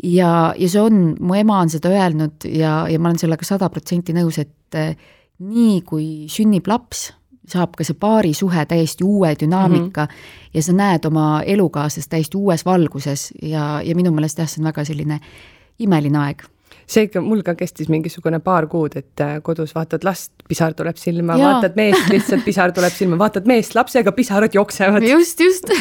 ja, 0.04 0.52
ja 0.58 0.70
see 0.70 0.82
on, 0.84 1.02
mu 1.20 1.38
ema 1.38 1.62
on 1.62 1.74
seda 1.74 1.94
öelnud 1.94 2.50
ja, 2.50 2.86
ja 2.90 3.00
ma 3.00 3.12
olen 3.12 3.22
sellega 3.22 3.48
sada 3.48 3.70
protsenti 3.74 4.16
nõus, 4.18 4.42
et 4.42 4.78
eh, 4.80 4.94
nii 5.42 5.82
kui 5.88 6.08
sünnib 6.30 6.70
laps, 6.70 7.10
saab 7.48 7.76
ka 7.78 7.84
see 7.84 7.98
paarisuhe 8.00 8.66
täiesti 8.66 9.04
uue 9.04 9.34
dünaamika 9.40 10.06
mm 10.06 10.08
-hmm. 10.08 10.50
ja 10.54 10.64
sa 10.64 10.74
näed 10.74 11.06
oma 11.06 11.42
elukaaslast 11.46 12.10
täiesti 12.10 12.38
uues 12.38 12.66
valguses 12.66 13.34
ja, 13.42 13.82
ja 13.84 13.96
minu 13.96 14.12
meelest 14.12 14.38
jah, 14.38 14.48
see 14.48 14.62
on 14.62 14.70
väga 14.70 14.86
selline 14.86 15.20
imeline 15.80 16.18
aeg 16.18 16.44
see 16.92 17.08
ikka, 17.08 17.22
mul 17.24 17.42
ka 17.46 17.56
kestis 17.56 17.90
mingisugune 17.92 18.40
paar 18.44 18.68
kuud, 18.72 18.96
et 19.00 19.24
äh, 19.24 19.38
kodus 19.46 19.76
vaatad 19.76 20.04
last, 20.08 20.32
pisar 20.48 20.76
tuleb 20.78 20.98
silma, 21.00 21.38
vaatad 21.40 21.78
meest, 21.80 22.10
lihtsalt 22.12 22.46
pisar 22.46 22.74
tuleb 22.76 22.94
silma, 22.96 23.20
vaatad 23.22 23.48
meest 23.50 23.76
lapsega, 23.76 24.12
pisarad 24.12 24.56
jooksevad. 24.58 25.04
just, 25.08 25.40
just 25.40 25.72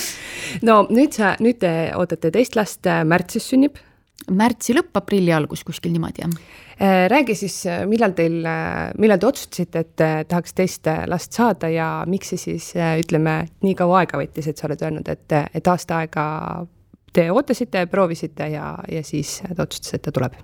no 0.68 0.86
nüüd 0.90 1.16
sa, 1.16 1.34
nüüd 1.40 1.60
te 1.62 1.72
ootate 1.96 2.32
teist 2.34 2.56
last, 2.56 2.86
äh, 2.86 3.04
märtsis 3.04 3.50
sünnib? 3.52 3.80
Märtsi 4.32 4.74
lõpp, 4.74 4.94
aprilli 4.98 5.32
algus, 5.34 5.62
kuskil 5.66 5.92
niimoodi, 5.94 6.24
jah. 6.24 6.38
Äh, 6.76 7.06
räägi 7.08 7.36
siis, 7.38 7.62
millal 7.88 8.12
teil, 8.16 8.40
millal 9.00 9.20
te 9.20 9.28
otsustasite, 9.28 9.84
et 9.84 10.28
tahaks 10.28 10.56
teist 10.56 10.90
last 11.08 11.36
saada 11.36 11.70
ja 11.72 11.90
miks 12.08 12.34
see 12.34 12.42
siis, 12.48 12.72
ütleme, 12.76 13.38
nii 13.64 13.76
kaua 13.78 14.02
aega 14.02 14.20
võttis, 14.20 14.50
et 14.50 14.58
sa 14.58 14.68
oled 14.68 14.82
öelnud, 14.84 15.08
et, 15.08 15.38
et 15.56 15.72
aasta 15.72 16.02
aega 16.02 16.26
te 17.16 17.30
ootasite, 17.32 17.86
proovisite 17.88 18.50
ja, 18.52 18.74
ja 18.92 19.00
siis 19.06 19.38
ta 19.46 19.64
otsustas, 19.64 19.96
et 19.96 20.04
ta 20.04 20.12
tuleb? 20.12 20.36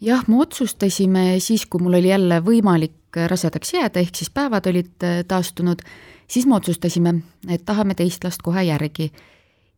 jah, 0.00 0.22
me 0.28 0.40
otsustasime 0.40 1.24
siis, 1.44 1.66
kui 1.66 1.82
mul 1.82 1.98
oli 1.98 2.08
jälle 2.08 2.40
võimalik 2.44 3.18
rasedaks 3.28 3.74
jääda, 3.74 4.00
ehk 4.00 4.16
siis 4.16 4.30
päevad 4.30 4.66
olid 4.70 5.04
äh, 5.04 5.20
taastunud, 5.28 5.82
siis 6.30 6.46
me 6.46 6.56
otsustasime, 6.56 7.14
et 7.48 7.64
tahame 7.66 7.96
teist 7.98 8.24
last 8.24 8.42
kohe 8.42 8.62
järgi. 8.64 9.10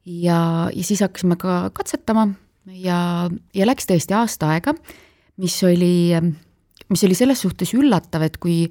ja, 0.07 0.69
ja 0.75 0.85
siis 0.85 1.01
hakkasime 1.01 1.37
ka 1.37 1.71
katsetama 1.73 2.29
ja, 2.67 3.29
ja 3.55 3.69
läks 3.69 3.89
tõesti 3.89 4.17
aasta 4.17 4.53
aega, 4.55 4.75
mis 5.43 5.57
oli, 5.67 6.13
mis 6.93 7.05
oli 7.07 7.19
selles 7.19 7.43
suhtes 7.45 7.75
üllatav, 7.79 8.27
et 8.29 8.39
kui 8.43 8.67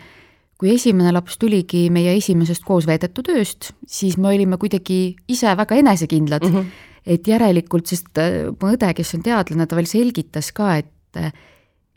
kui 0.61 0.75
esimene 0.75 1.09
laps 1.09 1.39
tuligi 1.41 1.87
meie 1.89 2.11
esimesest 2.19 2.61
koos 2.61 2.85
veedetud 2.85 3.31
ööst, 3.33 3.71
siis 3.89 4.19
me 4.21 4.29
olime 4.29 4.59
kuidagi 4.61 5.15
ise 5.25 5.55
väga 5.57 5.79
enesekindlad 5.81 6.45
mm. 6.45 6.55
-hmm 6.55 6.87
et 7.05 7.27
järelikult, 7.27 7.89
sest 7.89 8.19
äh, 8.21 8.51
mu 8.53 8.73
õde, 8.75 8.91
kes 8.93 9.15
on 9.17 9.23
teadlane, 9.25 9.65
ta 9.65 9.77
veel 9.77 9.89
selgitas 9.89 10.51
ka, 10.53 10.75
et 10.77 11.17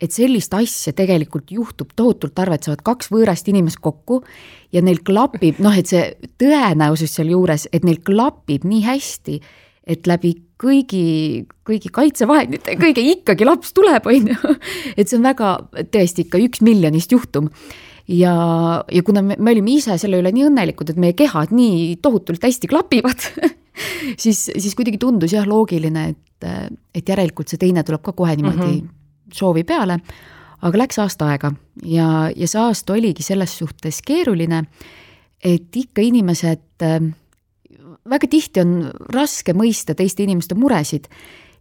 et 0.01 0.11
sellist 0.11 0.51
asja 0.57 0.91
tegelikult 0.91 1.53
juhtub 1.55 1.93
tohutult 1.95 2.35
harva, 2.35 2.57
et 2.57 2.67
saavad 2.67 2.81
kaks 2.83 3.07
võõrast 3.13 3.47
inimest 3.47 3.79
kokku 3.79 4.19
ja 4.75 4.81
neil 4.83 4.99
klapib, 5.07 5.61
noh, 5.63 5.71
et 5.71 5.87
see 5.87 6.09
tõenäosus 6.41 7.13
sealjuures, 7.15 7.69
et 7.71 7.87
neil 7.87 8.01
klapib 8.03 8.65
nii 8.67 8.81
hästi, 8.83 9.37
et 9.85 10.07
läbi 10.09 10.33
kõigi, 10.61 11.45
kõigi 11.67 11.91
kaitsevahendite, 11.93 12.77
kõige 12.79 13.03
ikkagi 13.05 13.47
laps 13.47 13.73
tuleb, 13.75 14.07
on 14.09 14.31
ju. 14.31 14.55
et 14.95 15.07
see 15.07 15.19
on 15.19 15.27
väga 15.27 15.57
tõesti 15.93 16.25
ikka 16.25 16.41
üks 16.41 16.63
miljonist 16.65 17.11
juhtum 17.11 17.51
ja, 18.07 18.35
ja 18.91 19.03
kuna 19.05 19.23
me, 19.25 19.37
me 19.39 19.53
olime 19.55 19.75
ise 19.77 19.97
selle 20.01 20.19
üle 20.21 20.31
nii 20.33 20.47
õnnelikud, 20.49 20.91
et 20.91 21.01
meie 21.01 21.15
kehad 21.17 21.53
nii 21.55 21.97
tohutult 22.03 22.43
hästi 22.45 22.69
klapivad 22.71 23.27
siis, 24.23 24.47
siis 24.47 24.75
kuidagi 24.77 24.99
tundus 25.01 25.35
jah 25.35 25.47
loogiline, 25.49 26.07
et, 26.13 26.49
et 26.95 27.13
järelikult 27.13 27.51
see 27.51 27.61
teine 27.61 27.83
tuleb 27.85 28.03
ka 28.05 28.15
kohe 28.17 28.35
niimoodi 28.35 28.61
mm 28.61 28.79
-hmm. 28.79 29.33
soovi 29.33 29.63
peale. 29.63 29.99
aga 30.61 30.77
läks 30.77 30.99
aasta 30.99 31.27
aega 31.29 31.51
ja, 31.83 32.31
ja 32.35 32.47
see 32.47 32.61
aasta 32.61 32.93
oligi 32.93 33.23
selles 33.23 33.57
suhtes 33.57 34.01
keeruline, 34.01 34.63
et 35.43 35.75
ikka 35.75 36.01
inimesed, 36.01 36.81
väga 38.09 38.27
tihti 38.29 38.61
on 38.61 38.91
raske 39.13 39.53
mõista 39.53 39.95
teiste 39.97 40.23
inimeste 40.23 40.55
muresid 40.55 41.07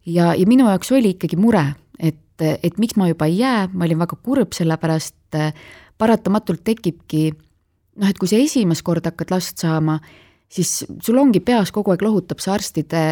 ja, 0.06 0.34
ja 0.34 0.46
minu 0.46 0.68
jaoks 0.68 0.92
oli 0.92 1.14
ikkagi 1.14 1.36
mure, 1.40 1.64
et, 1.98 2.40
et 2.40 2.78
miks 2.78 2.98
ma 3.00 3.08
juba 3.08 3.26
ei 3.30 3.38
jää, 3.38 3.68
ma 3.72 3.84
olin 3.88 3.98
väga 3.98 4.18
kurb, 4.22 4.52
sellepärast 4.52 5.38
paratamatult 5.98 6.64
tekibki 6.64 7.30
noh, 7.32 8.10
et 8.10 8.18
kui 8.18 8.30
sa 8.30 8.38
esimest 8.40 8.84
korda 8.86 9.12
hakkad 9.12 9.32
last 9.34 9.62
saama, 9.62 9.98
siis 10.50 10.82
sul 11.02 11.20
ongi 11.20 11.42
peas 11.44 11.72
kogu 11.74 11.94
aeg 11.94 12.04
lohutab 12.04 12.42
see 12.42 12.52
arstide 12.54 13.04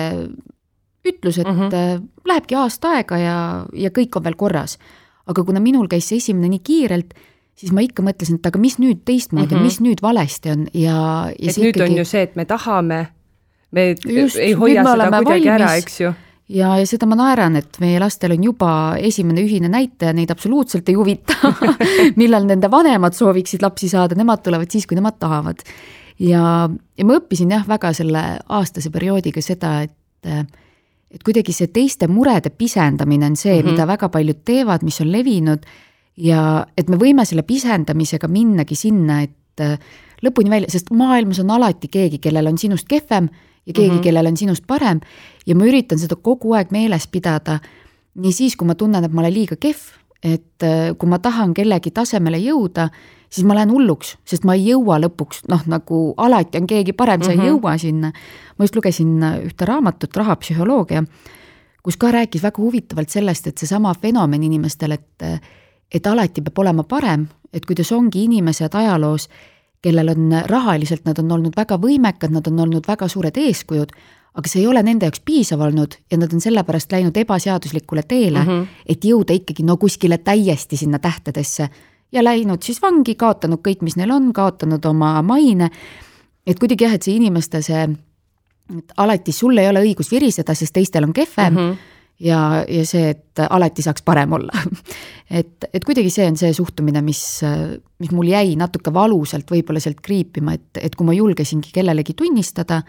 ütlus, 1.02 1.38
et 1.38 1.48
mm 1.48 1.58
-hmm. 1.58 2.08
lähebki 2.24 2.54
aasta 2.54 2.96
aega 2.98 3.18
ja, 3.18 3.66
ja 3.72 3.90
kõik 3.90 4.16
on 4.16 4.24
veel 4.24 4.36
korras. 4.36 4.78
aga 5.26 5.44
kuna 5.44 5.60
minul 5.60 5.86
käis 5.86 6.08
see 6.08 6.16
esimene 6.16 6.48
nii 6.48 6.58
kiirelt, 6.58 7.14
siis 7.54 7.72
ma 7.72 7.80
ikka 7.80 8.02
mõtlesin, 8.02 8.40
et 8.40 8.46
aga 8.46 8.58
mis 8.58 8.78
nüüd 8.78 9.04
teistmoodi 9.04 9.54
mm, 9.54 9.58
-hmm. 9.58 9.62
mis 9.62 9.80
nüüd 9.80 10.02
valesti 10.02 10.50
on 10.50 10.66
ja, 10.74 11.30
ja 11.38 11.50
et 11.50 11.56
nüüd 11.56 11.76
ikkagi... 11.76 11.90
on 11.90 11.98
ju 11.98 12.04
see, 12.04 12.22
et 12.22 12.36
me 12.36 12.44
tahame, 12.44 13.06
me 13.72 13.94
Just, 14.04 14.36
ei 14.36 14.52
hoia 14.52 14.84
seda 14.84 15.08
kuidagi 15.22 15.48
valmis. 15.48 15.54
ära, 15.54 15.72
eks 15.80 16.00
ju 16.00 16.12
ja, 16.52 16.74
ja 16.78 16.86
seda 16.88 17.08
ma 17.08 17.16
naeran, 17.18 17.56
et 17.60 17.78
meie 17.82 18.00
lastel 18.02 18.34
on 18.36 18.44
juba 18.44 18.72
esimene 19.00 19.44
ühine 19.44 19.70
näitaja, 19.72 20.12
neid 20.16 20.32
absoluutselt 20.34 20.88
ei 20.92 20.98
huvita 20.98 21.52
millal 22.20 22.46
nende 22.48 22.70
vanemad 22.72 23.16
sooviksid 23.16 23.64
lapsi 23.64 23.90
saada, 23.92 24.18
nemad 24.18 24.44
tulevad 24.44 24.72
siis, 24.72 24.86
kui 24.88 24.98
nemad 24.98 25.18
tahavad 25.22 25.62
ja, 26.20 26.68
ja 26.68 27.06
ma 27.08 27.18
õppisin 27.20 27.54
jah, 27.54 27.64
väga 27.68 27.92
selle 27.96 28.24
aastase 28.48 28.92
perioodiga 28.94 29.44
seda, 29.44 29.80
et 29.86 29.98
et 31.12 31.24
kuidagi 31.26 31.52
see 31.52 31.68
teiste 31.68 32.06
murede 32.08 32.48
pisendamine 32.56 33.26
on 33.26 33.34
see 33.36 33.52
mm, 33.52 33.58
-hmm. 33.60 33.70
mida 33.72 33.86
väga 33.86 34.08
paljud 34.08 34.44
teevad, 34.44 34.84
mis 34.86 35.00
on 35.00 35.10
levinud 35.12 35.66
ja 36.16 36.66
et 36.78 36.88
me 36.88 36.96
võime 36.96 37.24
selle 37.28 37.42
pisendamisega 37.42 38.28
minnagi 38.28 38.74
sinna, 38.74 39.20
et 39.22 39.60
lõpuni 40.24 40.50
välja, 40.50 40.70
sest 40.70 40.90
maailmas 40.90 41.40
on 41.42 41.50
alati 41.50 41.88
keegi, 41.88 42.18
kellel 42.18 42.46
on 42.46 42.58
sinust 42.58 42.88
kehvem 42.88 43.28
ja 43.66 43.72
keegi 43.72 43.90
mm, 43.90 43.96
-hmm. 43.96 44.02
kellel 44.02 44.26
on 44.26 44.36
sinust 44.36 44.66
parem 44.66 45.00
ja 45.46 45.54
ma 45.54 45.64
üritan 45.64 45.98
seda 45.98 46.16
kogu 46.16 46.54
aeg 46.54 46.70
meeles 46.70 47.06
pidada, 47.06 47.60
nii 48.14 48.32
siis, 48.32 48.56
kui 48.56 48.66
ma 48.66 48.74
tunnen, 48.74 49.04
et 49.04 49.12
ma 49.12 49.20
olen 49.20 49.34
liiga 49.34 49.56
kehv 49.56 50.02
et 50.22 50.62
äh, 50.62 50.94
kui 50.98 51.10
ma 51.10 51.18
tahan 51.18 51.52
kellegi 51.54 51.90
tasemele 51.90 52.38
jõuda, 52.38 52.86
siis 53.32 53.46
ma 53.48 53.56
lähen 53.58 53.72
hulluks, 53.74 54.16
sest 54.28 54.46
ma 54.46 54.54
ei 54.54 54.68
jõua 54.70 55.00
lõpuks, 55.02 55.42
noh, 55.50 55.64
nagu 55.70 56.02
alati 56.22 56.60
on 56.60 56.68
keegi 56.70 56.94
parem, 56.94 57.22
sa 57.22 57.30
mm 57.30 57.36
-hmm. 57.36 57.42
ei 57.42 57.50
mhm. 57.50 57.56
jõua 57.56 57.78
sinna. 57.78 58.12
ma 58.58 58.64
just 58.64 58.76
lugesin 58.76 59.22
ühte 59.22 59.66
raamatut, 59.66 60.16
Rahapsühholoogia, 60.16 61.04
kus 61.82 61.96
ka 61.96 62.12
rääkis 62.12 62.42
väga 62.42 62.62
huvitavalt 62.62 63.08
sellest, 63.08 63.46
et 63.46 63.58
seesama 63.58 63.94
fenomen 63.94 64.42
inimestel, 64.42 64.92
et 64.92 65.22
et 65.92 66.06
alati 66.06 66.40
peab 66.40 66.58
olema 66.58 66.82
parem, 66.84 67.26
et 67.52 67.66
kuidas 67.66 67.92
ongi 67.92 68.24
inimesed 68.24 68.74
ajaloos, 68.74 69.28
kellel 69.82 70.08
on 70.08 70.34
rahaliselt, 70.46 71.04
nad 71.04 71.18
on 71.18 71.32
olnud 71.32 71.56
väga 71.56 71.78
võimekad, 71.82 72.30
nad 72.30 72.46
on 72.46 72.60
olnud 72.64 72.86
väga 72.88 73.08
suured 73.10 73.36
eeskujud, 73.36 73.94
aga 74.38 74.48
see 74.48 74.62
ei 74.62 74.68
ole 74.70 74.82
nende 74.86 75.08
jaoks 75.08 75.20
piisav 75.26 75.60
olnud 75.60 75.96
ja 76.10 76.18
nad 76.20 76.32
on 76.32 76.40
sellepärast 76.40 76.92
läinud 76.92 77.16
ebaseaduslikule 77.16 78.02
teele 78.08 78.44
mm, 78.44 78.48
-hmm. 78.48 78.84
et 78.86 79.04
jõuda 79.04 79.34
ikkagi 79.36 79.66
no 79.66 79.76
kuskile 79.76 80.18
täiesti 80.18 80.76
sinna 80.76 80.98
tähtedesse 80.98 81.68
ja 82.12 82.24
läinud 82.24 82.62
siis 82.62 82.82
vangi, 82.82 83.14
kaotanud 83.14 83.60
kõik, 83.68 83.82
mis 83.82 83.96
neil 83.96 84.10
on, 84.10 84.32
kaotanud 84.32 84.84
oma 84.84 85.22
maine. 85.22 85.70
et 86.46 86.58
kuidagi 86.58 86.84
jah, 86.84 86.94
et 86.94 87.02
see 87.02 87.14
inimeste 87.16 87.62
see, 87.62 87.82
et 88.78 88.92
alati 88.96 89.32
sul 89.32 89.58
ei 89.58 89.68
ole 89.68 89.82
õigus 89.82 90.10
viriseda, 90.10 90.54
sest 90.54 90.72
teistel 90.72 91.04
on 91.04 91.12
kehvem 91.12 91.52
mm. 91.52 91.58
-hmm 91.58 91.91
ja, 92.20 92.64
ja 92.68 92.84
see, 92.86 93.12
et 93.14 93.42
alati 93.48 93.82
saaks 93.82 94.04
parem 94.06 94.32
olla 94.38 94.64
et, 95.40 95.68
et 95.72 95.84
kuidagi 95.84 96.10
see 96.12 96.26
on 96.28 96.36
see 96.36 96.52
suhtumine, 96.56 97.02
mis, 97.04 97.22
mis 98.02 98.12
mul 98.12 98.30
jäi 98.32 98.54
natuke 98.60 98.92
valusalt 98.94 99.50
võib-olla 99.50 99.82
sealt 99.82 100.02
kriipima, 100.04 100.56
et, 100.58 100.82
et 100.82 100.94
kui 100.96 101.08
ma 101.08 101.16
julgesingi 101.16 101.72
kellelegi 101.74 102.14
tunnistada, 102.18 102.82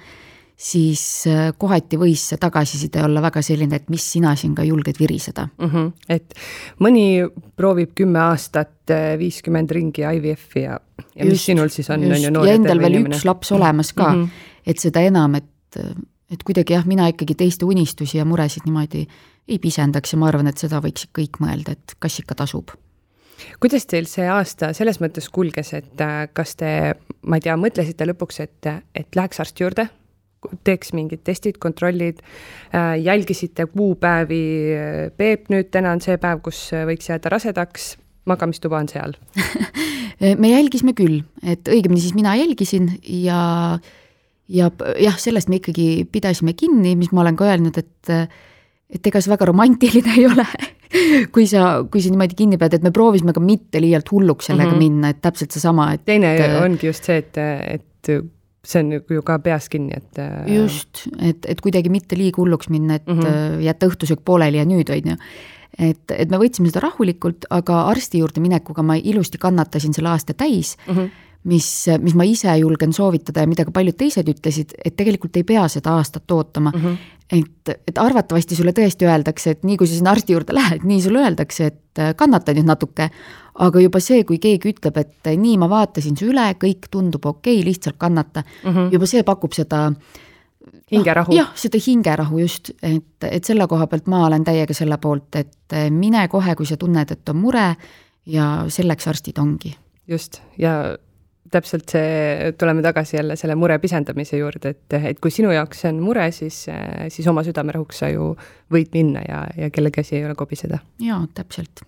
siis 0.60 1.02
äh, 1.30 1.50
kohati 1.58 1.98
võis 2.00 2.28
see 2.30 2.40
tagasiside 2.42 3.02
olla 3.04 3.24
väga 3.24 3.42
selline, 3.46 3.80
et 3.82 3.90
mis 3.94 4.06
sina 4.16 4.36
siin 4.40 4.54
ka 4.56 4.66
julged 4.68 5.00
viriseda 5.02 5.48
mm. 5.50 5.70
-hmm. 5.70 5.92
et 6.10 6.36
mõni 6.84 7.26
proovib 7.58 7.96
kümme 7.98 8.22
aastat 8.28 8.94
äh, 8.94 9.14
viiskümmend 9.20 9.72
ringi 9.72 10.06
IVF-i 10.06 10.66
ja, 10.68 10.80
ja 11.16 11.26
just, 11.26 11.32
mis 11.32 11.46
sinul 11.46 11.74
siis 11.74 11.90
on, 11.90 12.06
on 12.06 12.22
ju 12.22 12.32
noor 12.32 12.48
ja 12.48 12.58
endal 12.60 12.80
veel 12.80 13.00
inimene. 13.00 13.18
üks 13.18 13.26
laps 13.26 13.52
olemas 13.52 13.94
ka 13.94 14.14
mm, 14.14 14.24
-hmm. 14.24 14.68
et 14.68 14.80
seda 14.80 15.02
enam, 15.02 15.36
et, 15.36 15.82
et 16.32 16.44
kuidagi 16.46 16.76
jah, 16.76 16.86
mina 16.88 17.08
ikkagi 17.12 17.36
teiste 17.40 17.66
unistusi 17.66 18.20
ja 18.20 18.26
muresid 18.26 18.68
niimoodi 18.68 19.06
ei 19.48 19.60
pisendaks 19.60 20.14
ja 20.14 20.20
ma 20.22 20.30
arvan, 20.32 20.48
et 20.48 20.62
seda 20.62 20.80
võiksid 20.84 21.12
kõik 21.16 21.42
mõelda, 21.44 21.76
et 21.76 21.96
kas 22.00 22.20
ikka 22.22 22.38
tasub. 22.44 22.72
Kuidas 23.60 23.84
teil 23.90 24.06
see 24.08 24.28
aasta 24.30 24.72
selles 24.78 25.02
mõttes 25.04 25.28
kulges, 25.34 25.74
et 25.76 26.02
äh, 26.02 26.28
kas 26.34 26.56
te, 26.56 26.70
ma 27.28 27.40
ei 27.40 27.44
tea, 27.44 27.58
mõtlesite 27.60 28.08
lõpuks, 28.08 28.40
et, 28.46 28.72
et 28.96 29.20
läheks 29.20 29.44
arsti 29.44 29.66
juurde 29.66 29.90
teeks 30.68 30.94
mingid 30.96 31.24
testid, 31.24 31.58
kontrollid, 31.62 32.20
äh, 32.76 32.98
jälgisite 33.00 33.66
kuupäevi, 33.72 34.44
Peep, 35.18 35.50
nüüd 35.54 35.70
täna 35.72 35.94
on 35.96 36.02
see 36.04 36.18
päev, 36.22 36.42
kus 36.46 36.66
võiks 36.88 37.10
jääda 37.10 37.32
rasedaks, 37.32 37.94
magamistuba 38.30 38.82
on 38.82 38.90
seal? 38.92 39.16
Me 40.42 40.54
jälgisime 40.54 40.94
küll, 40.96 41.22
et 41.44 41.68
õigemini 41.68 42.04
siis 42.04 42.16
mina 42.16 42.36
jälgisin 42.40 42.92
ja 43.04 43.80
ja 44.48 44.72
jah, 45.00 45.20
sellest 45.20 45.50
me 45.50 45.62
ikkagi 45.62 46.08
pidasime 46.12 46.54
kinni, 46.54 46.96
mis 47.00 47.12
ma 47.12 47.22
olen 47.22 47.36
ka 47.40 47.48
öelnud, 47.52 47.78
et 47.78 48.14
et 48.94 49.08
ega 49.08 49.22
see 49.22 49.32
väga 49.32 49.48
romantiline 49.50 50.14
ei 50.18 50.28
ole 50.30 50.46
kui 51.34 51.48
sa, 51.50 51.82
kui 51.90 52.04
sa 52.04 52.12
niimoodi 52.14 52.38
kinni 52.38 52.60
pead, 52.62 52.78
et 52.78 52.86
me 52.86 52.92
proovisime 52.94 53.34
ka 53.36 53.42
mitte 53.44 53.82
liialt 53.82 54.12
hulluks 54.14 54.52
sellega 54.52 54.72
mm 54.72 54.76
-hmm. 54.76 54.84
minna, 54.84 55.10
et 55.10 55.22
täpselt 55.22 55.52
seesama, 55.52 55.94
et 55.94 56.06
teine 56.06 56.36
ongi 56.62 56.88
just 56.88 57.10
see, 57.10 57.18
et, 57.18 57.38
et 57.38 58.14
see 58.64 58.80
on 58.80 58.92
ju 58.94 59.22
ka 59.26 59.40
peas 59.40 59.70
kinni, 59.70 59.98
et. 59.98 60.20
Äh, 60.20 60.54
just, 60.56 61.08
et, 61.20 61.46
et 61.48 61.62
kuidagi 61.62 61.90
mitte 61.90 62.18
liiga 62.18 62.42
hulluks 62.42 62.70
minna, 62.70 62.96
et 62.96 63.08
mm 63.08 63.20
-hmm. 63.20 63.60
jätta 63.62 63.88
õhtusöök 63.88 64.24
pooleli 64.26 64.58
ja 64.58 64.66
nüüd, 64.66 64.90
on 64.90 65.12
ju. 65.12 65.18
et, 65.80 66.12
et 66.12 66.30
me 66.30 66.38
võtsime 66.38 66.70
seda 66.70 66.80
rahulikult, 66.80 67.46
aga 67.50 67.82
arsti 67.82 68.20
juurde 68.20 68.42
minekuga 68.42 68.84
ma 68.84 68.96
ilusti 68.96 69.38
kannatasin 69.38 69.94
selle 69.94 70.10
aasta 70.10 70.34
täis 70.34 70.78
mm. 70.88 70.96
-hmm 70.96 71.10
mis, 71.50 71.68
mis 72.02 72.16
ma 72.16 72.26
ise 72.28 72.54
julgen 72.60 72.94
soovitada 72.96 73.44
ja 73.44 73.50
mida 73.50 73.66
ka 73.68 73.74
paljud 73.76 73.98
teised 74.00 74.30
ütlesid, 74.30 74.74
et 74.84 74.96
tegelikult 75.00 75.36
ei 75.40 75.46
pea 75.48 75.66
seda 75.72 75.98
aastat 76.00 76.32
ootama 76.32 76.72
mm. 76.72 76.82
-hmm. 76.82 76.98
et, 77.40 77.80
et 77.88 77.98
arvatavasti 77.98 78.56
sulle 78.56 78.72
tõesti 78.72 79.08
öeldakse, 79.10 79.56
et 79.58 79.64
nii 79.64 79.78
kui 79.78 79.88
sa 79.88 79.96
sinna 79.98 80.12
arsti 80.16 80.34
juurde 80.34 80.56
lähed, 80.56 80.86
nii 80.88 81.02
sulle 81.02 81.24
öeldakse, 81.24 81.66
et 81.66 82.00
äh, 82.00 82.14
kannata 82.16 82.54
nüüd 82.54 82.70
natuke, 82.70 83.10
aga 83.54 83.80
juba 83.80 84.00
see, 84.00 84.24
kui 84.24 84.40
keegi 84.40 84.74
ütleb, 84.74 84.98
et 84.98 85.32
nii, 85.38 85.58
ma 85.58 85.70
vaatasin 85.70 86.18
su 86.18 86.32
üle, 86.32 86.48
kõik 86.60 86.88
tundub 86.92 87.26
okei 87.26 87.60
okay,, 87.60 87.66
lihtsalt 87.66 87.98
kannata 87.98 88.44
mm, 88.44 88.70
-hmm. 88.70 88.94
juba 88.94 89.06
see 89.06 89.24
pakub 89.24 89.54
seda 89.54 89.90
hingerahu 90.92 91.32
no,. 91.32 91.38
jah, 91.38 91.52
seda 91.56 91.80
hingerahu 91.88 92.40
just, 92.40 92.72
et, 92.82 93.28
et 93.30 93.44
selle 93.44 93.68
koha 93.68 93.88
pealt 93.88 94.08
ma 94.08 94.26
olen 94.28 94.44
täiega 94.44 94.74
selle 94.74 94.98
poolt, 94.98 95.36
et 95.36 95.78
mine 95.92 96.28
kohe, 96.28 96.56
kui 96.56 96.66
sa 96.66 96.78
tunned, 96.78 97.12
et 97.12 97.30
on 97.30 97.36
mure 97.36 97.76
ja 98.26 98.66
selleks 98.68 99.08
arstid 99.08 99.38
ongi. 99.38 99.76
just, 100.08 100.42
ja 100.58 100.98
täpselt 101.54 101.94
see, 101.94 102.52
tuleme 102.58 102.82
tagasi 102.86 103.18
jälle 103.20 103.38
selle 103.40 103.56
mure 103.60 103.78
pisendamise 103.80 104.42
juurde, 104.42 104.74
et, 104.74 104.98
et 105.14 105.22
kui 105.24 105.32
sinu 105.34 105.54
jaoks 105.54 105.86
see 105.86 105.94
on 105.94 106.02
mure, 106.04 106.28
siis, 106.36 106.66
siis 107.14 107.30
oma 107.30 107.46
südamerahuks 107.46 108.04
sa 108.04 108.12
ju 108.12 108.34
võid 108.74 108.94
minna 108.98 109.24
ja, 109.28 109.46
ja 109.58 109.72
kellegi 109.74 110.02
asi 110.02 110.20
ei 110.20 110.28
ole 110.28 110.36
kobiseda. 110.40 110.82
jaa, 111.04 111.24
täpselt 111.38 111.86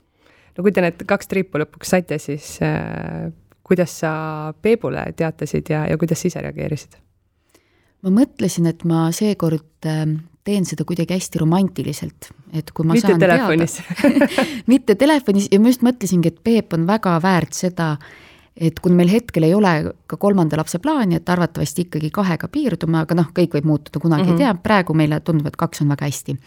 no 0.55 0.63
kui 0.65 0.73
te 0.75 0.83
need 0.83 1.01
kaks 1.07 1.31
triipu 1.31 1.61
lõpuks 1.61 1.91
saite, 1.95 2.19
siis 2.21 2.55
äh, 2.65 3.27
kuidas 3.65 3.97
sa 4.01 4.13
Peebule 4.61 5.07
teatasid 5.17 5.71
ja, 5.73 5.85
ja 5.89 5.97
kuidas 6.01 6.21
sa 6.21 6.31
ise 6.31 6.45
reageerisid? 6.45 7.01
ma 8.05 8.11
mõtlesin, 8.19 8.67
et 8.69 8.83
ma 8.87 9.07
seekord 9.15 9.87
äh, 9.89 10.05
teen 10.45 10.67
seda 10.69 10.85
kuidagi 10.85 11.15
hästi 11.15 11.41
romantiliselt, 11.41 12.29
et 12.53 12.69
kui 12.75 12.85
ma 12.85 12.93
mitte 12.97 13.09
saan 13.09 13.23
telefonis 13.23 13.79
mitte 14.73 14.97
telefonis 14.99 15.49
ja 15.51 15.59
ma 15.61 15.73
just 15.73 15.85
mõtlesingi, 15.85 16.33
et 16.33 16.43
Peep 16.45 16.75
on 16.77 16.85
väga 16.89 17.17
väärt 17.23 17.57
seda, 17.57 17.95
et 18.55 18.79
kuna 18.79 18.95
meil 18.95 19.11
hetkel 19.11 19.43
ei 19.43 19.53
ole 19.53 19.73
ka 20.07 20.17
kolmanda 20.17 20.57
lapse 20.57 20.79
plaani, 20.79 21.19
et 21.19 21.29
arvatavasti 21.29 21.87
ikkagi 21.89 22.09
kahega 22.15 22.47
piirdume, 22.47 23.01
aga 23.01 23.17
noh, 23.19 23.29
kõik 23.35 23.57
võib 23.57 23.67
muutuda, 23.67 23.99
kunagi 23.99 24.23
mm 24.23 24.29
-hmm. 24.29 24.41
ei 24.41 24.45
mhm. 24.47 24.57
tea, 24.57 24.63
praegu 24.63 24.93
meile 24.93 25.19
tundub, 25.19 25.47
et 25.47 25.55
kaks 25.55 25.81
on 25.81 25.89
väga 25.91 26.05
hästi 26.05 26.37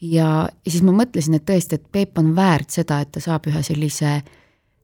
ja, 0.00 0.48
siis 0.66 0.82
ma 0.86 0.94
mõtlesin, 0.96 1.36
et 1.36 1.46
tõesti, 1.48 1.78
et 1.78 1.86
Peep 1.92 2.18
on 2.20 2.32
väärt 2.36 2.72
seda, 2.74 3.00
et 3.04 3.12
ta 3.12 3.22
saab 3.22 3.46
ühe 3.50 3.62
sellise 3.66 4.20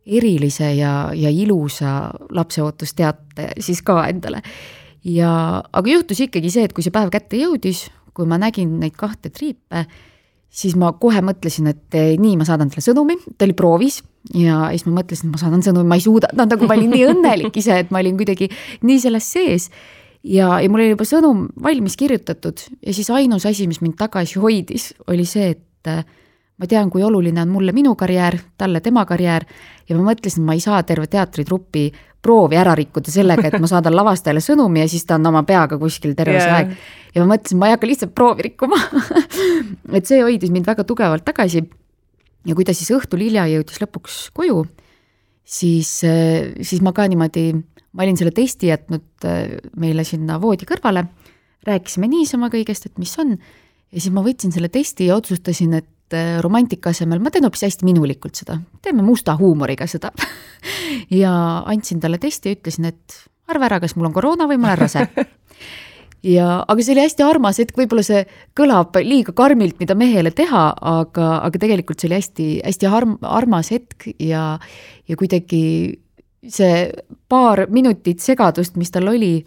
erilise 0.07 0.71
ja, 0.77 1.11
ja 1.17 1.31
ilusa 1.33 2.11
lapseootusteate 2.31 3.51
siis 3.61 3.83
ka 3.83 4.05
endale. 4.07 4.43
ja, 5.05 5.63
aga 5.73 5.91
juhtus 5.91 6.21
ikkagi 6.27 6.51
see, 6.51 6.67
et 6.67 6.75
kui 6.77 6.85
see 6.85 6.95
päev 6.95 7.11
kätte 7.15 7.39
jõudis, 7.41 7.87
kui 8.15 8.27
ma 8.29 8.39
nägin 8.39 8.79
neid 8.81 8.95
kahte 8.99 9.31
triipe, 9.31 9.87
siis 10.51 10.77
ma 10.79 10.93
kohe 11.01 11.21
mõtlesin, 11.23 11.73
et 11.73 11.99
nii, 12.21 12.37
ma 12.39 12.47
saadan 12.47 12.71
talle 12.71 12.85
sõnumi, 12.85 13.19
ta 13.37 13.49
oli 13.49 13.57
proovis 13.57 14.01
ja 14.35 14.71
siis 14.73 14.87
ma 14.89 14.97
mõtlesin, 15.01 15.29
et 15.29 15.37
ma 15.37 15.43
saadan 15.43 15.63
sõnumi, 15.63 15.91
ma 15.91 15.99
ei 16.01 16.05
suuda, 16.05 16.33
no 16.37 16.49
nagu 16.49 16.67
ma 16.67 16.75
olin 16.75 16.93
nii 16.95 17.07
õnnelik 17.13 17.61
ise, 17.61 17.79
et 17.85 17.95
ma 17.95 18.03
olin 18.03 18.19
kuidagi 18.19 18.51
nii 18.87 18.99
selles 19.03 19.31
sees 19.37 19.71
ja, 20.23 20.57
ja 20.61 20.71
mul 20.71 20.83
oli 20.83 20.93
juba 20.95 21.07
sõnum 21.09 21.47
valmis 21.63 21.97
kirjutatud 22.01 22.67
ja 22.83 22.95
siis 22.97 23.11
ainus 23.15 23.47
asi, 23.47 23.69
mis 23.71 23.83
mind 23.85 23.99
tagasi 24.01 24.41
hoidis, 24.43 24.93
oli 25.11 25.27
see, 25.29 25.53
et 25.55 25.93
äh, 25.93 26.03
ma 26.57 26.69
tean, 26.69 26.91
kui 26.91 27.05
oluline 27.05 27.43
on 27.45 27.53
mulle 27.53 27.75
minu 27.77 27.95
karjäär, 27.99 28.39
talle 28.59 28.81
tema 28.85 29.05
karjäär 29.09 29.47
ja 29.89 29.97
ma 29.97 30.11
mõtlesin, 30.11 30.43
et 30.43 30.49
ma 30.49 30.57
ei 30.57 30.65
saa 30.65 30.83
terve 30.89 31.09
teatritruppi 31.13 31.87
proovi 32.27 32.59
ära 32.59 32.75
rikkuda 32.75 33.13
sellega, 33.13 33.47
et 33.49 33.61
ma 33.63 33.71
saadan 33.71 33.95
lavastajale 33.95 34.43
sõnumi 34.43 34.83
ja 34.83 34.91
siis 34.91 35.05
ta 35.07 35.19
on 35.21 35.31
oma 35.31 35.45
peaga 35.47 35.79
kuskil 35.79 36.17
terve 36.19 36.41
see 36.41 36.49
yeah. 36.49 36.63
aeg. 36.65 36.73
ja 37.15 37.23
ma 37.23 37.35
mõtlesin, 37.35 37.61
ma 37.61 37.69
ei 37.69 37.77
hakka 37.77 37.91
lihtsalt 37.91 38.15
proovi 38.17 38.49
rikkuma 38.49 38.81
et 39.97 40.09
see 40.09 40.23
hoidis 40.25 40.53
mind 40.55 40.67
väga 40.67 40.87
tugevalt 40.89 41.27
tagasi. 41.27 41.63
Ja 42.47 42.55
kui 42.55 42.67
ta 42.67 42.75
siis 42.77 42.93
õhtul 42.95 43.25
hilja 43.27 43.47
jõudis 43.51 43.81
lõpuks 43.83 44.19
koju, 44.37 44.65
siis, 45.45 45.91
siis 46.01 46.83
ma 46.85 46.95
ka 46.97 47.09
niimoodi 47.11 47.51
ma 47.97 48.05
olin 48.05 48.19
selle 48.19 48.33
testi 48.37 48.71
jätnud 48.71 49.27
meile 49.81 50.05
sinna 50.05 50.41
voodi 50.41 50.69
kõrvale, 50.69 51.07
rääkisime 51.67 52.09
niisama 52.11 52.51
kõigest, 52.53 52.89
et 52.89 52.99
mis 53.01 53.13
on, 53.23 53.35
ja 53.37 54.01
siis 54.01 54.13
ma 54.15 54.25
võtsin 54.25 54.55
selle 54.55 54.71
testi 54.73 55.09
ja 55.09 55.17
otsustasin, 55.19 55.77
et 55.79 56.17
äh, 56.17 56.37
romantika 56.45 56.93
asemel 56.95 57.23
ma 57.23 57.33
teen 57.33 57.47
hoopis 57.47 57.67
hästi 57.67 57.89
minulikult 57.89 58.39
seda, 58.39 58.59
teeme 58.85 59.05
musta 59.07 59.37
huumoriga 59.41 59.89
seda. 59.91 60.13
Ja 61.13 61.31
andsin 61.69 62.01
talle 62.03 62.19
testi 62.19 62.51
ja 62.51 62.57
ütlesin, 62.57 62.89
et 62.89 63.15
arva 63.53 63.69
ära, 63.69 63.77
kas 63.83 63.93
mul 63.95 64.09
on 64.09 64.15
koroona 64.15 64.49
või 64.51 64.57
ma 64.59 64.73
olen 64.73 64.81
rase 64.81 65.05
ja, 66.25 66.65
aga 66.69 66.83
see 66.83 66.95
oli 66.95 67.05
hästi 67.05 67.27
armas 67.27 67.61
hetk, 67.61 67.77
võib-olla 67.79 68.05
see 68.07 68.25
kõlab 68.57 68.97
liiga 69.05 69.35
karmilt, 69.37 69.79
mida 69.83 69.97
mehele 69.99 70.33
teha, 70.37 70.65
aga, 70.77 71.29
aga 71.47 71.63
tegelikult 71.63 72.01
see 72.01 72.11
oli 72.11 72.21
hästi-hästi 72.21 72.91
arm, 72.91 73.17
armas 73.23 73.71
hetk 73.75 74.09
ja, 74.23 74.57
ja 75.09 75.19
kuidagi 75.19 75.63
see 76.47 76.85
paar 77.29 77.67
minutit 77.73 78.23
segadust, 78.23 78.77
mis 78.77 78.93
tal 78.95 79.09
oli, 79.11 79.41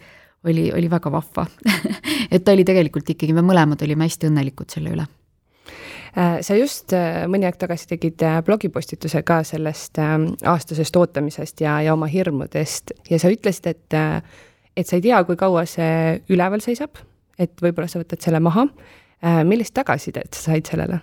oli, 0.44 0.68
oli 0.72 0.90
väga 0.90 1.12
vahva. 1.12 1.46
Et 2.32 2.44
ta 2.44 2.52
oli 2.52 2.66
tegelikult 2.66 3.08
ikkagi, 3.16 3.34
me 3.36 3.44
mõlemad 3.44 3.80
olime 3.86 4.06
hästi 4.06 4.28
õnnelikud 4.30 4.70
selle 4.72 4.92
üle. 4.94 5.06
Äh, 6.18 6.40
sa 6.42 6.56
just 6.58 6.90
äh, 6.96 7.22
mõni 7.30 7.46
aeg 7.46 7.58
tagasi 7.60 7.92
tegid 7.92 8.22
äh, 8.26 8.40
blogipostituse 8.42 9.22
ka 9.22 9.40
sellest 9.46 10.00
aastasest 10.00 10.96
ootamisest 10.98 11.62
ja, 11.62 11.76
ja 11.86 11.94
oma 11.94 12.08
hirmudest. 12.10 12.96
Ja 13.10 13.20
sa 13.22 13.30
ütlesid, 13.30 13.70
et, 13.70 13.98
et 14.76 14.86
sa 14.86 14.96
ei 14.96 15.04
tea, 15.04 15.22
kui 15.24 15.36
kaua 15.36 15.66
see 15.68 16.20
üleval 16.32 16.62
seisab, 16.64 17.00
et 17.40 17.54
võib-olla 17.60 17.88
sa 17.88 18.02
võtad 18.02 18.20
selle 18.22 18.40
maha. 18.40 18.68
millist 19.44 19.74
tagasisidet 19.76 20.34
sa 20.34 20.50
said 20.50 20.66
sellele 20.66 21.00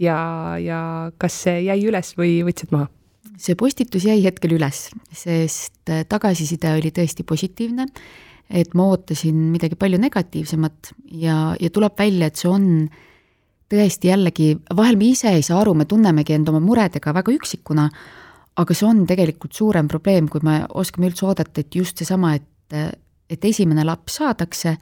ja, 0.00 0.18
ja 0.60 0.80
kas 1.20 1.36
see 1.46 1.62
jäi 1.66 1.80
üles 1.88 2.14
või 2.18 2.38
võtsid 2.46 2.74
maha? 2.74 2.90
see 3.40 3.56
postitus 3.58 4.04
jäi 4.06 4.20
hetkel 4.22 4.52
üles, 4.54 4.86
sest 5.10 5.90
äh, 5.90 6.04
tagasiside 6.06 6.70
oli 6.76 6.92
tõesti 6.94 7.24
positiivne, 7.26 7.86
et 8.46 8.76
ma 8.78 8.86
ootasin 8.92 9.48
midagi 9.50 9.74
palju 9.80 9.98
negatiivsemat 9.98 10.92
ja, 11.18 11.38
ja 11.58 11.70
tuleb 11.74 11.98
välja, 11.98 12.28
et 12.30 12.38
see 12.38 12.52
on 12.52 12.68
tõesti 13.72 14.12
jällegi, 14.12 14.52
vahel 14.76 15.00
me 15.00 15.08
ise 15.10 15.32
ei 15.34 15.42
saa 15.42 15.58
aru, 15.64 15.74
me 15.74 15.88
tunnemegi 15.90 16.36
end 16.36 16.52
oma 16.52 16.60
muredega 16.62 17.14
väga 17.16 17.34
üksikuna, 17.34 17.88
aga 18.62 18.76
see 18.76 18.86
on 18.86 19.02
tegelikult 19.08 19.56
suurem 19.56 19.90
probleem, 19.90 20.30
kui 20.30 20.44
me 20.46 20.60
oskame 20.70 21.10
üldse 21.10 21.26
oodata, 21.26 21.64
et 21.64 21.74
just 21.74 21.98
seesama, 21.98 22.36
et, 22.38 22.46
et 22.72 23.44
esimene 23.44 23.84
laps 23.84 24.20
saadakse 24.20 24.76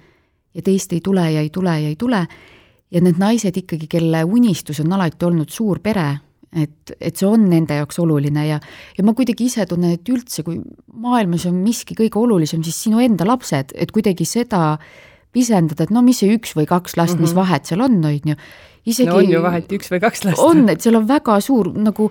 ja 0.55 0.63
teist 0.63 0.93
ei 0.93 1.01
tule 1.01 1.25
ja 1.33 1.41
ei 1.41 1.51
tule 1.51 1.81
ja 1.81 1.89
ei 1.89 1.97
tule 1.97 2.27
ja 2.93 3.01
need 3.01 3.21
naised 3.21 3.57
ikkagi, 3.57 3.89
kelle 3.91 4.25
unistus 4.29 4.83
on 4.83 4.93
alati 4.93 5.27
olnud 5.27 5.53
suur 5.53 5.81
pere, 5.85 6.09
et, 6.53 6.93
et 7.01 7.17
see 7.17 7.29
on 7.29 7.47
nende 7.49 7.79
jaoks 7.79 7.99
oluline 8.03 8.45
ja, 8.47 8.59
ja 8.99 9.07
ma 9.07 9.15
kuidagi 9.17 9.49
ise 9.49 9.65
tunnen, 9.69 9.97
et 9.97 10.13
üldse, 10.13 10.45
kui 10.47 10.59
maailmas 10.93 11.47
on 11.49 11.63
miski 11.65 11.97
kõige 11.99 12.21
olulisem, 12.21 12.65
siis 12.67 12.83
sinu 12.89 13.01
enda 13.03 13.27
lapsed, 13.29 13.73
et 13.73 13.95
kuidagi 13.95 14.27
seda 14.29 14.77
pisendada, 15.33 15.87
et 15.87 15.95
no 15.95 16.03
mis 16.05 16.21
see 16.21 16.35
üks 16.35 16.53
või 16.59 16.69
kaks 16.69 16.99
last 16.99 17.17
mm, 17.17 17.17
-hmm. 17.17 17.25
mis 17.25 17.33
mhm. 17.33 17.41
vahet 17.41 17.71
seal 17.71 17.81
on, 17.81 17.97
on 18.05 18.33
ju. 18.35 18.37
isegi 18.85 19.09
no 19.09 19.17
on 19.23 19.33
ju 19.33 19.43
vahet 19.43 19.73
üks 19.73 19.89
või 19.89 20.03
kaks 20.03 20.25
last. 20.29 20.45
on, 20.45 20.69
et 20.69 20.85
seal 20.85 21.01
on 21.01 21.09
väga 21.09 21.41
suur 21.41 21.73
nagu 21.73 22.11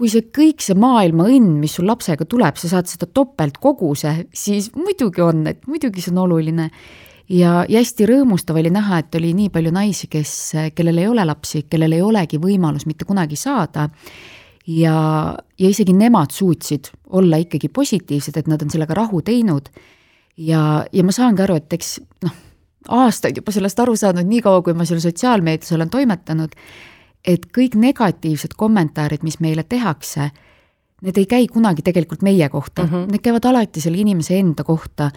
kui 0.00 0.08
see 0.08 0.24
kõik 0.32 0.64
see 0.64 0.78
maailma 0.80 1.26
õnn, 1.28 1.58
mis 1.60 1.74
sul 1.76 1.84
lapsega 1.90 2.24
tuleb, 2.24 2.56
sa 2.56 2.70
saad 2.70 2.88
seda 2.88 3.04
topeltkoguse, 3.04 4.14
siis 4.32 4.70
muidugi 4.72 5.20
on, 5.20 5.44
et 5.50 5.66
muidugi 5.68 6.00
see 6.00 6.14
on 6.14 6.22
oluline 6.24 6.70
ja, 7.28 7.60
ja 7.68 7.82
hästi 7.82 8.08
rõõmustav 8.08 8.56
oli 8.56 8.72
näha, 8.72 9.02
et 9.02 9.20
oli 9.20 9.34
nii 9.36 9.50
palju 9.52 9.72
naisi, 9.76 10.08
kes, 10.10 10.32
kellel 10.76 11.02
ei 11.02 11.08
ole 11.10 11.24
lapsi, 11.28 11.66
kellel 11.68 11.98
ei 11.98 12.02
olegi 12.04 12.40
võimalus 12.40 12.88
mitte 12.88 13.04
kunagi 13.04 13.36
saada. 13.36 13.90
ja, 14.66 14.96
ja 15.58 15.68
isegi 15.68 15.92
nemad 15.92 16.32
suutsid 16.32 16.92
olla 17.20 17.36
ikkagi 17.36 17.68
positiivsed, 17.68 18.36
et 18.36 18.48
nad 18.48 18.62
on 18.62 18.70
sellega 18.70 18.94
rahu 18.94 19.22
teinud. 19.22 19.68
ja, 20.36 20.84
ja 20.92 21.04
ma 21.04 21.12
saangi 21.12 21.44
aru, 21.44 21.60
et 21.60 21.72
eks 21.76 21.98
noh, 22.24 22.40
aastaid 22.88 23.36
juba 23.36 23.52
sellest 23.52 23.80
aru 23.80 23.96
saanud, 23.96 24.24
niikaua 24.26 24.62
kui 24.62 24.74
ma 24.74 24.88
seal 24.88 25.00
sotsiaalmeedias 25.04 25.76
olen 25.76 25.90
toimetanud, 25.90 26.56
et 27.24 27.46
kõik 27.56 27.76
negatiivsed 27.76 28.56
kommentaarid, 28.56 29.24
mis 29.26 29.40
meile 29.40 29.64
tehakse, 29.68 30.30
need 31.04 31.20
ei 31.20 31.28
käi 31.28 31.46
kunagi 31.52 31.84
tegelikult 31.84 32.22
meie 32.22 32.48
kohta 32.48 32.84
mm, 32.84 32.90
-hmm. 32.90 33.12
need 33.12 33.22
käivad 33.24 33.44
alati 33.44 33.80
selle 33.80 33.98
inimese 33.98 34.38
enda 34.38 34.64
kohta 34.64 35.10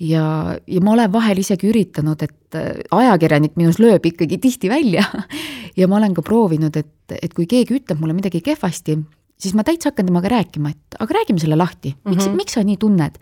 ja, 0.00 0.56
ja 0.66 0.80
ma 0.80 0.92
olen 0.92 1.12
vahel 1.12 1.38
isegi 1.42 1.68
üritanud, 1.68 2.22
et 2.22 2.56
äh, 2.56 2.80
ajakirjanik 2.90 3.56
minus 3.56 3.80
lööb 3.82 4.06
ikkagi 4.06 4.38
tihti 4.38 4.70
välja 4.70 5.04
ja 5.80 5.88
ma 5.88 5.96
olen 5.96 6.14
ka 6.14 6.22
proovinud, 6.22 6.76
et, 6.76 7.18
et 7.22 7.34
kui 7.34 7.46
keegi 7.46 7.80
ütleb 7.80 8.00
mulle 8.00 8.16
midagi 8.16 8.40
kehvasti, 8.44 8.98
siis 9.38 9.54
ma 9.54 9.64
täitsa 9.66 9.92
hakkan 9.92 10.08
temaga 10.08 10.32
rääkima, 10.32 10.70
et 10.70 10.98
aga 11.00 11.20
räägime 11.20 11.42
selle 11.42 11.56
lahti, 11.56 11.94
miks 12.04 12.24
mm, 12.24 12.32
-hmm. 12.32 12.36
miks 12.36 12.52
sa 12.52 12.64
nii 12.64 12.76
tunned? 12.76 13.18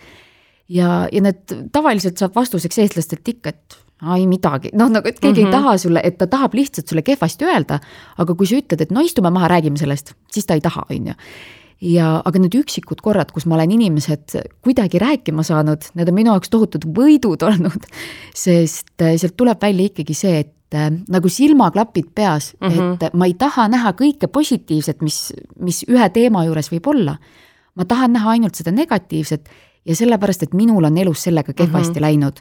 ja, 0.68 1.08
ja 1.12 1.20
need 1.22 1.52
tavaliselt 1.72 2.18
saab 2.18 2.34
vastuseks 2.34 2.78
eestlastelt 2.78 3.28
ikka, 3.28 3.54
et 3.54 3.78
ai 4.02 4.26
midagi, 4.26 4.70
noh 4.76 4.90
nagu, 4.92 5.08
et 5.08 5.20
keegi 5.20 5.40
mm 5.40 5.46
-hmm. 5.46 5.54
ei 5.54 5.58
mhm. 5.58 5.64
taha 5.64 5.78
sulle, 5.78 6.00
et 6.04 6.18
ta 6.18 6.26
tahab 6.26 6.54
lihtsalt 6.54 6.88
sulle 6.88 7.02
kehvasti 7.02 7.44
öelda, 7.44 7.80
aga 8.18 8.34
kui 8.34 8.46
sa 8.46 8.56
ütled, 8.56 8.80
et 8.80 8.90
no 8.90 9.00
istume 9.00 9.30
maha, 9.30 9.48
räägime 9.48 9.76
sellest, 9.76 10.12
siis 10.30 10.46
ta 10.46 10.54
ei 10.54 10.60
taha, 10.60 10.84
on 10.90 11.06
ju 11.06 11.14
ja, 11.84 12.10
aga 12.24 12.40
need 12.40 12.56
üksikud 12.56 13.00
korrad, 13.04 13.32
kus 13.34 13.46
ma 13.48 13.56
olen 13.58 13.74
inimesed 13.76 14.36
kuidagi 14.64 15.00
rääkima 15.02 15.44
saanud, 15.46 15.90
need 15.98 16.10
on 16.10 16.16
minu 16.16 16.32
jaoks 16.32 16.52
tohutud 16.52 16.86
võidud 16.96 17.42
olnud, 17.46 17.88
sest 18.44 18.94
äh, 19.02 19.16
sealt 19.20 19.36
tuleb 19.36 19.60
välja 19.62 19.90
ikkagi 19.90 20.16
see, 20.16 20.44
et 20.46 20.76
äh, 20.76 20.88
nagu 21.12 21.28
silmaklapid 21.32 22.12
peas 22.14 22.54
mm, 22.60 22.68
-hmm. 22.68 22.94
et 23.00 23.14
ma 23.14 23.28
ei 23.28 23.34
taha 23.34 23.68
näha 23.72 23.92
kõike 23.98 24.30
positiivset, 24.32 25.02
mis, 25.02 25.32
mis 25.60 25.84
ühe 25.88 26.08
teema 26.10 26.44
juures 26.44 26.72
võib 26.72 26.88
olla. 26.94 27.18
ma 27.76 27.84
tahan 27.84 28.12
näha 28.12 28.30
ainult 28.30 28.54
seda 28.54 28.72
negatiivset 28.72 29.48
ja 29.84 29.96
sellepärast, 29.96 30.42
et 30.42 30.54
minul 30.54 30.84
on 30.84 30.96
elus 30.98 31.22
sellega 31.22 31.52
kehvasti 31.52 31.90
mm 31.90 31.96
-hmm. 31.96 32.00
läinud. 32.00 32.40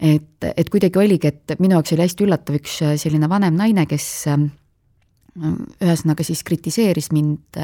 Et, 0.00 0.48
et 0.56 0.70
kuidagi 0.70 0.98
oligi, 0.98 1.32
et 1.32 1.58
minu 1.58 1.78
jaoks 1.78 1.94
oli 1.94 2.04
hästi 2.06 2.26
üllatav 2.26 2.58
üks 2.60 2.80
äh, 2.86 2.96
selline 3.00 3.28
vanem 3.30 3.56
naine, 3.58 3.86
kes 3.90 4.26
ühesõnaga 5.38 6.24
siis 6.26 6.42
kritiseeris 6.42 7.12
mind 7.14 7.60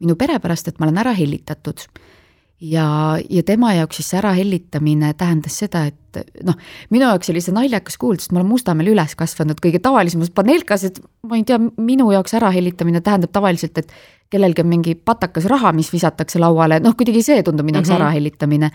minu 0.00 0.16
pere 0.18 0.38
pärast, 0.40 0.70
et 0.70 0.80
ma 0.80 0.88
olen 0.88 1.00
ära 1.02 1.12
hellitatud. 1.16 1.86
ja, 2.60 3.16
ja 3.30 3.42
tema 3.42 3.72
jaoks 3.72 3.96
siis 3.96 4.10
see 4.12 4.18
ärahellitamine 4.20 5.14
tähendas 5.16 5.54
seda, 5.62 5.86
et 5.88 6.18
noh, 6.44 6.56
minu 6.92 7.06
jaoks 7.06 7.30
oli 7.32 7.40
see 7.40 7.54
naljakas 7.56 7.96
kuulda, 8.00 8.20
sest 8.20 8.34
ma 8.36 8.42
olen 8.42 8.50
Mustamäel 8.50 8.90
üles 8.92 9.14
kasvanud 9.16 9.62
kõige 9.64 9.80
tavalisemas 9.80 10.32
panelkas, 10.36 10.84
et 10.84 11.00
ma 11.24 11.38
ei 11.40 11.46
tea, 11.48 11.56
minu 11.80 12.10
jaoks 12.12 12.36
ärahellitamine 12.36 13.00
tähendab 13.04 13.32
tavaliselt, 13.32 13.80
et 13.80 13.94
kellelgi 14.30 14.64
on 14.64 14.68
mingi 14.70 14.94
patakas 14.94 15.48
raha, 15.50 15.72
mis 15.76 15.88
visatakse 15.92 16.40
lauale, 16.42 16.82
noh, 16.84 16.96
kuidagi 16.96 17.24
see 17.24 17.40
tundub 17.46 17.66
minu 17.66 17.80
jaoks 17.80 17.88
mm 17.88 17.96
-hmm. 17.96 18.04
ärahellitamine 18.04 18.70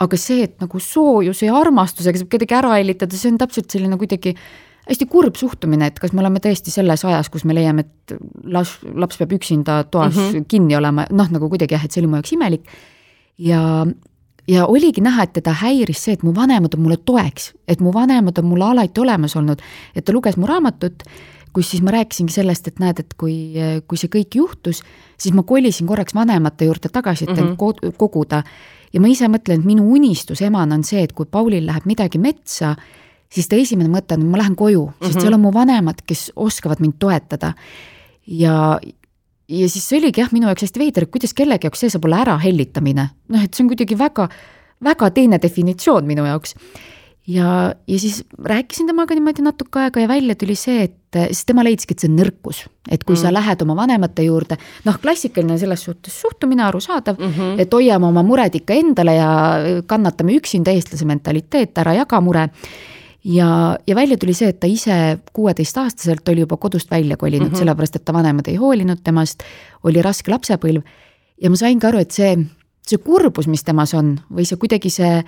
aga 0.00 0.16
see, 0.16 0.44
et 0.48 0.56
nagu 0.62 0.80
soojuse 0.80 1.46
ja 1.46 1.54
armastusega 1.60 2.22
saab 2.22 2.32
kedagi 2.32 2.56
ära 2.56 2.74
hellitada, 2.78 3.16
see 3.16 3.32
on 3.32 3.38
täpselt 3.40 3.72
selline 3.72 3.98
kuidagi 4.00 4.34
hästi 4.90 5.06
kurb 5.10 5.36
suhtumine, 5.38 5.90
et 5.90 5.98
kas 6.02 6.14
me 6.16 6.22
oleme 6.22 6.40
tõesti 6.42 6.72
selles 6.72 7.04
ajas, 7.06 7.28
kus 7.30 7.44
me 7.46 7.54
leiame, 7.54 7.84
et 7.84 8.14
las, 8.50 8.78
laps 8.82 9.20
peab 9.20 9.34
üksinda 9.36 9.82
toas 9.90 10.16
mm 10.16 10.22
-hmm. 10.22 10.46
kinni 10.48 10.76
olema, 10.76 11.06
noh, 11.10 11.28
nagu 11.30 11.48
kuidagi 11.48 11.76
jah, 11.76 11.84
et 11.84 11.92
see 11.92 12.02
oli 12.02 12.10
mu 12.10 12.16
jaoks 12.16 12.32
imelik. 12.32 12.64
ja, 13.38 13.86
ja 14.48 14.66
oligi 14.66 15.00
näha, 15.00 15.22
et 15.22 15.32
teda 15.32 15.52
häiris 15.52 16.04
see, 16.04 16.12
et 16.12 16.22
mu 16.22 16.34
vanemad 16.34 16.74
on 16.74 16.80
mulle 16.80 16.96
toeks, 16.96 17.52
et 17.68 17.80
mu 17.80 17.92
vanemad 17.92 18.38
on 18.38 18.44
mulle 18.44 18.64
alati 18.64 19.00
olemas 19.00 19.36
olnud, 19.36 19.60
et 19.94 20.04
ta 20.04 20.12
luges 20.12 20.36
mu 20.36 20.46
raamatut, 20.46 21.04
kus 21.52 21.70
siis 21.70 21.82
ma 21.82 21.90
rääkisingi 21.90 22.32
sellest, 22.32 22.68
et 22.68 22.78
näed, 22.78 23.00
et 23.00 23.14
kui, 23.18 23.54
kui 23.86 23.98
see 23.98 24.10
kõik 24.10 24.36
juhtus, 24.38 24.82
siis 25.18 25.34
ma 25.34 25.42
kolisin 25.42 25.86
korraks 25.86 26.14
vanemate 26.14 26.64
juurde 26.64 26.88
tagasi, 26.88 27.24
et 27.24 27.38
end 27.38 27.48
mm 27.48 27.56
-hmm. 27.56 27.96
koguda. 27.96 28.42
Ja 28.92 29.00
ma 29.02 29.10
ise 29.10 29.28
mõtlen, 29.30 29.60
et 29.60 29.68
minu 29.68 29.86
unistus 29.94 30.42
emana 30.42 30.78
on 30.78 30.84
see, 30.86 31.02
et 31.04 31.12
kui 31.16 31.28
Paulil 31.30 31.66
läheb 31.66 31.86
midagi 31.88 32.20
metsa, 32.22 32.74
siis 33.30 33.48
ta 33.50 33.58
esimene 33.60 33.90
mõte 33.92 34.16
on, 34.16 34.26
ma 34.30 34.40
lähen 34.40 34.56
koju, 34.58 34.86
sest 34.98 35.02
mm 35.02 35.10
-hmm. 35.10 35.22
seal 35.22 35.34
on 35.34 35.40
mu 35.40 35.52
vanemad, 35.54 36.02
kes 36.06 36.32
oskavad 36.36 36.80
mind 36.80 36.98
toetada. 36.98 37.54
ja, 38.26 38.78
ja 39.48 39.68
siis 39.68 39.88
see 39.88 39.98
oligi 39.98 40.20
jah, 40.20 40.32
minu 40.32 40.46
jaoks 40.46 40.62
hästi 40.62 40.78
veider, 40.78 41.02
et 41.02 41.10
kuidas 41.10 41.34
kellegi 41.34 41.66
jaoks 41.66 41.80
see 41.80 41.90
saab 41.90 42.04
olla 42.04 42.22
ärahellitamine. 42.24 43.10
noh, 43.28 43.42
et 43.44 43.54
see 43.54 43.64
on 43.64 43.68
kuidagi 43.68 43.98
väga, 43.98 44.28
väga 44.82 45.10
teine 45.10 45.38
definitsioon 45.42 46.06
minu 46.06 46.24
jaoks. 46.24 46.54
Ja, 47.26 47.74
ja 47.86 47.98
siis 47.98 48.24
rääkisin 48.44 48.86
temaga 48.86 49.14
niimoodi 49.14 49.42
natuke 49.42 49.80
aega 49.84 50.00
ja 50.00 50.08
välja 50.08 50.34
tuli 50.34 50.54
see, 50.54 50.82
et 50.88 51.18
siis 51.30 51.44
tema 51.46 51.64
leidski, 51.66 51.94
et 51.94 52.02
see 52.02 52.10
on 52.10 52.16
nõrkus. 52.20 52.62
et 52.90 53.04
kui 53.04 53.14
mm. 53.14 53.20
sa 53.22 53.32
lähed 53.32 53.62
oma 53.62 53.76
vanemate 53.76 54.24
juurde, 54.24 54.56
noh, 54.84 54.96
klassikaline 55.02 55.58
selles 55.58 55.84
suhtes 55.84 56.20
suhtumine, 56.20 56.64
arusaadav 56.64 57.18
mm, 57.18 57.32
-hmm. 57.32 57.60
et 57.60 57.72
hoiame 57.72 58.06
oma 58.06 58.22
mured 58.22 58.54
ikka 58.54 58.74
endale 58.74 59.14
ja 59.14 59.32
kannatame 59.86 60.36
üksinda, 60.38 60.70
eestlase 60.70 61.04
mentaliteet, 61.04 61.78
ära 61.78 61.94
jaga 61.94 62.20
mure 62.20 62.48
ja, 63.24 63.78
ja 63.86 63.94
välja 63.94 64.16
tuli 64.16 64.34
see, 64.34 64.48
et 64.48 64.60
ta 64.60 64.66
ise 64.66 65.18
kuueteistaastaselt 65.32 66.28
oli 66.28 66.40
juba 66.40 66.56
kodust 66.56 66.90
välja 66.90 67.16
kolinud 67.16 67.48
mm, 67.48 67.54
-hmm. 67.54 67.58
sellepärast 67.58 67.96
et 67.96 68.04
ta 68.04 68.12
vanemad 68.12 68.48
ei 68.48 68.56
hoolinud 68.56 68.98
temast, 69.04 69.42
oli 69.84 70.02
raske 70.02 70.30
lapsepõlv 70.30 70.82
ja 71.42 71.50
ma 71.50 71.56
saingi 71.56 71.86
aru, 71.86 71.98
et 71.98 72.10
see, 72.10 72.36
see 72.86 72.98
kurbus, 72.98 73.46
mis 73.46 73.64
temas 73.64 73.94
on 73.94 74.20
või 74.30 74.44
see 74.44 74.56
kuidagi 74.56 74.90
see 74.90 75.22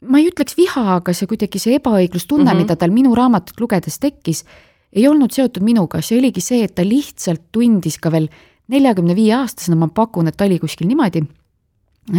ma 0.00 0.20
ei 0.20 0.28
ütleks 0.30 0.56
viha, 0.58 0.84
aga 0.98 1.14
see 1.16 1.28
kuidagi 1.30 1.60
see 1.60 1.76
ebaõiglustunne 1.78 2.44
mm, 2.44 2.50
-hmm. 2.50 2.62
mida 2.64 2.76
tal 2.76 2.92
minu 2.94 3.14
raamatut 3.14 3.60
lugedes 3.60 3.98
tekkis, 4.00 4.44
ei 4.92 5.06
olnud 5.08 5.32
seotud 5.32 5.62
minuga, 5.62 6.00
see 6.02 6.18
oligi 6.18 6.40
see, 6.40 6.64
et 6.64 6.74
ta 6.74 6.84
lihtsalt 6.86 7.50
tundis 7.52 7.98
ka 7.98 8.12
veel 8.12 8.28
neljakümne 8.70 9.14
viie 9.14 9.34
aastasena, 9.34 9.76
ma 9.76 9.88
pakun, 9.88 10.30
et 10.30 10.36
ta 10.36 10.46
oli 10.46 10.58
kuskil 10.62 10.88
niimoodi, 10.90 11.22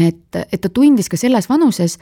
et, 0.08 0.40
et 0.42 0.62
ta 0.62 0.70
tundis 0.70 1.10
ka 1.10 1.18
selles 1.20 1.50
vanuses, 1.50 1.98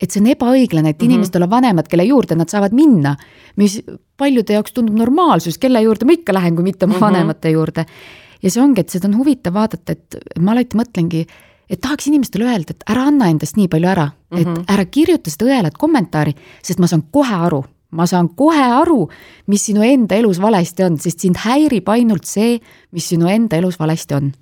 et 0.00 0.10
see 0.10 0.20
on 0.20 0.28
ebaõiglane, 0.32 0.90
et 0.90 0.98
mm 0.98 1.00
-hmm. 1.00 1.12
inimestel 1.12 1.46
on 1.46 1.50
vanemad, 1.50 1.88
kelle 1.88 2.04
juurde 2.04 2.34
nad 2.34 2.48
saavad 2.48 2.72
minna, 2.72 3.16
mis 3.56 3.80
paljude 4.16 4.52
jaoks 4.52 4.72
tundub 4.72 4.96
normaalsus, 4.96 5.58
kelle 5.58 5.80
juurde 5.82 6.04
ma 6.04 6.12
ikka 6.12 6.34
lähen, 6.34 6.56
kui 6.56 6.64
mitte 6.64 6.84
oma 6.84 6.94
mm 6.94 6.96
-hmm. 6.96 7.06
vanemate 7.06 7.50
juurde. 7.50 7.86
ja 8.42 8.50
see 8.50 8.62
ongi, 8.62 8.80
et 8.80 8.90
seda 8.90 9.08
on 9.08 9.16
huvitav 9.16 9.54
vaadata, 9.54 9.92
et 9.92 10.16
ma 10.38 10.52
alati 10.52 10.76
mõtlengi, 10.76 11.26
et 11.74 11.82
tahaks 11.82 12.08
inimestele 12.10 12.46
öelda, 12.48 12.74
et 12.74 12.86
ära 12.90 13.08
anna 13.10 13.28
endast 13.32 13.58
nii 13.58 13.68
palju 13.72 13.90
ära 13.90 14.06
mm, 14.06 14.14
-hmm. 14.30 14.40
et 14.40 14.46
mhm. 14.46 14.64
ära 14.68 14.84
kirjuta 14.84 15.30
seda 15.30 15.50
õelat 15.50 15.78
kommentaari, 15.78 16.34
sest 16.62 16.82
ma 16.82 16.90
saan 16.90 17.04
kohe 17.10 17.34
aru, 17.34 17.64
ma 17.90 18.06
saan 18.06 18.30
kohe 18.36 18.64
aru, 18.82 19.08
mis 19.46 19.66
sinu 19.66 19.82
enda 19.82 20.16
elus 20.16 20.40
valesti 20.42 20.86
on, 20.86 20.98
sest 20.98 21.20
sind 21.20 21.36
häirib 21.44 21.88
ainult 21.88 22.24
see, 22.24 22.60
mis 22.92 23.08
sinu 23.08 23.28
enda 23.28 23.56
elus 23.56 23.78
valesti 23.78 24.14
on 24.14 24.32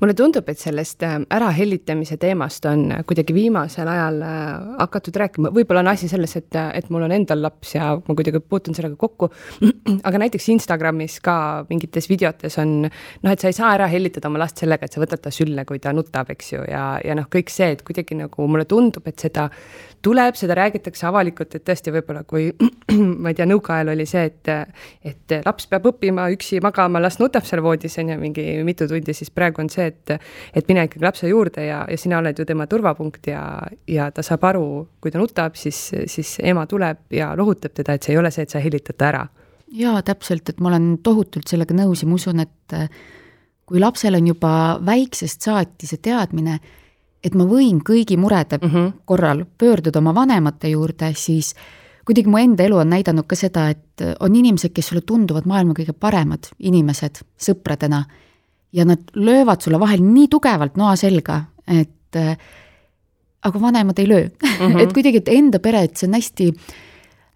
mulle 0.00 0.14
tundub, 0.16 0.48
et 0.48 0.60
sellest 0.60 1.02
äh, 1.06 1.18
ärahellitamise 1.34 2.18
teemast 2.20 2.66
on 2.70 2.86
kuidagi 3.08 3.34
viimasel 3.36 3.88
ajal 3.88 4.20
äh, 4.24 4.40
hakatud 4.82 5.18
rääkima, 5.22 5.52
võib-olla 5.54 5.82
on 5.84 5.92
asi 5.92 6.08
selles, 6.10 6.36
et, 6.40 6.58
et 6.74 6.90
mul 6.94 7.06
on 7.06 7.14
endal 7.14 7.42
laps 7.44 7.74
ja 7.76 7.90
ma 7.96 8.18
kuidagi 8.18 8.40
puutun 8.40 8.76
sellega 8.76 8.96
kokku, 9.00 9.30
aga 10.08 10.22
näiteks 10.24 10.48
Instagramis 10.54 11.18
ka 11.24 11.38
mingites 11.70 12.08
videotes 12.10 12.58
on 12.62 12.80
noh, 12.86 13.30
et 13.32 13.40
sa 13.40 13.52
ei 13.52 13.56
saa 13.56 13.74
ära 13.76 13.88
hellitada 13.90 14.30
oma 14.30 14.42
last 14.42 14.62
sellega, 14.62 14.88
et 14.88 14.96
sa 14.96 15.02
võtad 15.02 15.22
ta 15.24 15.32
sülle, 15.34 15.66
kui 15.68 15.82
ta 15.82 15.92
nutab, 15.96 16.32
eks 16.34 16.52
ju, 16.54 16.64
ja, 16.68 16.86
ja 17.04 17.18
noh, 17.18 17.28
kõik 17.32 17.52
see, 17.52 17.72
et 17.76 17.84
kuidagi 17.86 18.18
nagu 18.18 18.48
mulle 18.48 18.68
tundub, 18.68 19.06
et 19.08 19.18
seda 19.20 19.48
tuleb, 20.02 20.36
seda 20.38 20.54
räägitakse 20.58 21.06
avalikult, 21.08 21.54
et 21.56 21.64
tõesti 21.66 21.92
võib-olla 21.94 22.22
kui 22.28 22.48
ma 23.22 23.32
ei 23.32 23.36
tea, 23.38 23.46
nõukaajal 23.50 23.92
oli 23.94 24.06
see, 24.08 24.24
et 24.30 24.50
et 25.08 25.34
laps 25.44 25.68
peab 25.70 25.88
õppima 25.90 26.28
üksi 26.34 26.60
magama, 26.64 27.00
las 27.02 27.18
nutab 27.20 27.46
seal 27.48 27.62
voodis, 27.64 27.98
on 28.02 28.12
ju, 28.12 28.18
mingi 28.20 28.44
mitu 28.66 28.88
tundi, 28.90 29.14
siis 29.16 29.32
praegu 29.34 29.62
on 29.64 29.70
see, 29.72 29.88
et 29.90 30.14
et 30.54 30.70
mine 30.70 30.86
ikkagi 30.88 31.04
lapse 31.04 31.30
juurde 31.30 31.66
ja, 31.66 31.82
ja 31.90 31.98
sina 32.00 32.22
oled 32.22 32.38
ju 32.38 32.46
tema 32.48 32.66
turvapunkt 32.70 33.30
ja, 33.32 33.42
ja 33.88 34.10
ta 34.14 34.24
saab 34.26 34.46
aru, 34.52 34.64
kui 35.02 35.14
ta 35.14 35.20
nutab, 35.20 35.58
siis, 35.58 35.90
siis 36.06 36.36
ema 36.42 36.66
tuleb 36.70 37.06
ja 37.14 37.32
lohutab 37.38 37.74
teda, 37.76 37.98
et 37.98 38.06
see 38.06 38.14
ei 38.14 38.22
ole 38.22 38.32
see, 38.34 38.46
et 38.46 38.54
sa 38.54 38.62
hellitad 38.62 38.98
ta 38.98 39.12
ära. 39.12 39.26
jaa, 39.74 40.00
täpselt, 40.02 40.48
et 40.48 40.60
ma 40.60 40.72
olen 40.72 40.98
tohutult 41.04 41.48
sellega 41.48 41.76
nõus 41.76 42.02
ja 42.02 42.08
ma 42.08 42.16
usun, 42.16 42.40
et 42.40 42.78
kui 43.68 43.80
lapsel 43.80 44.16
on 44.16 44.30
juba 44.30 44.52
väiksest 44.84 45.44
saati 45.44 45.88
see 45.88 46.00
teadmine, 46.00 46.56
et 47.24 47.34
ma 47.34 47.44
võin 47.48 47.80
kõigi 47.84 48.16
murede 48.16 48.58
mm 48.62 48.70
-hmm. 48.70 48.92
korral 49.04 49.44
pöörduda 49.58 49.98
oma 49.98 50.14
vanemate 50.14 50.68
juurde, 50.68 51.12
siis 51.14 51.54
kuidagi 52.06 52.28
mu 52.28 52.38
enda 52.38 52.64
elu 52.64 52.76
on 52.76 52.90
näidanud 52.90 53.26
ka 53.26 53.36
seda, 53.36 53.68
et 53.70 54.02
on 54.20 54.36
inimesed, 54.36 54.72
kes 54.72 54.86
sulle 54.88 55.00
tunduvad 55.00 55.46
maailma 55.46 55.74
kõige 55.74 55.92
paremad 55.92 56.48
inimesed 56.58 57.20
sõpradena 57.36 58.04
ja 58.72 58.84
nad 58.84 58.98
löövad 59.14 59.60
sulle 59.60 59.80
vahel 59.80 60.02
nii 60.02 60.28
tugevalt 60.28 60.76
noa 60.76 60.96
selga, 60.96 61.44
et 61.66 62.16
aga 63.42 63.60
vanemad 63.60 63.98
ei 63.98 64.08
löö 64.08 64.24
mm. 64.24 64.48
-hmm. 64.58 64.80
et 64.82 64.92
kuidagi, 64.92 65.16
et 65.16 65.28
enda 65.28 65.58
pere, 65.58 65.82
et 65.82 65.96
see 65.96 66.08
on 66.08 66.14
hästi, 66.14 66.52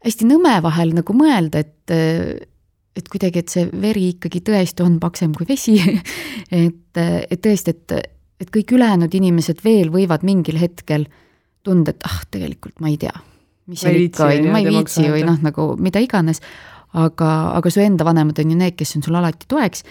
hästi 0.04 0.24
nõme 0.24 0.62
vahel 0.62 0.94
nagu 0.94 1.12
mõelda, 1.12 1.58
et 1.58 2.48
et 2.96 3.08
kuidagi, 3.08 3.38
et 3.38 3.48
see 3.48 3.68
veri 3.80 4.08
ikkagi 4.12 4.42
tõesti 4.44 4.84
on 4.84 4.98
paksem 5.00 5.32
kui 5.32 5.46
vesi 5.48 5.78
et, 6.64 6.98
et 7.30 7.40
tõesti, 7.40 7.70
et 7.70 8.11
et 8.42 8.50
kõik 8.52 8.74
ülejäänud 8.76 9.14
inimesed 9.14 9.62
veel 9.64 9.92
võivad 9.94 10.24
mingil 10.26 10.58
hetkel 10.60 11.06
tunda, 11.62 11.94
et 11.94 12.06
ah, 12.08 12.22
tegelikult 12.32 12.80
ma 12.82 12.90
ei 12.90 12.98
tea, 13.00 13.14
mis 13.70 13.84
seal 13.84 14.00
ikka 14.08 14.30
on, 14.30 14.48
ma 14.50 14.62
ei 14.62 14.70
viitsi 14.70 15.06
või 15.06 15.22
noh, 15.26 15.38
nagu 15.44 15.68
mida 15.80 16.02
iganes, 16.02 16.42
aga, 16.98 17.28
aga 17.58 17.72
su 17.72 17.82
enda 17.82 18.06
vanemad 18.06 18.40
on 18.42 18.50
ju 18.52 18.58
need, 18.58 18.76
kes 18.78 18.96
on 18.98 19.06
sul 19.06 19.18
alati 19.20 19.48
toeks. 19.50 19.86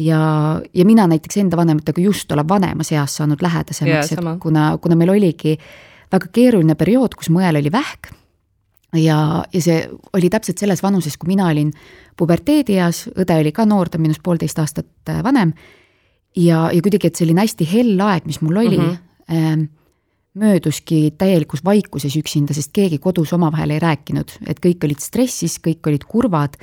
Ja, 0.00 0.20
ja 0.72 0.84
mina 0.86 1.04
näiteks 1.10 1.40
enda 1.42 1.58
vanematega 1.58 2.00
just 2.00 2.30
olen 2.32 2.46
vanemas 2.48 2.92
eas 2.94 3.16
saanud 3.18 3.42
lähedasemaks, 3.42 4.14
et 4.14 4.28
kuna, 4.40 4.70
kuna 4.80 4.96
meil 4.96 5.10
oligi 5.12 5.56
väga 6.10 6.30
keeruline 6.32 6.76
periood, 6.78 7.16
kus 7.18 7.28
mu 7.28 7.42
õel 7.42 7.58
oli 7.60 7.72
vähk. 7.74 8.12
Ja, 8.96 9.18
ja 9.52 9.60
see 9.62 9.82
oli 10.16 10.30
täpselt 10.30 10.62
selles 10.62 10.80
vanuses, 10.82 11.18
kui 11.18 11.28
mina 11.30 11.50
olin 11.50 11.68
puberteedieas, 12.18 13.04
õde 13.12 13.36
oli 13.42 13.52
ka 13.54 13.66
noor, 13.68 13.90
ta 13.90 13.98
on 14.00 14.06
minust 14.06 14.22
poolteist 14.24 14.58
aastat 14.62 15.10
äh, 15.10 15.20
vanem 15.26 15.52
ja, 16.36 16.68
ja 16.72 16.82
kuidagi, 16.82 17.10
et 17.10 17.20
selline 17.20 17.44
hästi 17.44 17.66
hell 17.70 18.00
aeg, 18.04 18.26
mis 18.28 18.40
mul 18.44 18.60
oli 18.62 18.78
mm, 18.78 18.96
-hmm. 19.30 19.66
mööduski 20.40 21.14
täielikus 21.18 21.64
vaikuses 21.64 22.16
üksinda, 22.16 22.54
sest 22.54 22.72
keegi 22.72 22.98
kodus 22.98 23.32
omavahel 23.32 23.70
ei 23.70 23.82
rääkinud, 23.82 24.38
et 24.46 24.60
kõik 24.60 24.84
olid 24.84 25.00
stressis, 25.00 25.58
kõik 25.58 25.86
olid 25.86 26.04
kurvad. 26.04 26.56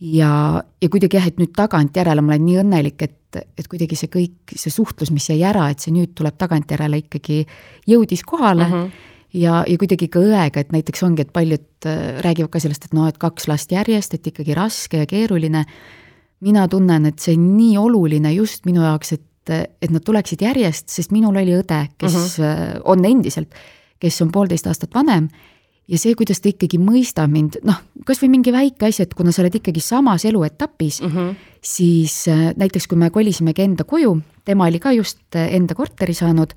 ja, 0.00 0.62
ja 0.82 0.88
kuidagi 0.88 1.16
jah, 1.16 1.26
et 1.26 1.38
nüüd 1.38 1.52
tagantjärele 1.56 2.20
ma 2.20 2.32
olen 2.32 2.44
nii 2.46 2.58
õnnelik, 2.62 3.02
et, 3.02 3.36
et 3.58 3.68
kuidagi 3.68 3.96
see 3.96 4.08
kõik, 4.08 4.54
see 4.56 4.70
suhtlus, 4.70 5.10
mis 5.10 5.28
jäi 5.28 5.42
ära, 5.44 5.68
et 5.70 5.78
see 5.78 5.92
nüüd 5.92 6.14
tuleb 6.14 6.38
tagantjärele 6.38 7.04
ikkagi 7.04 7.46
jõudis 7.86 8.24
kohale 8.24 8.68
mm. 8.68 8.72
-hmm 8.72 9.08
ja, 9.34 9.62
ja 9.68 9.78
kuidagi 9.78 10.08
ka 10.08 10.22
õega, 10.22 10.62
et 10.62 10.72
näiteks 10.74 11.02
ongi, 11.06 11.22
et 11.22 11.32
paljud 11.32 11.86
äh, 11.86 12.20
räägivad 12.24 12.50
ka 12.54 12.62
sellest, 12.62 12.88
et 12.88 12.96
noh, 12.96 13.08
et 13.10 13.18
kaks 13.20 13.48
last 13.50 13.72
järjest, 13.72 14.14
et 14.14 14.26
ikkagi 14.26 14.56
raske 14.58 15.02
ja 15.02 15.06
keeruline 15.10 15.64
mina 16.40 16.68
tunnen, 16.68 17.06
et 17.06 17.18
see 17.18 17.36
on 17.36 17.50
nii 17.56 17.76
oluline 17.78 18.32
just 18.32 18.66
minu 18.66 18.82
jaoks, 18.82 19.12
et, 19.12 19.52
et 19.82 19.90
nad 19.90 20.04
tuleksid 20.04 20.42
järjest, 20.42 20.88
sest 20.88 21.12
minul 21.12 21.36
oli 21.36 21.56
õde, 21.58 21.86
kes 21.98 22.14
uh 22.14 22.20
mhm. 22.20 22.40
-huh. 22.40 22.82
on 22.84 23.04
endiselt, 23.04 23.54
kes 24.00 24.22
on 24.22 24.32
poolteist 24.32 24.66
aastat 24.66 24.94
vanem 24.94 25.28
ja 25.90 25.98
see, 25.98 26.14
kuidas 26.18 26.40
ta 26.42 26.50
ikkagi 26.50 26.78
mõistab 26.80 27.30
mind, 27.32 27.60
noh, 27.66 27.80
kas 28.06 28.20
või 28.22 28.30
mingi 28.36 28.52
väike 28.54 28.88
asi, 28.88 29.04
et 29.04 29.14
kuna 29.18 29.34
sa 29.34 29.42
oled 29.42 29.58
ikkagi 29.58 29.82
samas 29.82 30.24
eluetapis 30.28 31.00
mm, 31.02 31.10
-hmm. 31.16 31.34
siis 31.62 32.28
äh, 32.28 32.50
näiteks 32.56 32.86
kui 32.86 32.98
me 32.98 33.10
kolisimegi 33.10 33.62
enda 33.62 33.84
koju, 33.84 34.20
tema 34.44 34.68
oli 34.70 34.78
ka 34.78 34.92
just 34.92 35.36
äh, 35.36 35.54
enda 35.54 35.74
korteri 35.74 36.14
saanud 36.14 36.54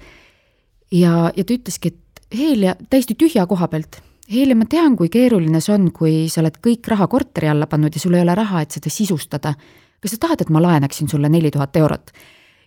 ja, 0.92 1.32
ja 1.36 1.44
ta 1.44 1.54
ütleski, 1.54 1.88
et 1.88 2.00
Helja, 2.34 2.76
täiesti 2.90 3.14
tühja 3.14 3.46
koha 3.46 3.68
pealt 3.68 4.02
Heili, 4.32 4.56
ma 4.56 4.66
tean, 4.70 4.96
kui 4.96 5.10
keeruline 5.12 5.60
see 5.60 5.74
on, 5.76 5.90
kui 5.92 6.14
sa 6.32 6.40
oled 6.40 6.56
kõik 6.64 6.88
raha 6.94 7.10
korteri 7.12 7.50
alla 7.52 7.68
pannud 7.68 7.92
ja 7.92 8.00
sul 8.00 8.16
ei 8.16 8.24
ole 8.24 8.36
raha, 8.40 8.62
et 8.64 8.72
seda 8.72 8.92
sisustada. 8.94 9.56
kas 10.04 10.16
sa 10.16 10.18
tahad, 10.20 10.42
et 10.42 10.50
ma 10.50 10.62
laenaksin 10.64 11.08
sulle 11.08 11.30
neli 11.30 11.52
tuhat 11.52 11.76
eurot? 11.76 12.12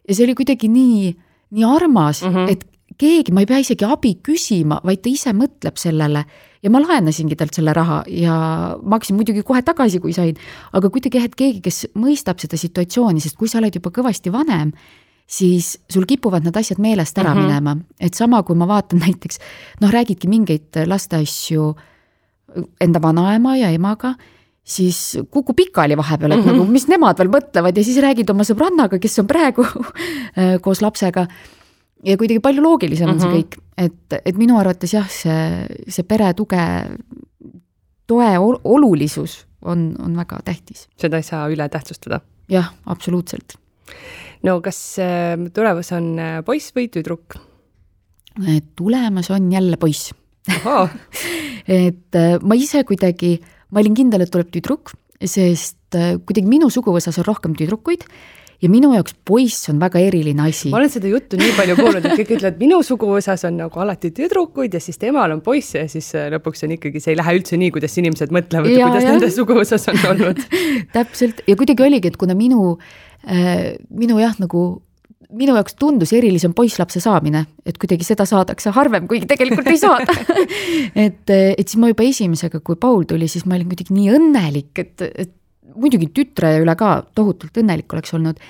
ja 0.09 0.15
see 0.15 0.25
oli 0.25 0.35
kuidagi 0.35 0.69
nii, 0.69 1.17
nii 1.51 1.65
armas 1.65 2.23
mm, 2.23 2.35
-hmm. 2.35 2.51
et 2.53 2.65
keegi, 2.99 3.33
ma 3.33 3.41
ei 3.41 3.47
pea 3.47 3.59
isegi 3.59 3.85
abi 3.85 4.15
küsima, 4.23 4.81
vaid 4.85 5.03
ta 5.03 5.11
ise 5.11 5.33
mõtleb 5.33 5.77
sellele 5.81 6.25
ja 6.63 6.71
ma 6.71 6.81
laenasingi 6.81 7.37
talt 7.37 7.55
selle 7.55 7.73
raha 7.77 8.03
ja 8.09 8.37
maksin 8.83 9.17
muidugi 9.17 9.43
kohe 9.43 9.63
tagasi, 9.63 10.01
kui 10.01 10.13
sain, 10.13 10.37
aga 10.73 10.91
kuidagi 10.91 11.19
jah, 11.19 11.25
et 11.29 11.35
keegi, 11.35 11.61
kes 11.65 11.87
mõistab 11.95 12.41
seda 12.43 12.57
situatsiooni, 12.57 13.21
sest 13.21 13.37
kui 13.37 13.49
sa 13.49 13.59
oled 13.59 13.75
juba 13.75 13.91
kõvasti 13.91 14.33
vanem, 14.33 14.73
siis 15.27 15.75
sul 15.91 16.07
kipuvad 16.07 16.47
need 16.47 16.57
asjad 16.57 16.79
meelest 16.83 17.19
ära 17.19 17.35
mm 17.35 17.41
-hmm. 17.41 17.47
minema, 17.47 17.77
et 18.01 18.15
sama, 18.15 18.43
kui 18.43 18.57
ma 18.57 18.69
vaatan 18.69 19.03
näiteks 19.07 19.39
noh, 19.81 19.91
räägidki 19.91 20.29
mingeid 20.29 20.87
lasteasju 20.87 21.75
enda 22.81 23.03
vanaema 23.03 23.57
ja 23.57 23.71
emaga, 23.71 24.15
siis 24.65 25.19
kukub 25.31 25.57
pikali 25.57 25.97
vahepeal, 25.97 26.33
et 26.33 26.39
mm 26.39 26.45
-hmm. 26.45 26.57
nagu 26.57 26.73
mis 26.73 26.89
nemad 26.89 27.19
veel 27.19 27.29
mõtlevad 27.29 27.77
ja 27.77 27.85
siis 27.85 27.99
räägid 27.99 28.31
oma 28.31 28.43
sõbrannaga, 28.43 28.99
kes 28.99 29.19
on 29.19 29.27
praegu 29.27 29.67
koos 30.65 30.83
lapsega. 30.83 31.27
ja 32.05 32.17
kuidagi 32.17 32.41
palju 32.41 32.63
loogilisem 32.63 33.09
on 33.09 33.17
mm 33.17 33.21
-hmm. 33.21 33.23
see 33.23 33.31
mhm. 33.31 33.39
kõik, 33.39 33.59
et, 33.77 34.23
et 34.27 34.37
minu 34.37 34.59
arvates 34.59 34.93
jah, 34.93 35.09
see, 35.09 35.67
see 35.89 36.05
pere 36.05 36.35
tuge, 36.35 36.57
toe 38.07 38.39
olulisus 38.65 39.47
on, 39.63 39.97
on 39.99 40.17
väga 40.17 40.41
tähtis. 40.45 40.89
seda 40.97 41.17
ei 41.17 41.23
saa 41.23 41.49
üle 41.49 41.69
tähtsustada. 41.69 42.21
jah, 42.49 42.73
absoluutselt 42.87 43.66
no 44.47 44.61
kas 44.65 44.79
äh, 45.03 45.35
tulemas 45.55 45.93
on 45.97 46.15
äh, 46.21 46.39
poiss 46.47 46.75
või 46.77 46.91
tüdruk? 46.93 47.39
tulemas 48.77 49.31
on 49.33 49.49
jälle 49.53 49.79
poiss 49.81 50.13
et 51.67 52.19
äh, 52.21 52.37
ma 52.43 52.59
ise 52.59 52.85
kuidagi, 52.87 53.37
ma 53.73 53.83
olin 53.83 53.97
kindel, 53.97 54.27
et 54.27 54.33
tuleb 54.33 54.53
tüdruk, 54.53 54.93
sest 55.17 55.97
kuidagi 55.97 56.49
minu 56.49 56.69
suguvõsas 56.71 57.17
on 57.23 57.25
rohkem 57.25 57.55
tüdrukuid 57.57 58.05
ja 58.61 58.69
minu 58.73 58.91
jaoks 58.93 59.15
poiss 59.29 59.71
on 59.73 59.81
väga 59.81 60.03
eriline 60.05 60.45
asi. 60.45 60.69
ma 60.73 60.83
olen 60.83 60.93
seda 60.93 61.09
juttu 61.09 61.41
nii 61.41 61.55
palju 61.57 61.79
kuulnud, 61.79 62.05
et 62.05 62.21
kõik 62.21 62.35
ütlevad, 62.37 62.61
minu 62.61 62.83
suguvõsas 62.85 63.47
on 63.49 63.57
nagu 63.63 63.81
alati 63.81 64.13
tüdrukuid 64.17 64.77
ja 64.77 64.83
siis 64.85 65.01
temal 65.01 65.33
on 65.33 65.41
poiss 65.45 65.79
ja 65.79 65.87
siis 65.89 66.13
lõpuks 66.37 66.67
on 66.69 66.77
ikkagi, 66.77 67.01
see 67.01 67.15
ei 67.15 67.21
lähe 67.23 67.37
üldse 67.41 67.59
nii, 67.61 67.73
kuidas 67.73 67.97
inimesed 67.97 68.37
mõtlevad, 68.37 68.69
kuidas 68.69 69.09
ja. 69.09 69.17
nende 69.17 69.33
suguvõsas 69.33 69.89
on 69.93 70.05
olnud 70.13 70.45
täpselt 70.97 71.41
ja 71.49 71.57
kuidagi 71.57 71.89
oligi, 71.89 72.13
et 72.13 72.21
kuna 72.21 72.37
minu 72.37 72.77
Äh, 72.77 73.05
minu 73.27 74.21
jah, 74.21 74.37
nagu 74.39 74.61
minu 75.35 75.57
jaoks 75.57 75.75
tundus 75.79 76.13
erilisem 76.15 76.55
poisslapse 76.57 77.01
saamine, 77.03 77.43
et 77.67 77.79
kuidagi 77.81 78.07
seda 78.07 78.27
saadakse 78.29 78.71
harvem, 78.75 79.09
kuigi 79.11 79.29
tegelikult 79.31 79.67
ei 79.73 79.81
saada 79.81 80.15
et, 81.07 81.33
et 81.33 81.65
siis 81.65 81.81
ma 81.83 81.91
juba 81.91 82.07
esimesega, 82.07 82.61
kui 82.65 82.79
Paul 82.81 83.07
tuli, 83.09 83.29
siis 83.31 83.47
ma 83.49 83.57
olin 83.59 83.69
kuidagi 83.71 83.97
nii 83.97 84.13
õnnelik, 84.17 84.73
et, 84.83 85.07
et 85.07 85.35
muidugi 85.77 86.11
tütre 86.15 86.57
üle 86.63 86.77
ka 86.79 87.01
tohutult 87.17 87.59
õnnelik 87.63 87.93
oleks 87.97 88.15
olnud. 88.17 88.41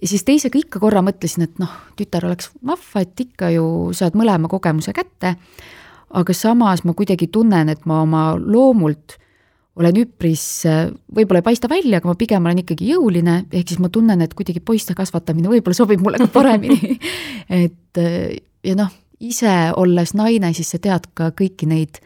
ja 0.00 0.08
siis 0.08 0.24
teisega 0.26 0.58
ikka 0.58 0.80
korra 0.82 1.02
mõtlesin, 1.04 1.46
et 1.46 1.60
noh, 1.62 1.72
tütar 1.98 2.26
oleks 2.28 2.50
vahva, 2.64 3.04
et 3.04 3.26
ikka 3.26 3.52
ju 3.54 3.68
saad 3.96 4.16
mõlema 4.18 4.50
kogemuse 4.52 4.96
kätte. 4.96 5.36
aga 6.10 6.32
samas 6.32 6.84
ma 6.84 6.94
kuidagi 6.94 7.28
tunnen, 7.28 7.68
et 7.68 7.86
ma 7.86 8.02
oma 8.02 8.26
loomult 8.38 9.18
olen 9.76 9.98
üpris, 10.00 10.42
võib-olla 11.12 11.42
ei 11.42 11.48
paista 11.50 11.68
välja, 11.68 12.00
aga 12.00 12.08
ma 12.08 12.16
pigem 12.18 12.46
olen 12.48 12.62
ikkagi 12.62 12.90
jõuline, 12.94 13.40
ehk 13.52 13.72
siis 13.72 13.80
ma 13.82 13.90
tunnen, 13.92 14.22
et 14.24 14.32
kuidagi 14.36 14.62
poiste 14.64 14.96
kasvatamine 14.96 15.50
võib-olla 15.52 15.76
sobib 15.76 16.00
mulle 16.04 16.20
ka 16.22 16.30
paremini 16.32 16.96
et 17.62 18.00
ja 18.64 18.76
noh, 18.78 18.92
ise 19.20 19.56
olles 19.76 20.14
naine, 20.16 20.52
siis 20.56 20.70
sa 20.72 20.80
tead 20.82 21.10
ka 21.16 21.32
kõiki 21.36 21.68
neid 21.68 22.00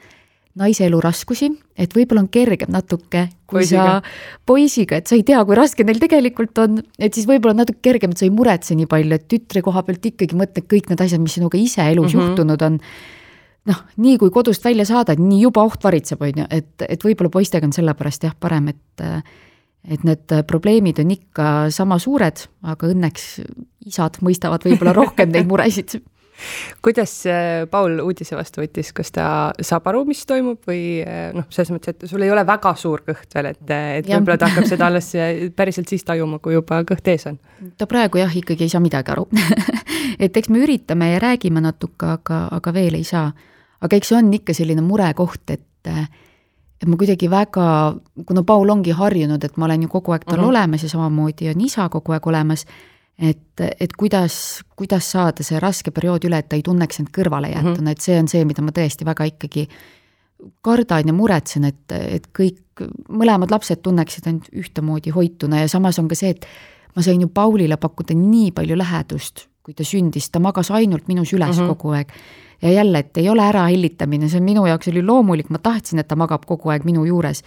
naise 0.59 0.83
elu 0.85 0.99
raskusi, 1.03 1.49
et 1.79 1.93
võib-olla 1.95 2.25
on 2.25 2.29
kergem 2.33 2.73
natuke, 2.75 3.29
kui 3.49 3.61
poisiga. 3.61 4.01
sa 4.03 4.43
poisiga, 4.47 4.99
et 4.99 5.11
sa 5.11 5.15
ei 5.17 5.23
tea, 5.27 5.39
kui 5.47 5.57
raske 5.57 5.87
neil 5.87 6.01
tegelikult 6.03 6.59
on, 6.63 6.81
et 6.99 7.15
siis 7.15 7.29
võib-olla 7.31 7.63
natuke 7.63 7.79
kergem, 7.87 8.13
et 8.13 8.21
sa 8.21 8.27
ei 8.27 8.35
muretse 8.35 8.75
nii 8.77 8.91
palju, 8.91 9.17
et 9.17 9.29
tütre 9.31 9.63
koha 9.65 9.85
pealt 9.87 10.11
ikkagi 10.11 10.37
mõtled 10.39 10.67
kõik 10.71 10.91
need 10.91 11.05
asjad, 11.07 11.23
mis 11.23 11.39
sinuga 11.39 11.59
ise 11.61 11.87
elus 11.87 12.13
mm 12.13 12.19
-hmm. 12.19 12.35
juhtunud 12.35 12.67
on 12.67 12.81
noh, 13.69 13.83
nii 14.01 14.17
kui 14.21 14.33
kodust 14.35 14.65
välja 14.65 14.87
saadad, 14.89 15.21
nii 15.21 15.43
juba 15.45 15.65
oht 15.69 15.85
varitseb, 15.85 16.23
on 16.25 16.43
ju, 16.43 16.49
et, 16.51 16.73
et 16.87 17.05
võib-olla 17.05 17.33
poistega 17.33 17.69
on 17.69 17.77
sellepärast 17.77 18.29
jah, 18.29 18.37
parem, 18.39 18.73
et 18.75 19.07
et 19.81 20.03
need 20.05 20.33
probleemid 20.45 20.99
on 21.01 21.13
ikka 21.15 21.45
sama 21.73 21.97
suured, 21.97 22.43
aga 22.69 22.89
õnneks 22.93 23.29
isad 23.89 24.19
mõistavad 24.21 24.67
võib-olla 24.67 24.93
rohkem 24.93 25.33
neid 25.33 25.49
muresid 25.49 25.97
kuidas 26.83 27.27
äh, 27.27 27.67
Paul 27.71 27.99
uudise 28.03 28.37
vastu 28.37 28.63
võttis, 28.63 28.93
kas 28.97 29.13
ta 29.15 29.27
saab 29.65 29.89
aru, 29.91 30.05
mis 30.09 30.23
toimub 30.29 30.65
või 30.69 31.01
äh, 31.05 31.31
noh, 31.37 31.47
selles 31.53 31.73
mõttes, 31.75 31.97
et 31.97 32.11
sul 32.11 32.25
ei 32.25 32.33
ole 32.33 32.45
väga 32.47 32.73
suur 32.79 33.05
kõht 33.07 33.37
veel, 33.37 33.51
et, 33.53 33.63
et 33.71 34.09
võib-olla 34.11 34.39
ta 34.41 34.51
hakkab 34.51 34.69
seda 34.69 34.89
alles 34.91 35.13
äh, 35.19 35.47
päriselt 35.57 35.91
siis 35.91 36.05
tajuma, 36.07 36.41
kui 36.43 36.57
juba 36.57 36.83
kõht 36.89 37.13
ees 37.13 37.27
on? 37.31 37.39
ta 37.79 37.89
praegu 37.91 38.23
jah, 38.23 38.35
ikkagi 38.43 38.67
ei 38.67 38.73
saa 38.73 38.83
midagi 38.85 39.15
aru 39.15 39.27
et 40.25 40.37
eks 40.37 40.53
me 40.53 40.63
üritame 40.65 41.13
ja 41.15 41.23
räägime 41.23 41.63
natuke, 41.65 42.17
aga, 42.19 42.47
aga 42.57 42.75
veel 42.77 43.01
ei 43.01 43.07
saa. 43.07 43.31
Aga 43.81 43.97
eks 43.97 44.09
see 44.09 44.19
on 44.19 44.33
ikka 44.35 44.55
selline 44.55 44.85
murekoht, 44.85 45.51
et 45.51 45.89
et 46.81 46.89
ma 46.89 46.97
kuidagi 46.97 47.29
väga, 47.29 47.65
kuna 48.27 48.43
Paul 48.43 48.71
ongi 48.73 48.93
harjunud, 48.97 49.45
et 49.45 49.57
ma 49.57 49.67
olen 49.67 49.83
ju 49.83 49.89
kogu 49.89 50.13
aeg 50.13 50.25
tal 50.25 50.39
mhm. 50.39 50.45
-huh. 50.45 50.49
olemas 50.49 50.83
ja 50.83 50.89
samamoodi 50.89 51.51
on 51.51 51.61
isa 51.61 51.89
kogu 51.89 52.13
aeg 52.13 52.27
olemas 52.27 52.67
et, 53.21 53.61
et 53.81 53.93
kuidas, 53.93 54.63
kuidas 54.77 55.11
saada 55.13 55.45
see 55.45 55.61
raske 55.61 55.93
periood 55.95 56.25
üle, 56.29 56.41
et 56.41 56.49
ta 56.49 56.57
ei 56.57 56.65
tunneks 56.65 57.03
end 57.03 57.13
kõrvale 57.15 57.53
jäetuna 57.53 57.77
mm, 57.77 57.87
-hmm. 57.87 57.93
et 57.93 58.01
see 58.01 58.19
on 58.19 58.29
see, 58.29 58.45
mida 58.49 58.63
ma 58.63 58.73
tõesti 58.73 59.05
väga 59.05 59.29
ikkagi 59.33 59.67
kardan 60.65 61.13
ja 61.13 61.13
muretsen, 61.13 61.65
et, 61.69 61.93
et 61.93 62.29
kõik, 62.39 62.85
mõlemad 63.09 63.53
lapsed 63.53 63.83
tunneksid 63.85 64.27
end 64.27 64.49
ühtemoodi 64.57 65.13
hoituna 65.13 65.61
ja 65.61 65.69
samas 65.69 65.99
on 65.99 66.09
ka 66.09 66.17
see, 66.17 66.31
et 66.31 66.47
ma 66.97 67.03
sain 67.03 67.21
ju 67.21 67.29
Paulile 67.29 67.77
pakkuda 67.77 68.17
nii 68.17 68.53
palju 68.57 68.79
lähedust, 68.79 69.47
kui 69.63 69.75
ta 69.75 69.85
sündis, 69.85 70.31
ta 70.31 70.41
magas 70.41 70.71
ainult 70.71 71.09
minus 71.09 71.33
üles 71.33 71.57
mm 71.57 71.63
-hmm. 71.63 71.75
kogu 71.77 71.93
aeg. 71.93 72.09
Ja 72.63 72.73
jälle, 72.73 72.99
et 72.99 73.17
ei 73.17 73.29
ole 73.29 73.43
ärahellitamine, 73.43 74.29
see 74.29 74.41
minu 74.41 74.67
jaoks 74.67 74.89
oli 74.89 75.03
loomulik, 75.03 75.51
ma 75.51 75.59
tahtsin, 75.59 76.03
et 76.03 76.09
ta 76.09 76.17
magab 76.17 76.45
kogu 76.47 76.73
aeg 76.73 76.85
minu 76.85 77.05
juures. 77.05 77.43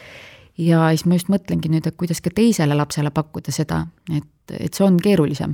ja 0.57 0.89
siis 0.89 1.05
ma 1.05 1.17
just 1.17 1.29
mõtlengi 1.33 1.69
nüüd, 1.69 1.87
et 1.87 1.97
kuidas 1.97 2.21
ka 2.21 2.29
teisele 2.29 2.75
lapsele 2.77 3.11
pakkuda 3.11 3.51
seda, 3.51 3.85
et 4.11 4.29
et 4.59 4.73
see 4.73 4.83
on 4.83 4.97
keerulisem 4.99 5.53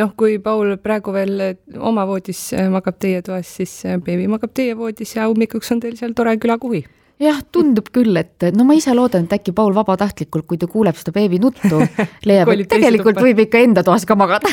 noh, 0.00 0.14
kui 0.18 0.38
Paul 0.42 0.76
praegu 0.82 1.12
veel 1.14 1.42
oma 1.78 2.06
voodis 2.08 2.40
äh, 2.56 2.68
magab 2.72 2.98
teie 3.02 3.22
toas, 3.26 3.50
siis 3.60 3.74
äh, 3.88 3.98
beebi 4.02 4.28
magab 4.30 4.54
teie 4.56 4.76
voodis 4.78 5.14
ja 5.16 5.28
hommikuks 5.28 5.72
on 5.74 5.82
teil 5.82 5.98
seal 5.98 6.14
tore 6.16 6.36
külakuhi. 6.40 6.82
jah, 7.20 7.42
tundub 7.52 7.90
küll, 7.92 8.16
et 8.16 8.48
no 8.56 8.64
ma 8.64 8.76
ise 8.78 8.94
loodan, 8.96 9.26
et 9.28 9.36
äkki 9.36 9.52
Paul 9.56 9.74
vabatahtlikult, 9.76 10.46
kui 10.48 10.60
ta 10.60 10.70
kuuleb 10.70 10.98
seda 10.98 11.14
beebi 11.16 11.40
nuttu, 11.42 11.82
leiab, 12.28 12.52
et 12.54 12.68
tegelikult 12.70 13.20
võib 13.20 13.44
ikka 13.46 13.64
enda 13.66 13.84
toas 13.86 14.06
ka 14.08 14.16
magada 14.18 14.50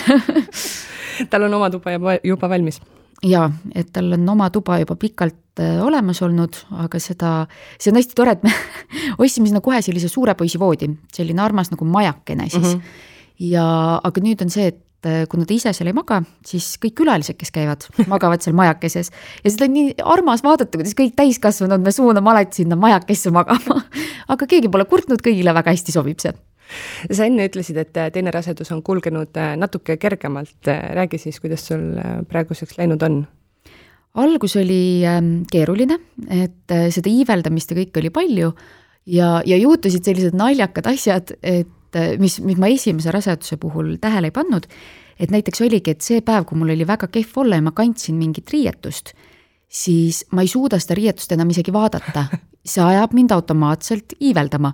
tal 1.31 1.47
on 1.47 1.59
oma 1.59 1.71
tuba 1.73 1.95
juba, 1.95 2.17
juba 2.23 2.51
valmis? 2.51 2.81
Jaa, 3.25 3.49
et 3.75 3.91
tal 3.93 4.13
on 4.17 4.29
oma 4.29 4.49
tuba 4.53 4.77
juba 4.81 4.97
pikalt 4.99 5.61
äh, 5.61 5.77
olemas 5.83 6.21
olnud, 6.25 6.57
aga 6.85 6.99
seda, 7.01 7.31
see 7.79 7.91
on 7.91 7.99
hästi 7.99 8.17
tore, 8.17 8.35
et 8.37 8.43
me 8.45 8.53
ostsime 9.23 9.49
sinna 9.49 9.61
kohe 9.65 9.81
sellise 9.85 10.09
suure 10.11 10.35
poisi 10.37 10.59
voodi, 10.61 10.89
selline 11.13 11.41
armas 11.43 11.71
nagu 11.73 11.87
majakene 11.87 12.49
siis 12.49 12.75
mm. 12.75 12.75
-hmm. 12.75 13.07
ja, 13.53 13.65
aga 14.03 14.21
nüüd 14.21 14.43
on 14.45 14.53
see, 14.53 14.67
et 14.73 15.09
äh, 15.09 15.25
kuna 15.29 15.45
ta 15.45 15.53
ise 15.53 15.73
seal 15.73 15.89
ei 15.89 15.97
maga, 15.97 16.21
siis 16.45 16.75
kõik 16.83 16.99
külalised, 17.01 17.39
kes 17.39 17.53
käivad, 17.55 17.87
magavad 18.07 18.45
seal 18.45 18.55
majakeses. 18.55 19.11
ja 19.43 19.51
seda 19.51 19.65
on 19.65 19.73
nii 19.73 19.95
armas 20.03 20.43
vaadata, 20.43 20.77
kuidas 20.77 20.97
kõik 20.97 21.15
täiskasvanud, 21.17 21.81
me 21.81 21.91
suuname 21.91 22.29
alati 22.29 22.63
sinna 22.63 22.75
majakesse 22.75 23.31
magama. 23.31 23.81
aga 24.33 24.45
keegi 24.45 24.69
pole 24.69 24.85
kurtnud, 24.85 25.23
kõigile 25.25 25.53
väga 25.57 25.73
hästi 25.73 25.95
sobib 25.95 26.21
see 26.21 26.33
sa 27.11 27.27
enne 27.27 27.47
ütlesid, 27.47 27.77
et 27.81 27.93
teine 28.13 28.33
rasedus 28.33 28.71
on 28.75 28.83
kulgenud 28.85 29.37
äh, 29.39 29.55
natuke 29.59 29.97
kergemalt, 30.01 30.59
räägi 30.67 31.19
siis, 31.21 31.39
kuidas 31.43 31.67
sul 31.69 31.95
äh, 32.01 32.19
praeguseks 32.29 32.77
läinud 32.79 33.03
on? 33.07 33.23
algus 34.17 34.55
oli 34.57 35.05
ähm, 35.05 35.43
keeruline, 35.51 35.99
et 36.33 36.73
äh, 36.73 36.87
seda 36.93 37.11
iiveldamist 37.11 37.71
ja 37.71 37.77
kõike 37.77 38.01
oli 38.01 38.09
palju 38.13 38.53
ja, 39.13 39.35
ja 39.45 39.57
juhtusid 39.61 40.07
sellised 40.07 40.37
naljakad 40.37 40.89
asjad, 40.89 41.35
et 41.45 41.99
mis, 42.19 42.39
mis 42.41 42.57
ma 42.59 42.69
esimese 42.73 43.13
raseduse 43.13 43.59
puhul 43.61 43.93
tähele 44.01 44.31
ei 44.31 44.35
pannud, 44.35 44.65
et 45.21 45.33
näiteks 45.33 45.61
oligi, 45.65 45.93
et 45.93 46.05
see 46.05 46.23
päev, 46.25 46.47
kui 46.49 46.57
mul 46.57 46.73
oli 46.73 46.87
väga 46.87 47.11
kehv 47.13 47.43
olla 47.43 47.59
ja 47.59 47.65
ma 47.67 47.75
kandsin 47.77 48.17
mingit 48.17 48.49
riietust, 48.53 49.13
siis 49.69 50.23
ma 50.33 50.43
ei 50.43 50.49
suuda 50.49 50.79
seda 50.81 50.97
riietust 50.97 51.37
enam 51.37 51.53
isegi 51.53 51.73
vaadata. 51.75 52.27
see 52.67 52.83
ajab 52.83 53.13
mind 53.15 53.31
automaatselt 53.31 54.17
iiveldama 54.19 54.73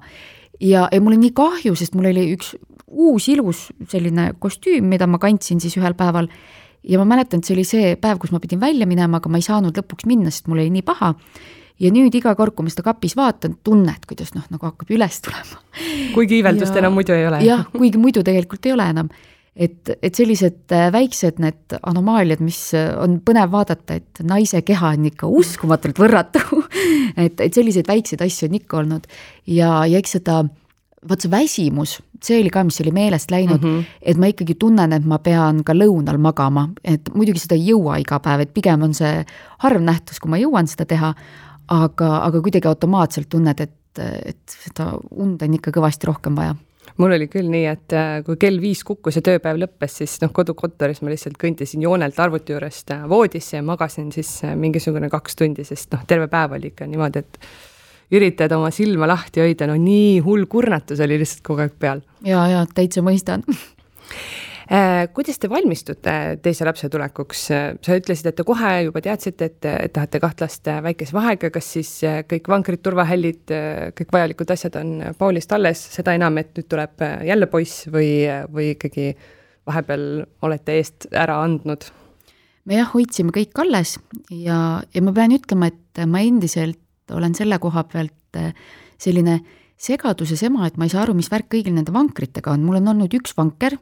ja, 0.63 0.87
ja 0.91 1.01
mul 1.01 1.17
on 1.17 1.23
nii 1.25 1.33
kahju, 1.35 1.75
sest 1.77 1.95
mul 1.97 2.09
oli 2.11 2.29
üks 2.35 2.53
uus 2.93 3.27
ilus 3.33 3.67
selline 3.89 4.31
kostüüm, 4.41 4.85
mida 4.89 5.07
ma 5.09 5.19
kandsin 5.21 5.61
siis 5.63 5.75
ühel 5.79 5.95
päeval 5.97 6.29
ja 6.87 6.99
ma 7.01 7.07
mäletan, 7.15 7.41
et 7.41 7.49
see 7.49 7.57
oli 7.57 7.65
see 7.67 7.95
päev, 7.99 8.19
kus 8.21 8.33
ma 8.33 8.41
pidin 8.43 8.61
välja 8.61 8.87
minema, 8.89 9.19
aga 9.19 9.31
ma 9.31 9.41
ei 9.41 9.45
saanud 9.45 9.75
lõpuks 9.79 10.07
minna, 10.09 10.31
sest 10.33 10.49
mul 10.51 10.61
oli 10.61 10.71
nii 10.73 10.85
paha. 10.85 11.13
ja 11.81 11.89
nüüd 11.91 12.13
iga 12.15 12.35
kord, 12.37 12.53
kui 12.55 12.67
ma 12.67 12.71
seda 12.71 12.85
kapis 12.85 13.15
vaatan, 13.17 13.57
tunned, 13.65 14.05
kuidas 14.07 14.35
noh, 14.37 14.45
nagu 14.53 14.69
hakkab 14.69 14.91
üles 14.93 15.19
tulema. 15.25 15.61
kuigi 16.13 16.39
iiveldust 16.39 16.75
enam 16.79 16.93
muidu 16.93 17.15
ei 17.15 17.27
ole. 17.27 17.43
jah, 17.45 17.65
kuigi 17.73 18.01
muidu 18.01 18.23
tegelikult 18.23 18.65
ei 18.65 18.75
ole 18.75 18.89
enam 18.95 19.09
et, 19.55 19.91
et 20.01 20.15
sellised 20.15 20.73
äh, 20.73 20.87
väiksed 20.93 21.39
need 21.43 21.75
anomaaliad, 21.81 22.41
mis 22.43 22.59
äh, 22.77 22.89
on 22.99 23.19
põnev 23.25 23.51
vaadata, 23.53 23.99
et 24.01 24.23
naise 24.25 24.63
keha 24.65 24.93
on 24.97 25.05
ikka 25.11 25.29
uskumatult 25.29 26.01
võrratu 26.01 26.41
et, 27.23 27.37
et 27.37 27.53
selliseid 27.53 27.89
väikseid 27.89 28.23
asju 28.25 28.49
on 28.49 28.57
ikka 28.57 28.79
olnud 28.81 29.05
ja, 29.45 29.83
ja 29.89 30.01
eks 30.01 30.17
seda, 30.17 30.41
vot 31.09 31.21
see 31.21 31.31
väsimus, 31.31 31.99
see 32.23 32.39
oli 32.41 32.51
ka, 32.53 32.65
mis 32.65 32.81
oli 32.81 32.95
meelest 32.95 33.31
läinud 33.33 33.61
mm, 33.61 33.77
-hmm. 33.77 34.01
et 34.01 34.17
ma 34.17 34.31
ikkagi 34.33 34.57
tunnen, 34.59 34.97
et 34.97 35.05
ma 35.05 35.19
pean 35.21 35.61
ka 35.63 35.77
lõunal 35.77 36.17
magama, 36.17 36.69
et 36.83 37.13
muidugi 37.13 37.43
seda 37.43 37.59
ei 37.59 37.69
jõua 37.69 37.99
iga 38.01 38.19
päev, 38.23 38.47
et 38.47 38.53
pigem 38.53 38.89
on 38.89 38.97
see 38.97 39.23
harv 39.65 39.81
nähtus, 39.81 40.19
kui 40.19 40.33
ma 40.33 40.41
jõuan 40.41 40.67
seda 40.67 40.89
teha, 40.89 41.13
aga, 41.67 42.11
aga 42.25 42.41
kuidagi 42.41 42.67
automaatselt 42.67 43.29
tunned, 43.29 43.59
et, 43.59 44.01
et 44.01 44.57
seda 44.65 44.95
und 45.11 45.41
on 45.43 45.59
ikka 45.59 45.71
kõvasti 45.75 46.09
rohkem 46.09 46.35
vaja 46.35 46.55
mul 47.01 47.15
oli 47.15 47.27
küll 47.31 47.49
nii, 47.51 47.65
et 47.71 47.95
äh, 47.97 48.15
kui 48.25 48.37
kell 48.41 48.61
viis 48.61 48.83
kukkus 48.87 49.17
ja 49.17 49.23
tööpäev 49.25 49.59
lõppes, 49.63 49.97
siis 50.01 50.15
noh, 50.23 50.31
kodukontoris 50.35 51.01
ma 51.03 51.13
lihtsalt 51.13 51.37
kõndisin 51.41 51.83
joonelt 51.85 52.19
arvuti 52.21 52.55
juurest 52.55 52.93
äh, 52.95 53.05
voodisse 53.09 53.57
ja 53.57 53.65
magasin 53.65 54.11
siis 54.15 54.35
äh, 54.45 54.55
mingisugune 54.59 55.09
kaks 55.13 55.39
tundi, 55.39 55.65
sest 55.67 55.91
noh, 55.95 56.05
terve 56.09 56.29
päev 56.31 56.57
oli 56.59 56.73
ikka 56.73 56.87
niimoodi, 56.89 57.23
et 57.23 58.13
üritad 58.13 58.53
oma 58.53 58.69
silma 58.73 59.09
lahti 59.09 59.41
hoida, 59.41 59.67
no 59.69 59.77
nii 59.79 60.19
hull 60.25 60.45
kurnatus 60.51 61.01
oli 61.03 61.17
lihtsalt 61.21 61.45
kogu 61.45 61.65
aeg 61.65 61.77
peal. 61.79 62.03
ja, 62.27 62.45
ja 62.51 62.65
täitsa 62.75 63.05
mõistan 63.05 63.45
kuidas 65.13 65.37
te 65.37 65.49
valmistute 65.51 66.13
teise 66.41 66.65
lapse 66.65 66.87
tulekuks? 66.89 67.41
sa 67.45 67.97
ütlesid, 67.99 68.29
et 68.29 68.37
te 68.39 68.45
kohe 68.47 68.71
juba 68.87 69.03
teadsite, 69.05 69.49
et, 69.51 69.67
et 69.69 69.93
tahate 69.93 70.21
kaht 70.23 70.41
last 70.41 70.69
väikese 70.85 71.13
vahega, 71.13 71.51
kas 71.53 71.67
siis 71.75 71.91
äh, 72.07 72.21
kõik 72.29 72.49
vankrid, 72.49 72.81
turvahällid, 72.85 73.53
äh, 73.53 73.91
kõik 73.97 74.13
vajalikud 74.15 74.53
asjad 74.55 74.77
on 74.81 74.95
Paulist 75.19 75.53
alles, 75.53 75.81
seda 75.93 76.15
enam, 76.17 76.39
et 76.41 76.53
nüüd 76.57 76.69
tuleb 76.71 77.03
jälle 77.27 77.49
poiss 77.51 77.87
või, 77.93 78.25
või 78.53 78.71
ikkagi 78.73 79.11
vahepeal 79.69 80.07
olete 80.47 80.79
eest 80.79 81.09
ära 81.11 81.41
andnud? 81.43 81.85
me 82.65 82.79
jah, 82.79 82.89
hoidsime 82.93 83.33
kõik 83.35 83.59
alles 83.59 83.97
ja, 84.31 84.79
ja 84.81 85.03
ma 85.03 85.13
pean 85.13 85.35
ütlema, 85.35 85.69
et 85.69 86.05
ma 86.07 86.23
endiselt 86.23 86.79
olen 87.13 87.35
selle 87.35 87.59
koha 87.61 87.83
pealt 87.91 88.39
selline 88.97 89.41
segaduses 89.83 90.41
ema, 90.47 90.65
et 90.65 90.79
ma 90.79 90.87
ei 90.87 90.93
saa 90.93 91.03
aru, 91.03 91.13
mis 91.17 91.29
värk 91.29 91.51
kõigil 91.51 91.75
nende 91.75 91.93
vankritega 91.93 92.53
on, 92.55 92.63
mul 92.63 92.79
on 92.79 92.93
olnud 92.93 93.13
üks 93.19 93.35
vanker 93.37 93.75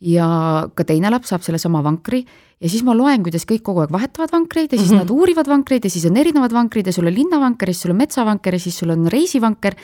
ja 0.00 0.28
ka 0.74 0.86
teine 0.88 1.10
laps 1.12 1.32
saab 1.32 1.44
sellesama 1.44 1.82
vankri 1.84 2.22
ja 2.60 2.68
siis 2.68 2.84
ma 2.84 2.94
loen, 2.96 3.24
kuidas 3.24 3.44
kõik 3.48 3.62
kogu 3.64 3.84
aeg 3.84 3.92
vahetavad 3.92 4.32
vankreid 4.32 4.72
ja 4.72 4.78
siis 4.78 4.90
mm 4.90 4.96
-hmm. 4.96 5.04
nad 5.04 5.10
uurivad 5.10 5.48
vankreid 5.48 5.84
ja 5.84 5.90
siis 5.90 6.06
on 6.06 6.16
erinevad 6.16 6.52
vankrid 6.52 6.86
ja 6.86 6.92
sul 6.92 7.06
on 7.06 7.14
linnavanker 7.14 7.68
ja 7.68 7.74
siis 7.74 7.82
sul 7.82 7.90
on 7.90 7.96
metsavanker 7.96 8.54
ja 8.54 8.60
siis 8.60 8.78
sul 8.78 8.90
on 8.90 9.06
reisivanker. 9.06 9.74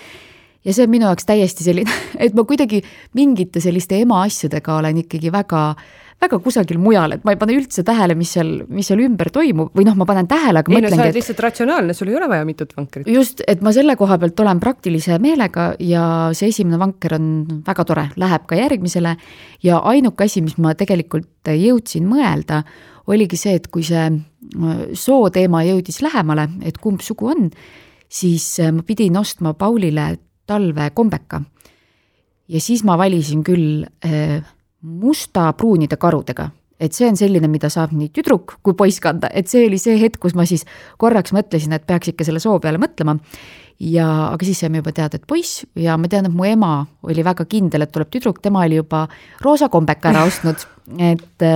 ja 0.65 0.73
see 0.73 0.85
on 0.85 0.91
minu 0.91 1.05
jaoks 1.07 1.25
täiesti 1.25 1.65
selline, 1.65 1.91
et 2.19 2.35
ma 2.35 2.45
kuidagi 2.45 2.83
mingite 3.15 3.61
selliste 3.61 4.01
ema 4.01 4.23
asjadega 4.23 4.77
olen 4.77 4.97
ikkagi 4.99 5.33
väga 5.33 5.71
äh, 5.71 6.06
väga 6.23 6.39
kusagil 6.43 6.79
mujal, 6.81 7.13
et 7.17 7.25
ma 7.27 7.35
ei 7.35 7.39
pane 7.41 7.55
üldse 7.57 7.85
tähele, 7.87 8.17
mis 8.19 8.31
seal, 8.37 8.51
mis 8.73 8.89
seal 8.89 9.03
ümber 9.05 9.29
toimub 9.35 9.75
või 9.77 9.85
noh, 9.87 9.97
ma 10.01 10.07
panen 10.09 10.29
tähele, 10.31 10.63
aga 10.63 10.73
ei 10.73 10.79
mõtlengi, 10.79 10.97
no 10.97 11.03
sa 11.03 11.09
oled 11.11 11.19
lihtsalt 11.19 11.43
ratsionaalne, 11.45 11.97
sul 11.97 12.11
ei 12.11 12.17
ole 12.19 12.29
vaja 12.31 12.47
mitut 12.49 12.73
vankrit. 12.77 13.09
just, 13.13 13.43
et 13.47 13.63
ma 13.65 13.73
selle 13.77 13.99
koha 14.01 14.17
pealt 14.23 14.41
olen 14.41 14.63
praktilise 14.63 15.19
meelega 15.23 15.69
ja 15.85 16.07
see 16.37 16.51
esimene 16.55 16.81
vanker 16.81 17.19
on 17.19 17.29
väga 17.67 17.87
tore, 17.89 18.07
läheb 18.17 18.47
ka 18.49 18.59
järgmisele 18.59 19.17
ja 19.67 19.81
ainuke 19.93 20.25
asi, 20.25 20.43
mis 20.47 20.57
ma 20.63 20.73
tegelikult 20.79 21.53
jõudsin 21.53 22.09
mõelda, 22.09 22.63
oligi 23.13 23.39
see, 23.39 23.57
et 23.61 23.69
kui 23.73 23.85
see 23.87 24.07
äh, 24.09 24.81
soo 24.97 25.29
teema 25.35 25.63
jõudis 25.69 26.01
lähemale, 26.05 26.49
et 26.67 26.81
kumb 26.83 27.05
sugu 27.05 27.31
on, 27.35 27.51
siis 28.09 28.49
äh, 28.65 28.73
ma 28.73 28.87
pidin 28.87 29.21
ostma 29.21 29.55
Paulile 29.55 30.15
talve 30.47 30.91
kombeka. 30.95 31.43
ja 32.49 32.61
siis 32.61 32.85
ma 32.87 32.97
valisin 32.99 33.43
küll 33.45 33.85
äh, 34.07 34.41
musta-pruunide 34.87 35.99
karudega. 36.01 36.51
et 36.77 36.93
see 36.93 37.07
on 37.09 37.17
selline, 37.17 37.49
mida 37.49 37.71
saab 37.73 37.95
nii 37.97 38.11
tüdruk 38.13 38.59
kui 38.61 38.75
poiss 38.77 39.01
kanda, 39.01 39.31
et 39.33 39.49
see 39.49 39.63
oli 39.65 39.79
see 39.81 39.95
hetk, 39.97 40.19
kus 40.21 40.35
ma 40.37 40.45
siis 40.45 40.67
korraks 41.01 41.33
mõtlesin, 41.33 41.73
et 41.73 41.87
peaks 41.89 42.11
ikka 42.13 42.27
selle 42.29 42.43
soo 42.43 42.59
peale 42.61 42.77
mõtlema. 42.77 43.17
ja, 43.81 44.09
aga 44.35 44.45
siis 44.45 44.61
saime 44.61 44.83
juba 44.83 44.93
teada, 44.93 45.17
et 45.17 45.25
poiss 45.29 45.65
ja 45.77 45.97
ma 45.97 46.09
tean, 46.13 46.29
et 46.29 46.37
mu 46.37 46.45
ema 46.45 46.87
oli 47.09 47.25
väga 47.25 47.49
kindel, 47.49 47.87
et 47.87 47.93
tuleb 47.93 48.13
tüdruk, 48.13 48.43
tema 48.45 48.67
oli 48.69 48.77
juba 48.77 49.07
roosa 49.41 49.71
kombeka 49.73 50.13
ära 50.13 50.27
ostnud, 50.29 50.69
et 51.01 51.49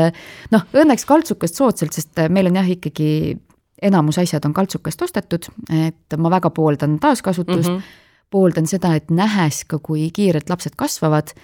noh, 0.57 0.67
õnneks 0.73 1.05
kaltsukast 1.09 1.61
soodsalt, 1.61 1.93
sest 1.93 2.25
meil 2.33 2.49
on 2.49 2.57
jah, 2.57 2.73
ikkagi 2.79 3.37
enamus 3.83 4.19
asjad 4.21 4.45
on 4.49 4.57
kaltsukast 4.57 5.03
ostetud, 5.05 5.49
et 5.69 6.17
ma 6.17 6.33
väga 6.33 6.49
pooldan 6.53 6.97
taaskasutust 7.01 7.69
mm. 7.69 7.77
-hmm 7.77 8.09
pooldan 8.31 8.69
seda, 8.71 8.95
et 8.95 9.11
nähes 9.11 9.65
ka, 9.69 9.81
kui 9.83 10.09
kiirelt 10.15 10.51
lapsed 10.51 10.77
kasvavad, 10.79 11.35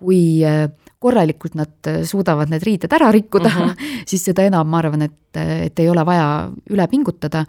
kui 0.00 0.42
äh, 0.46 0.66
korralikult 1.04 1.58
nad 1.58 1.90
äh, 1.90 2.02
suudavad 2.08 2.52
need 2.52 2.64
riided 2.66 2.96
ära 2.96 3.10
rikkuda 3.14 3.50
uh, 3.50 3.60
-huh. 3.68 3.90
siis 4.08 4.24
seda 4.30 4.46
enam 4.48 4.68
ma 4.68 4.80
arvan, 4.80 5.06
et, 5.08 5.36
et 5.36 5.84
ei 5.84 5.90
ole 5.90 6.06
vaja 6.06 6.28
üle 6.70 6.88
pingutada 6.88 7.44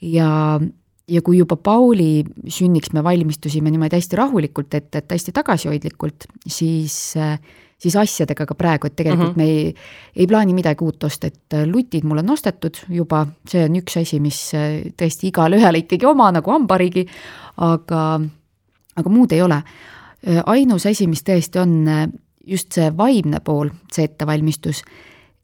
ja, 0.00 0.60
ja 1.08 1.22
kui 1.22 1.38
juba 1.38 1.56
Pauli 1.56 2.24
sünniks 2.48 2.92
me 2.92 3.04
valmistusime 3.04 3.70
niimoodi 3.70 3.96
hästi 3.96 4.20
rahulikult 4.20 4.74
ette, 4.74 4.98
et 4.98 5.16
hästi 5.16 5.32
tagasihoidlikult, 5.32 6.28
siis 6.46 7.16
siis 7.80 7.96
asjadega 7.96 8.44
ka 8.48 8.54
praegu, 8.54 8.86
et 8.86 8.96
tegelikult 8.96 9.36
mm 9.36 9.42
-hmm. 9.42 9.46
me 9.46 9.68
ei, 9.68 9.74
ei 10.16 10.26
plaani 10.26 10.54
midagi 10.54 10.84
uut 10.84 11.04
osta, 11.04 11.26
et 11.26 11.54
äh, 11.54 11.66
lutid 11.66 12.04
mul 12.04 12.18
on 12.18 12.30
ostetud 12.30 12.76
juba, 12.88 13.26
see 13.48 13.64
on 13.64 13.76
üks 13.76 14.00
asi, 14.00 14.20
mis 14.20 14.54
äh, 14.54 14.92
tõesti 14.96 15.28
igale 15.28 15.56
ühele 15.56 15.78
ikkagi 15.78 16.06
oma 16.06 16.30
nagu 16.32 16.50
hambariigi, 16.50 17.06
aga, 17.56 18.20
aga 18.96 19.10
muud 19.10 19.32
ei 19.32 19.42
ole. 19.42 19.62
Ainus 20.46 20.84
asi, 20.86 21.06
mis 21.06 21.22
tõesti 21.24 21.58
on 21.58 21.86
just 22.50 22.72
see 22.74 22.90
vaimne 22.96 23.40
pool, 23.44 23.70
see 23.92 24.08
ettevalmistus, 24.08 24.82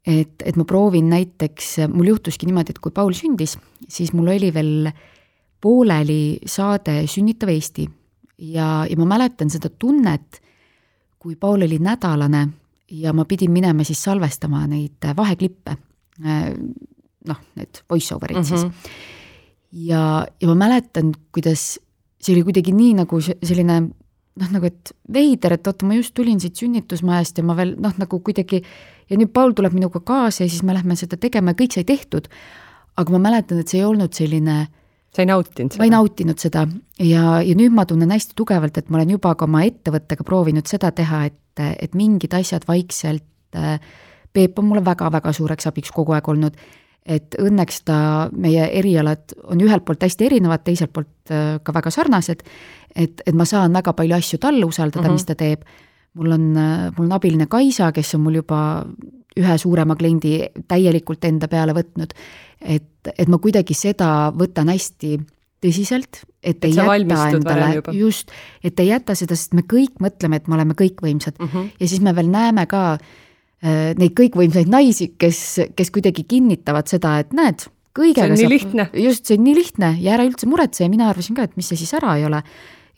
et, 0.07 0.43
et 0.43 0.57
ma 0.59 0.65
proovin 0.67 1.07
näiteks, 1.09 1.77
mul 1.93 2.11
juhtuski 2.13 2.49
niimoodi, 2.49 2.75
et 2.75 2.81
kui 2.83 2.91
Paul 2.95 3.15
sündis, 3.15 3.57
siis 3.87 4.11
mul 4.13 4.33
oli 4.35 4.51
veel 4.53 4.91
pooleli 5.61 6.39
saade 6.45 6.99
Sünnitav 7.07 7.49
Eesti 7.49 7.87
ja, 8.37 8.85
ja 8.89 8.99
ma 8.99 9.07
mäletan 9.15 9.49
seda 9.49 9.71
tunnet 9.73 10.41
kui 11.19 11.35
Paul 11.35 11.65
oli 11.65 11.79
nädalane 11.79 12.47
ja 12.91 13.13
ma 13.13 13.25
pidin 13.25 13.51
minema 13.51 13.83
siis 13.83 13.99
salvestama 14.03 14.61
neid 14.71 15.09
vaheklippe, 15.17 15.75
noh, 17.27 17.41
need 17.59 17.81
voice 17.89 18.15
over'id 18.15 18.37
mm 18.37 18.41
-hmm. 18.41 18.47
siis. 18.47 18.63
Mhm. 18.63 18.71
ja, 19.71 20.27
ja 20.41 20.47
ma 20.47 20.55
mäletan, 20.55 21.11
kuidas 21.31 21.79
see 22.21 22.35
oli 22.35 22.43
kuidagi 22.43 22.71
nii 22.71 22.93
nagu 22.93 23.21
selline 23.21 23.81
noh, 24.37 24.53
nagu 24.53 24.69
et 24.69 24.93
veider, 25.13 25.57
et 25.57 25.67
oota, 25.67 25.87
ma 25.87 25.97
just 25.97 26.13
tulin 26.17 26.39
siit 26.41 26.59
sünnitusmajast 26.59 27.41
ja 27.41 27.45
ma 27.47 27.55
veel 27.57 27.75
noh, 27.81 27.93
nagu 27.99 28.19
kuidagi 28.23 28.61
ja 29.09 29.19
nüüd 29.19 29.33
Paul 29.35 29.55
tuleb 29.57 29.75
minuga 29.75 30.01
kaasa 30.05 30.45
ja 30.45 30.51
siis 30.51 30.63
me 30.67 30.75
lähme 30.77 30.97
seda 30.99 31.19
tegema 31.21 31.53
ja 31.53 31.59
kõik 31.61 31.77
sai 31.77 31.87
tehtud. 31.87 32.27
aga 32.97 33.13
ma 33.13 33.19
mäletan, 33.29 33.59
et 33.61 33.69
see 33.69 33.81
ei 33.81 33.85
olnud 33.85 34.13
selline 34.13 34.67
sa 35.13 35.23
ei 35.23 35.29
nautinud 35.29 35.73
seda? 35.73 35.81
ma 35.81 35.87
ei 35.87 35.93
nautinud 35.93 36.41
seda 36.41 36.65
ja, 36.99 37.37
ja 37.45 37.55
nüüd 37.57 37.75
ma 37.75 37.85
tunnen 37.89 38.11
hästi 38.13 38.37
tugevalt, 38.37 38.77
et 38.77 38.89
ma 38.89 38.99
olen 38.99 39.15
juba 39.17 39.35
ka 39.35 39.45
oma 39.45 39.63
ettevõttega 39.67 40.25
proovinud 40.27 40.69
seda 40.69 40.91
teha, 40.95 41.25
et, 41.31 41.63
et 41.79 41.97
mingid 41.97 42.33
asjad 42.37 42.67
vaikselt, 42.67 43.25
Peep 44.37 44.59
on 44.59 44.67
mulle 44.67 44.83
väga-väga 44.85 45.31
suureks 45.33 45.69
abiks 45.69 45.89
kogu 45.95 46.13
aeg 46.13 46.27
olnud, 46.29 46.57
et 47.07 47.37
õnneks 47.39 47.83
ta, 47.87 47.97
meie 48.35 48.67
erialad 48.79 49.35
on 49.47 49.61
ühelt 49.63 49.85
poolt 49.87 50.03
hästi 50.03 50.27
erinevad, 50.27 50.63
teiselt 50.67 50.93
poolt 50.93 51.31
äh, 51.31 51.57
ka 51.63 51.75
väga 51.75 51.93
sarnased, 51.93 52.43
et, 52.95 53.21
et 53.25 53.35
ma 53.37 53.45
saan 53.47 53.75
väga 53.77 53.93
palju 53.97 54.17
asju 54.17 54.41
talle 54.43 54.65
usaldada 54.65 55.07
mm, 55.07 55.09
-hmm. 55.09 55.13
mis 55.13 55.25
ta 55.25 55.35
teeb, 55.35 55.63
mul 56.17 56.35
on, 56.35 56.49
mul 56.97 57.05
on 57.05 57.15
abiline 57.15 57.47
Kaisa, 57.47 57.91
kes 57.91 58.15
on 58.15 58.25
mul 58.25 58.41
juba 58.41 58.59
ühe 59.37 59.57
suurema 59.57 59.95
kliendi 59.95 60.39
täielikult 60.67 61.25
enda 61.29 61.47
peale 61.47 61.75
võtnud. 61.77 62.13
Et, 62.61 63.11
et 63.13 63.27
ma 63.29 63.37
kuidagi 63.37 63.75
seda 63.77 64.31
võtan 64.33 64.71
hästi 64.73 65.19
tõsiselt, 65.61 66.23
et 66.43 66.65
ei 66.65 66.73
jäta 66.73 67.29
endale, 67.29 67.69
just, 67.93 68.33
et 68.63 68.79
ei 68.79 68.91
jäta 68.91 69.15
seda, 69.17 69.37
sest 69.37 69.53
me 69.57 69.61
kõik 69.61 70.01
mõtleme, 70.01 70.37
et 70.37 70.49
me 70.49 70.57
oleme 70.57 70.73
kõikvõimsad 70.77 71.37
mm 71.39 71.47
-hmm. 71.47 71.69
ja 71.79 71.87
siis 71.87 72.01
me 72.01 72.15
veel 72.15 72.29
näeme 72.33 72.65
ka 72.65 72.81
äh, 72.93 73.26
neid 73.63 74.13
kõikvõimsaid 74.17 74.69
naisi, 74.69 75.11
kes, 75.17 75.39
kes 75.77 75.89
kuidagi 75.93 76.27
kinnitavad 76.29 76.89
seda, 76.91 77.15
et 77.23 77.31
näed, 77.33 77.65
kõigega 77.97 78.27
see 78.29 78.35
on 78.35 78.41
nii 78.43 78.51
lihtne. 78.53 78.87
just, 79.01 79.25
see 79.25 79.39
on 79.39 79.47
nii 79.47 79.55
lihtne 79.57 79.91
ja 80.03 80.13
ära 80.13 80.27
üldse 80.27 80.49
muretse 80.49 80.85
ja 80.85 80.91
mina 80.93 81.07
arvasin 81.09 81.37
ka, 81.37 81.47
et 81.47 81.57
mis 81.57 81.69
see 81.71 81.79
siis 81.79 81.95
ära 81.97 82.17
ei 82.19 82.27
ole. 82.27 82.43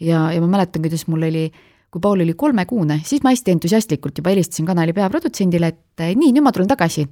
ja, 0.03 0.25
ja 0.33 0.41
ma 0.43 0.51
mäletan, 0.57 0.83
kuidas 0.83 1.07
mul 1.07 1.23
oli 1.29 1.47
kui 1.89 2.01
Paul 2.01 2.21
oli 2.21 2.35
kolmekuune, 2.37 2.99
siis 3.05 3.23
ma 3.25 3.31
hästi 3.33 3.55
entusiastlikult 3.55 4.19
juba 4.19 4.29
helistasin 4.29 4.67
kanali 4.67 4.93
peaprodutsendile, 4.93 5.71
et 5.71 6.03
nii, 6.19 6.35
nüüd 6.35 6.45
ma 6.45 6.51
tulen 6.53 6.69
tagasi 6.69 7.07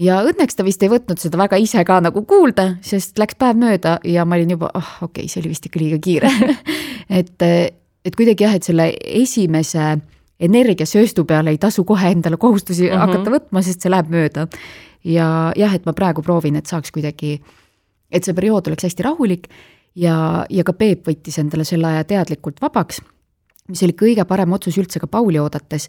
ja 0.00 0.18
õnneks 0.26 0.58
ta 0.58 0.64
vist 0.66 0.82
ei 0.84 0.90
võtnud 0.92 1.20
seda 1.20 1.38
väga 1.40 1.58
ise 1.60 1.82
ka 1.86 1.98
nagu 2.04 2.22
kuulda, 2.28 2.68
sest 2.84 3.18
läks 3.20 3.38
päev 3.40 3.58
mööda 3.60 3.96
ja 4.04 4.26
ma 4.28 4.38
olin 4.38 4.56
juba, 4.56 4.70
ah 4.74 4.82
oh, 4.82 5.06
okei 5.08 5.24
okay,, 5.24 5.32
see 5.32 5.42
oli 5.42 5.52
vist 5.54 5.68
ikka 5.68 5.82
liiga 5.82 6.00
kiire 6.02 6.32
et, 7.20 7.46
et 7.46 8.18
kuidagi 8.18 8.46
jah, 8.46 8.56
et 8.58 8.66
selle 8.66 8.90
esimese 9.22 9.96
energiasööstu 10.40 11.24
peale 11.24 11.50
ei 11.54 11.58
tasu 11.58 11.84
kohe 11.84 12.10
endale 12.10 12.36
kohustusi 12.36 12.90
mm 12.90 12.94
-hmm. 12.94 12.98
hakata 12.98 13.30
võtma, 13.30 13.62
sest 13.62 13.80
see 13.80 13.90
läheb 13.90 14.10
mööda. 14.10 14.46
ja 15.04 15.52
jah, 15.56 15.74
et 15.74 15.86
ma 15.86 15.92
praegu 15.92 16.22
proovin, 16.22 16.56
et 16.56 16.66
saaks 16.66 16.90
kuidagi, 16.90 17.40
et 18.10 18.24
see 18.24 18.34
periood 18.34 18.66
oleks 18.66 18.84
hästi 18.84 19.02
rahulik 19.02 19.48
ja, 19.94 20.46
ja 20.50 20.64
ka 20.64 20.72
Peep 20.72 21.06
võttis 21.08 21.38
endale 21.38 21.64
selle 21.64 21.86
aja 21.86 22.04
teadlikult 22.04 22.60
vabaks, 22.60 23.00
mis 23.68 23.82
oli 23.82 23.92
kõige 23.92 24.24
parem 24.24 24.52
otsus 24.52 24.78
üldse 24.78 25.00
ka 25.00 25.06
Pauli 25.06 25.38
oodates, 25.38 25.88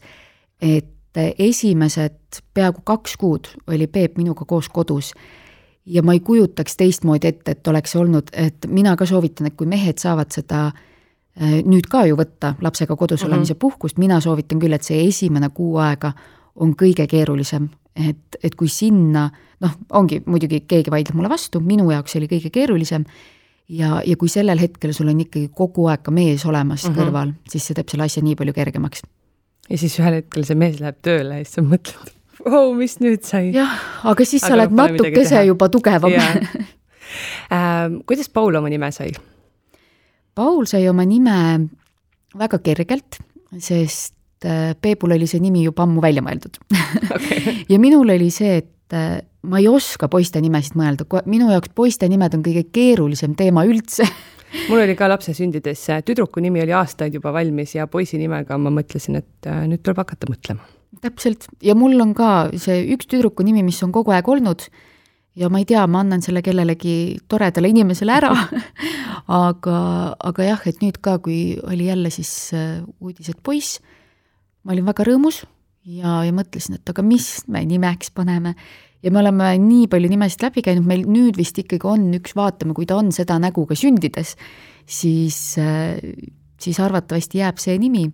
et 0.62 0.94
esimesed 1.40 2.42
peaaegu 2.54 2.82
kaks 2.84 3.18
kuud 3.18 3.48
oli 3.68 3.88
Peep 3.88 4.18
minuga 4.18 4.46
koos 4.46 4.70
kodus 4.70 5.14
ja 5.86 6.04
ma 6.04 6.14
ei 6.14 6.20
kujutaks 6.20 6.78
teistmoodi 6.78 7.28
ette, 7.28 7.52
et 7.52 7.68
oleks 7.68 7.96
olnud, 7.96 8.30
et 8.34 8.66
mina 8.68 8.96
ka 8.96 9.06
soovitan, 9.06 9.48
et 9.48 9.56
kui 9.56 9.68
mehed 9.68 9.98
saavad 9.98 10.32
seda 10.32 10.68
äh, 10.68 10.74
nüüd 11.38 11.86
ka 11.90 12.06
ju 12.10 12.16
võtta 12.18 12.56
lapsega 12.62 12.96
kodus 12.96 13.22
mm 13.22 13.26
-hmm. 13.26 13.34
olemise 13.34 13.56
puhkust, 13.56 13.98
mina 13.98 14.20
soovitan 14.20 14.60
küll, 14.60 14.74
et 14.74 14.84
see 14.84 15.08
esimene 15.08 15.50
kuu 15.50 15.78
aega 15.78 16.12
on 16.56 16.74
kõige 16.74 17.08
keerulisem, 17.08 17.70
et, 17.96 18.38
et 18.44 18.56
kui 18.56 18.68
sinna 18.68 19.30
noh, 19.62 19.72
ongi 19.90 20.22
muidugi, 20.26 20.64
keegi 20.68 20.92
vaidleb 20.92 21.16
mulle 21.16 21.30
vastu, 21.30 21.60
minu 21.60 21.92
jaoks 21.92 22.16
oli 22.16 22.28
kõige 22.28 22.50
keerulisem 22.50 23.06
ja, 23.70 24.02
ja 24.06 24.18
kui 24.18 24.30
sellel 24.30 24.60
hetkel 24.60 24.94
sul 24.94 25.08
on 25.08 25.20
ikkagi 25.20 25.50
kogu 25.54 25.88
aeg 25.92 26.02
ka 26.04 26.12
mees 26.12 26.46
olemas 26.46 26.84
mm 26.84 26.94
-hmm. 26.94 27.00
kõrval, 27.00 27.34
siis 27.50 27.68
see 27.68 27.76
teeb 27.76 27.90
selle 27.90 28.04
asja 28.04 28.24
nii 28.24 28.36
palju 28.36 28.54
kergemaks 28.54 29.02
ja 29.70 29.78
siis 29.78 30.00
ühel 30.00 30.22
hetkel 30.22 30.46
see 30.48 30.56
mees 30.60 30.80
läheb 30.82 31.00
tööle 31.06 31.42
ja 31.42 31.46
siis 31.46 31.58
sa 31.60 31.62
mõtled, 31.66 32.12
vau, 32.46 32.74
mis 32.78 33.00
nüüd 33.04 33.24
sai. 33.28 33.52
jah, 33.56 33.80
aga 34.04 34.26
siis 34.26 34.44
aga 34.44 34.54
sa 34.54 34.60
oled 34.60 34.78
natukese 34.82 35.44
juba 35.46 35.70
tugevam 35.70 36.12
ähm, 37.58 38.00
kuidas 38.06 38.30
Paul 38.30 38.56
oma 38.56 38.70
nime 38.70 38.92
sai? 38.92 39.12
Paul 40.38 40.68
sai 40.70 40.86
oma 40.90 41.06
nime 41.08 41.38
väga 42.38 42.60
kergelt, 42.62 43.18
sest 43.58 44.46
äh, 44.46 44.76
Peebul 44.78 45.16
oli 45.16 45.28
see 45.30 45.42
nimi 45.42 45.64
juba 45.66 45.88
ammu 45.88 46.04
välja 46.04 46.22
mõeldud 46.26 46.60
okay. 47.10 47.58
ja 47.72 47.80
minul 47.82 48.14
oli 48.14 48.30
see, 48.34 48.60
et 48.62 48.96
äh, 48.96 49.20
ma 49.48 49.62
ei 49.62 49.70
oska 49.72 50.10
poiste 50.12 50.42
nimesid 50.44 50.78
mõelda, 50.78 51.08
minu 51.26 51.50
jaoks 51.54 51.74
poiste 51.76 52.10
nimed 52.12 52.38
on 52.38 52.44
kõige 52.46 52.68
keerulisem 52.70 53.34
teema 53.40 53.66
üldse 53.66 54.06
mul 54.70 54.84
oli 54.84 54.96
ka 55.00 55.10
lapse 55.10 55.34
sündides, 55.38 55.88
tüdruku 56.06 56.44
nimi 56.44 56.62
oli 56.64 56.76
aastaid 56.76 57.16
juba 57.18 57.34
valmis 57.36 57.76
ja 57.76 57.88
poisi 57.92 58.20
nimega 58.22 58.60
ma 58.62 58.72
mõtlesin, 58.74 59.20
et 59.24 59.50
äh, 59.50 59.64
nüüd 59.70 59.82
tuleb 59.82 60.04
hakata 60.04 60.30
mõtlema. 60.30 60.68
täpselt, 61.02 61.50
ja 61.64 61.76
mul 61.78 61.98
on 62.04 62.14
ka 62.18 62.52
see 62.62 62.86
üks 62.96 63.10
tüdruku 63.10 63.46
nimi, 63.48 63.66
mis 63.66 63.82
on 63.86 63.96
kogu 63.96 64.14
aeg 64.16 64.30
olnud 64.30 64.70
ja 65.38 65.50
ma 65.54 65.62
ei 65.62 65.68
tea, 65.70 65.84
ma 65.90 66.02
annan 66.04 66.24
selle 66.26 66.42
kellelegi 66.46 67.18
toredale 67.30 67.70
inimesele 67.74 68.16
ära. 68.18 68.34
Aga, 69.28 69.78
aga 70.24 70.46
jah, 70.46 70.62
et 70.70 70.78
nüüd 70.80 71.02
ka, 71.04 71.18
kui 71.20 71.58
oli 71.68 71.90
jälle 71.90 72.08
siis 72.16 72.30
äh, 72.56 72.78
uudis, 73.04 73.28
et 73.28 73.40
poiss, 73.44 73.82
ma 74.64 74.72
olin 74.72 74.88
väga 74.88 75.04
rõõmus 75.04 75.42
ja, 75.84 76.22
ja 76.24 76.32
mõtlesin, 76.32 76.78
et 76.80 76.92
aga 76.94 77.04
mis 77.04 77.26
me 77.52 77.66
nimeks 77.68 78.14
paneme. 78.16 78.54
Ja 79.04 79.12
me 79.12 79.20
oleme 79.20 79.50
nii 79.60 79.90
palju 79.92 80.08
nimesid 80.14 80.46
läbi 80.48 80.64
käinud, 80.64 80.88
meil 80.88 81.04
nüüd 81.12 81.36
vist 81.36 81.60
ikkagi 81.60 81.84
on 81.92 82.08
üks, 82.16 82.38
vaatame, 82.40 82.72
kui 82.78 82.88
ta 82.88 82.96
on 83.02 83.12
seda 83.12 83.36
nägu 83.44 83.68
ka 83.68 83.76
sündides, 83.76 84.38
siis, 84.88 85.38
äh, 85.60 86.00
siis 86.64 86.80
arvatavasti 86.80 87.44
jääb 87.44 87.60
see 87.60 87.76
nimi. 87.84 88.08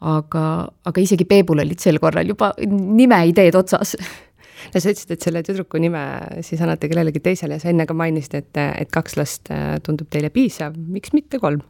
aga, 0.00 0.42
aga 0.88 1.00
isegi 1.02 1.26
Peebul 1.28 1.60
olid 1.60 1.80
sel 1.82 1.98
korral 2.00 2.24
juba 2.24 2.54
nimeideed 2.64 3.56
otsas 3.58 3.96
no 4.74 4.80
sa 4.80 4.92
ütlesid, 4.92 5.14
et 5.14 5.26
selle 5.26 5.42
tüdruku 5.46 5.80
nime 5.82 6.04
siis 6.46 6.62
annate 6.64 6.90
kellelegi 6.90 7.22
teisele 7.24 7.58
ja 7.58 7.62
sa 7.62 7.70
enne 7.72 7.86
ka 7.88 7.96
mainisid, 7.96 8.38
et, 8.40 8.62
et 8.84 8.90
kaks 8.94 9.18
last 9.20 9.52
äh, 9.54 9.76
tundub 9.86 10.10
teile 10.12 10.32
piisav, 10.34 10.76
miks 10.76 11.14
mitte 11.16 11.42
kolm? 11.42 11.62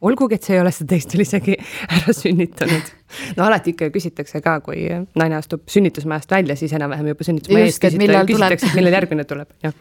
olgugi, 0.00 0.38
et 0.38 0.46
see 0.46 0.56
ei 0.56 0.62
ole 0.62 0.72
seda 0.72 0.94
teist 0.94 1.12
veel 1.12 1.24
isegi 1.26 1.54
ära 1.96 2.14
sünnitanud. 2.16 2.92
no 3.36 3.46
alati 3.46 3.74
ikka 3.74 3.90
küsitakse 3.92 4.42
ka, 4.44 4.58
kui 4.64 4.86
naine 4.88 5.36
astub 5.36 5.66
sünnitusmajast 5.70 6.32
välja, 6.32 6.56
siis 6.56 6.72
enam-vähem 6.76 7.10
juba 7.12 7.26
sünnitusmaja 7.28 7.68
ees 7.68 7.80
küsitakse, 7.82 8.70
et 8.70 8.78
millal 8.78 8.96
järgmine 8.96 9.26
tuleb, 9.28 9.52
jah. 9.64 9.76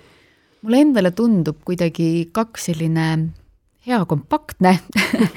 mulle 0.66 0.82
endale 0.86 1.14
tundub 1.16 1.62
kuidagi 1.68 2.30
kaks 2.36 2.70
selline 2.72 3.08
hea 3.88 4.00
kompaktne 4.10 4.76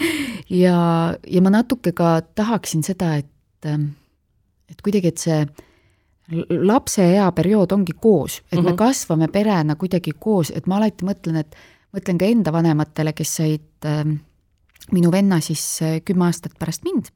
ja, 0.62 0.78
ja 1.14 1.44
ma 1.44 1.52
natuke 1.54 1.94
ka 1.96 2.16
tahaksin 2.34 2.82
seda, 2.86 3.14
et, 3.22 3.70
et 3.70 4.82
kuidagi, 4.82 5.12
et 5.12 5.22
see 5.22 5.44
lapse 6.48 7.04
eaperiood 7.14 7.72
ongi 7.72 7.94
koos, 8.00 8.38
et 8.38 8.52
mm 8.52 8.58
-hmm. 8.58 8.64
me 8.64 8.70
mhm. 8.70 8.78
kasvame 8.78 9.28
perena 9.28 9.76
kuidagi 9.76 10.12
koos, 10.18 10.52
et 10.54 10.66
ma 10.66 10.76
alati 10.76 11.04
mõtlen, 11.04 11.36
et 11.36 11.56
mõtlen 11.96 12.18
ka 12.18 12.24
enda 12.24 12.52
vanematele, 12.52 13.12
kes 13.12 13.36
said 13.36 13.84
äh, 13.84 14.04
minu 14.92 15.12
venna 15.12 15.40
siis 15.40 15.82
äh, 15.82 16.00
kümme 16.04 16.24
aastat 16.24 16.52
pärast 16.58 16.84
mind. 16.84 17.06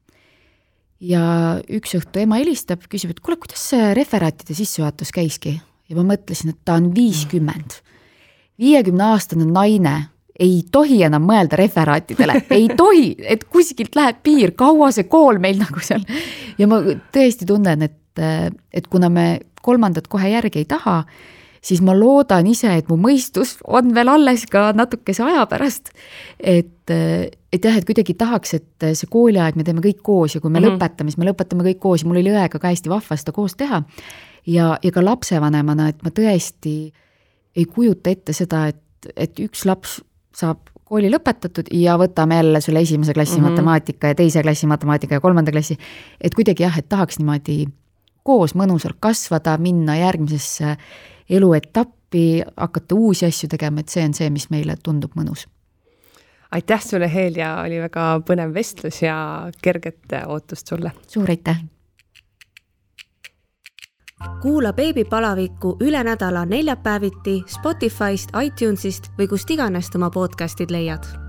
ja 0.99 1.61
üks 1.69 1.93
õhtu 1.93 2.19
ema 2.19 2.35
helistab, 2.35 2.81
küsib, 2.89 3.09
et 3.09 3.19
kuule, 3.19 3.37
kuidas 3.37 3.69
see 3.69 3.93
referaatide 3.93 4.53
sissejuhatus 4.53 5.11
käiski 5.11 5.61
ja 5.89 5.95
ma 5.95 6.03
mõtlesin, 6.13 6.49
et 6.49 6.59
ta 6.65 6.77
on 6.79 6.91
viiskümmend. 6.95 7.81
viiekümne 8.59 9.03
aastane 9.03 9.45
naine 9.45 10.09
ei 10.39 10.61
tohi 10.71 11.01
enam 11.05 11.25
mõelda 11.25 11.57
referaatidele, 11.57 12.41
ei 12.59 12.67
tohi, 12.77 13.15
et 13.19 13.43
kuskilt 13.49 13.97
läheb 13.97 14.21
piir, 14.23 14.53
kaua 14.57 14.91
see 14.93 15.07
kool 15.09 15.41
meil 15.41 15.57
nagu 15.61 15.81
seal. 15.83 16.03
ja 16.57 16.69
ma 16.69 16.81
tõesti 17.13 17.47
tunnen, 17.49 17.87
et, 17.87 17.97
et 18.19 18.87
kuna 18.87 19.09
me 19.09 19.39
kolmandat 19.61 20.07
kohe 20.07 20.29
järgi 20.29 20.63
ei 20.63 20.65
taha, 20.69 21.01
siis 21.61 21.81
ma 21.83 21.95
loodan 21.97 22.47
ise, 22.47 22.69
et 22.79 22.89
mu 22.91 22.97
mõistus 23.01 23.57
on 23.67 23.91
veel 23.95 24.11
alles 24.11 24.45
ka 24.51 24.69
natukese 24.77 25.25
aja 25.25 25.45
pärast. 25.49 25.91
et, 26.39 26.91
et 26.91 27.65
jah, 27.65 27.75
et 27.77 27.85
kuidagi 27.85 28.15
tahaks, 28.17 28.53
et 28.53 28.87
see 28.93 29.09
kooliaeg 29.11 29.57
me 29.57 29.65
teeme 29.67 29.83
kõik 29.83 30.01
koos 30.03 30.35
ja 30.35 30.41
kui 30.41 30.51
me 30.51 30.59
mm 30.59 30.65
-hmm. 30.65 30.77
lõpetame, 30.77 31.11
siis 31.11 31.17
me 31.17 31.29
lõpetame 31.31 31.67
kõik 31.71 31.79
koos 31.79 32.03
ja 32.03 32.07
mul 32.07 32.21
oli 32.21 32.31
õega 32.31 32.59
ka 32.59 32.67
hästi 32.67 32.89
vahva 32.89 33.17
seda 33.17 33.31
koos 33.31 33.55
teha. 33.55 33.83
ja, 34.47 34.77
ja 34.83 34.91
ka 34.91 35.05
lapsevanemana, 35.05 35.89
et 35.89 36.03
ma 36.03 36.09
tõesti 36.09 36.93
ei 37.55 37.65
kujuta 37.65 38.09
ette 38.09 38.33
seda, 38.33 38.67
et, 38.67 39.11
et 39.15 39.39
üks 39.39 39.65
laps 39.65 40.01
saab 40.33 40.69
kooli 40.87 41.09
lõpetatud 41.11 41.67
ja 41.73 41.97
võtame 41.99 42.37
jälle 42.39 42.61
selle 42.61 42.79
esimese 42.79 43.13
klassi 43.13 43.39
mm 43.39 43.45
-hmm. 43.45 43.49
matemaatika 43.49 44.07
ja 44.07 44.15
teise 44.15 44.43
klassi 44.43 44.67
matemaatika 44.67 45.15
ja 45.15 45.19
kolmanda 45.19 45.51
klassi. 45.51 45.77
et 46.21 46.35
kuidagi 46.35 46.63
jah, 46.63 46.77
et 46.77 46.89
tahaks 46.89 47.19
niimoodi 47.19 47.67
koos 48.27 48.55
mõnusalt 48.59 48.99
kasvada, 48.99 49.55
minna 49.61 49.95
järgmisesse 49.97 50.75
eluetappi, 51.29 52.43
hakata 52.57 52.95
uusi 52.95 53.27
asju 53.27 53.49
tegema, 53.51 53.83
et 53.83 53.93
see 53.93 54.03
on 54.07 54.17
see, 54.17 54.29
mis 54.33 54.49
meile 54.51 54.75
tundub 54.83 55.15
mõnus. 55.15 55.47
aitäh 56.51 56.83
sulle, 56.83 57.09
Helja, 57.13 57.61
oli 57.65 57.79
väga 57.83 58.21
põnev 58.27 58.53
vestlus 58.53 59.01
ja 59.01 59.17
kerget 59.61 60.15
ootust 60.25 60.67
sulle! 60.67 60.91
suur 61.07 61.29
aitäh! 61.29 61.63
kuula 64.41 64.73
beebipalavikku 64.73 65.77
üle 65.85 66.03
nädala 66.03 66.45
neljapäeviti 66.45 67.43
Spotify'st, 67.45 68.33
iTunes'ist 68.33 69.11
või 69.19 69.29
kust 69.29 69.49
iganes 69.53 69.93
oma 69.95 70.09
podcast'id 70.09 70.73
leiad 70.73 71.26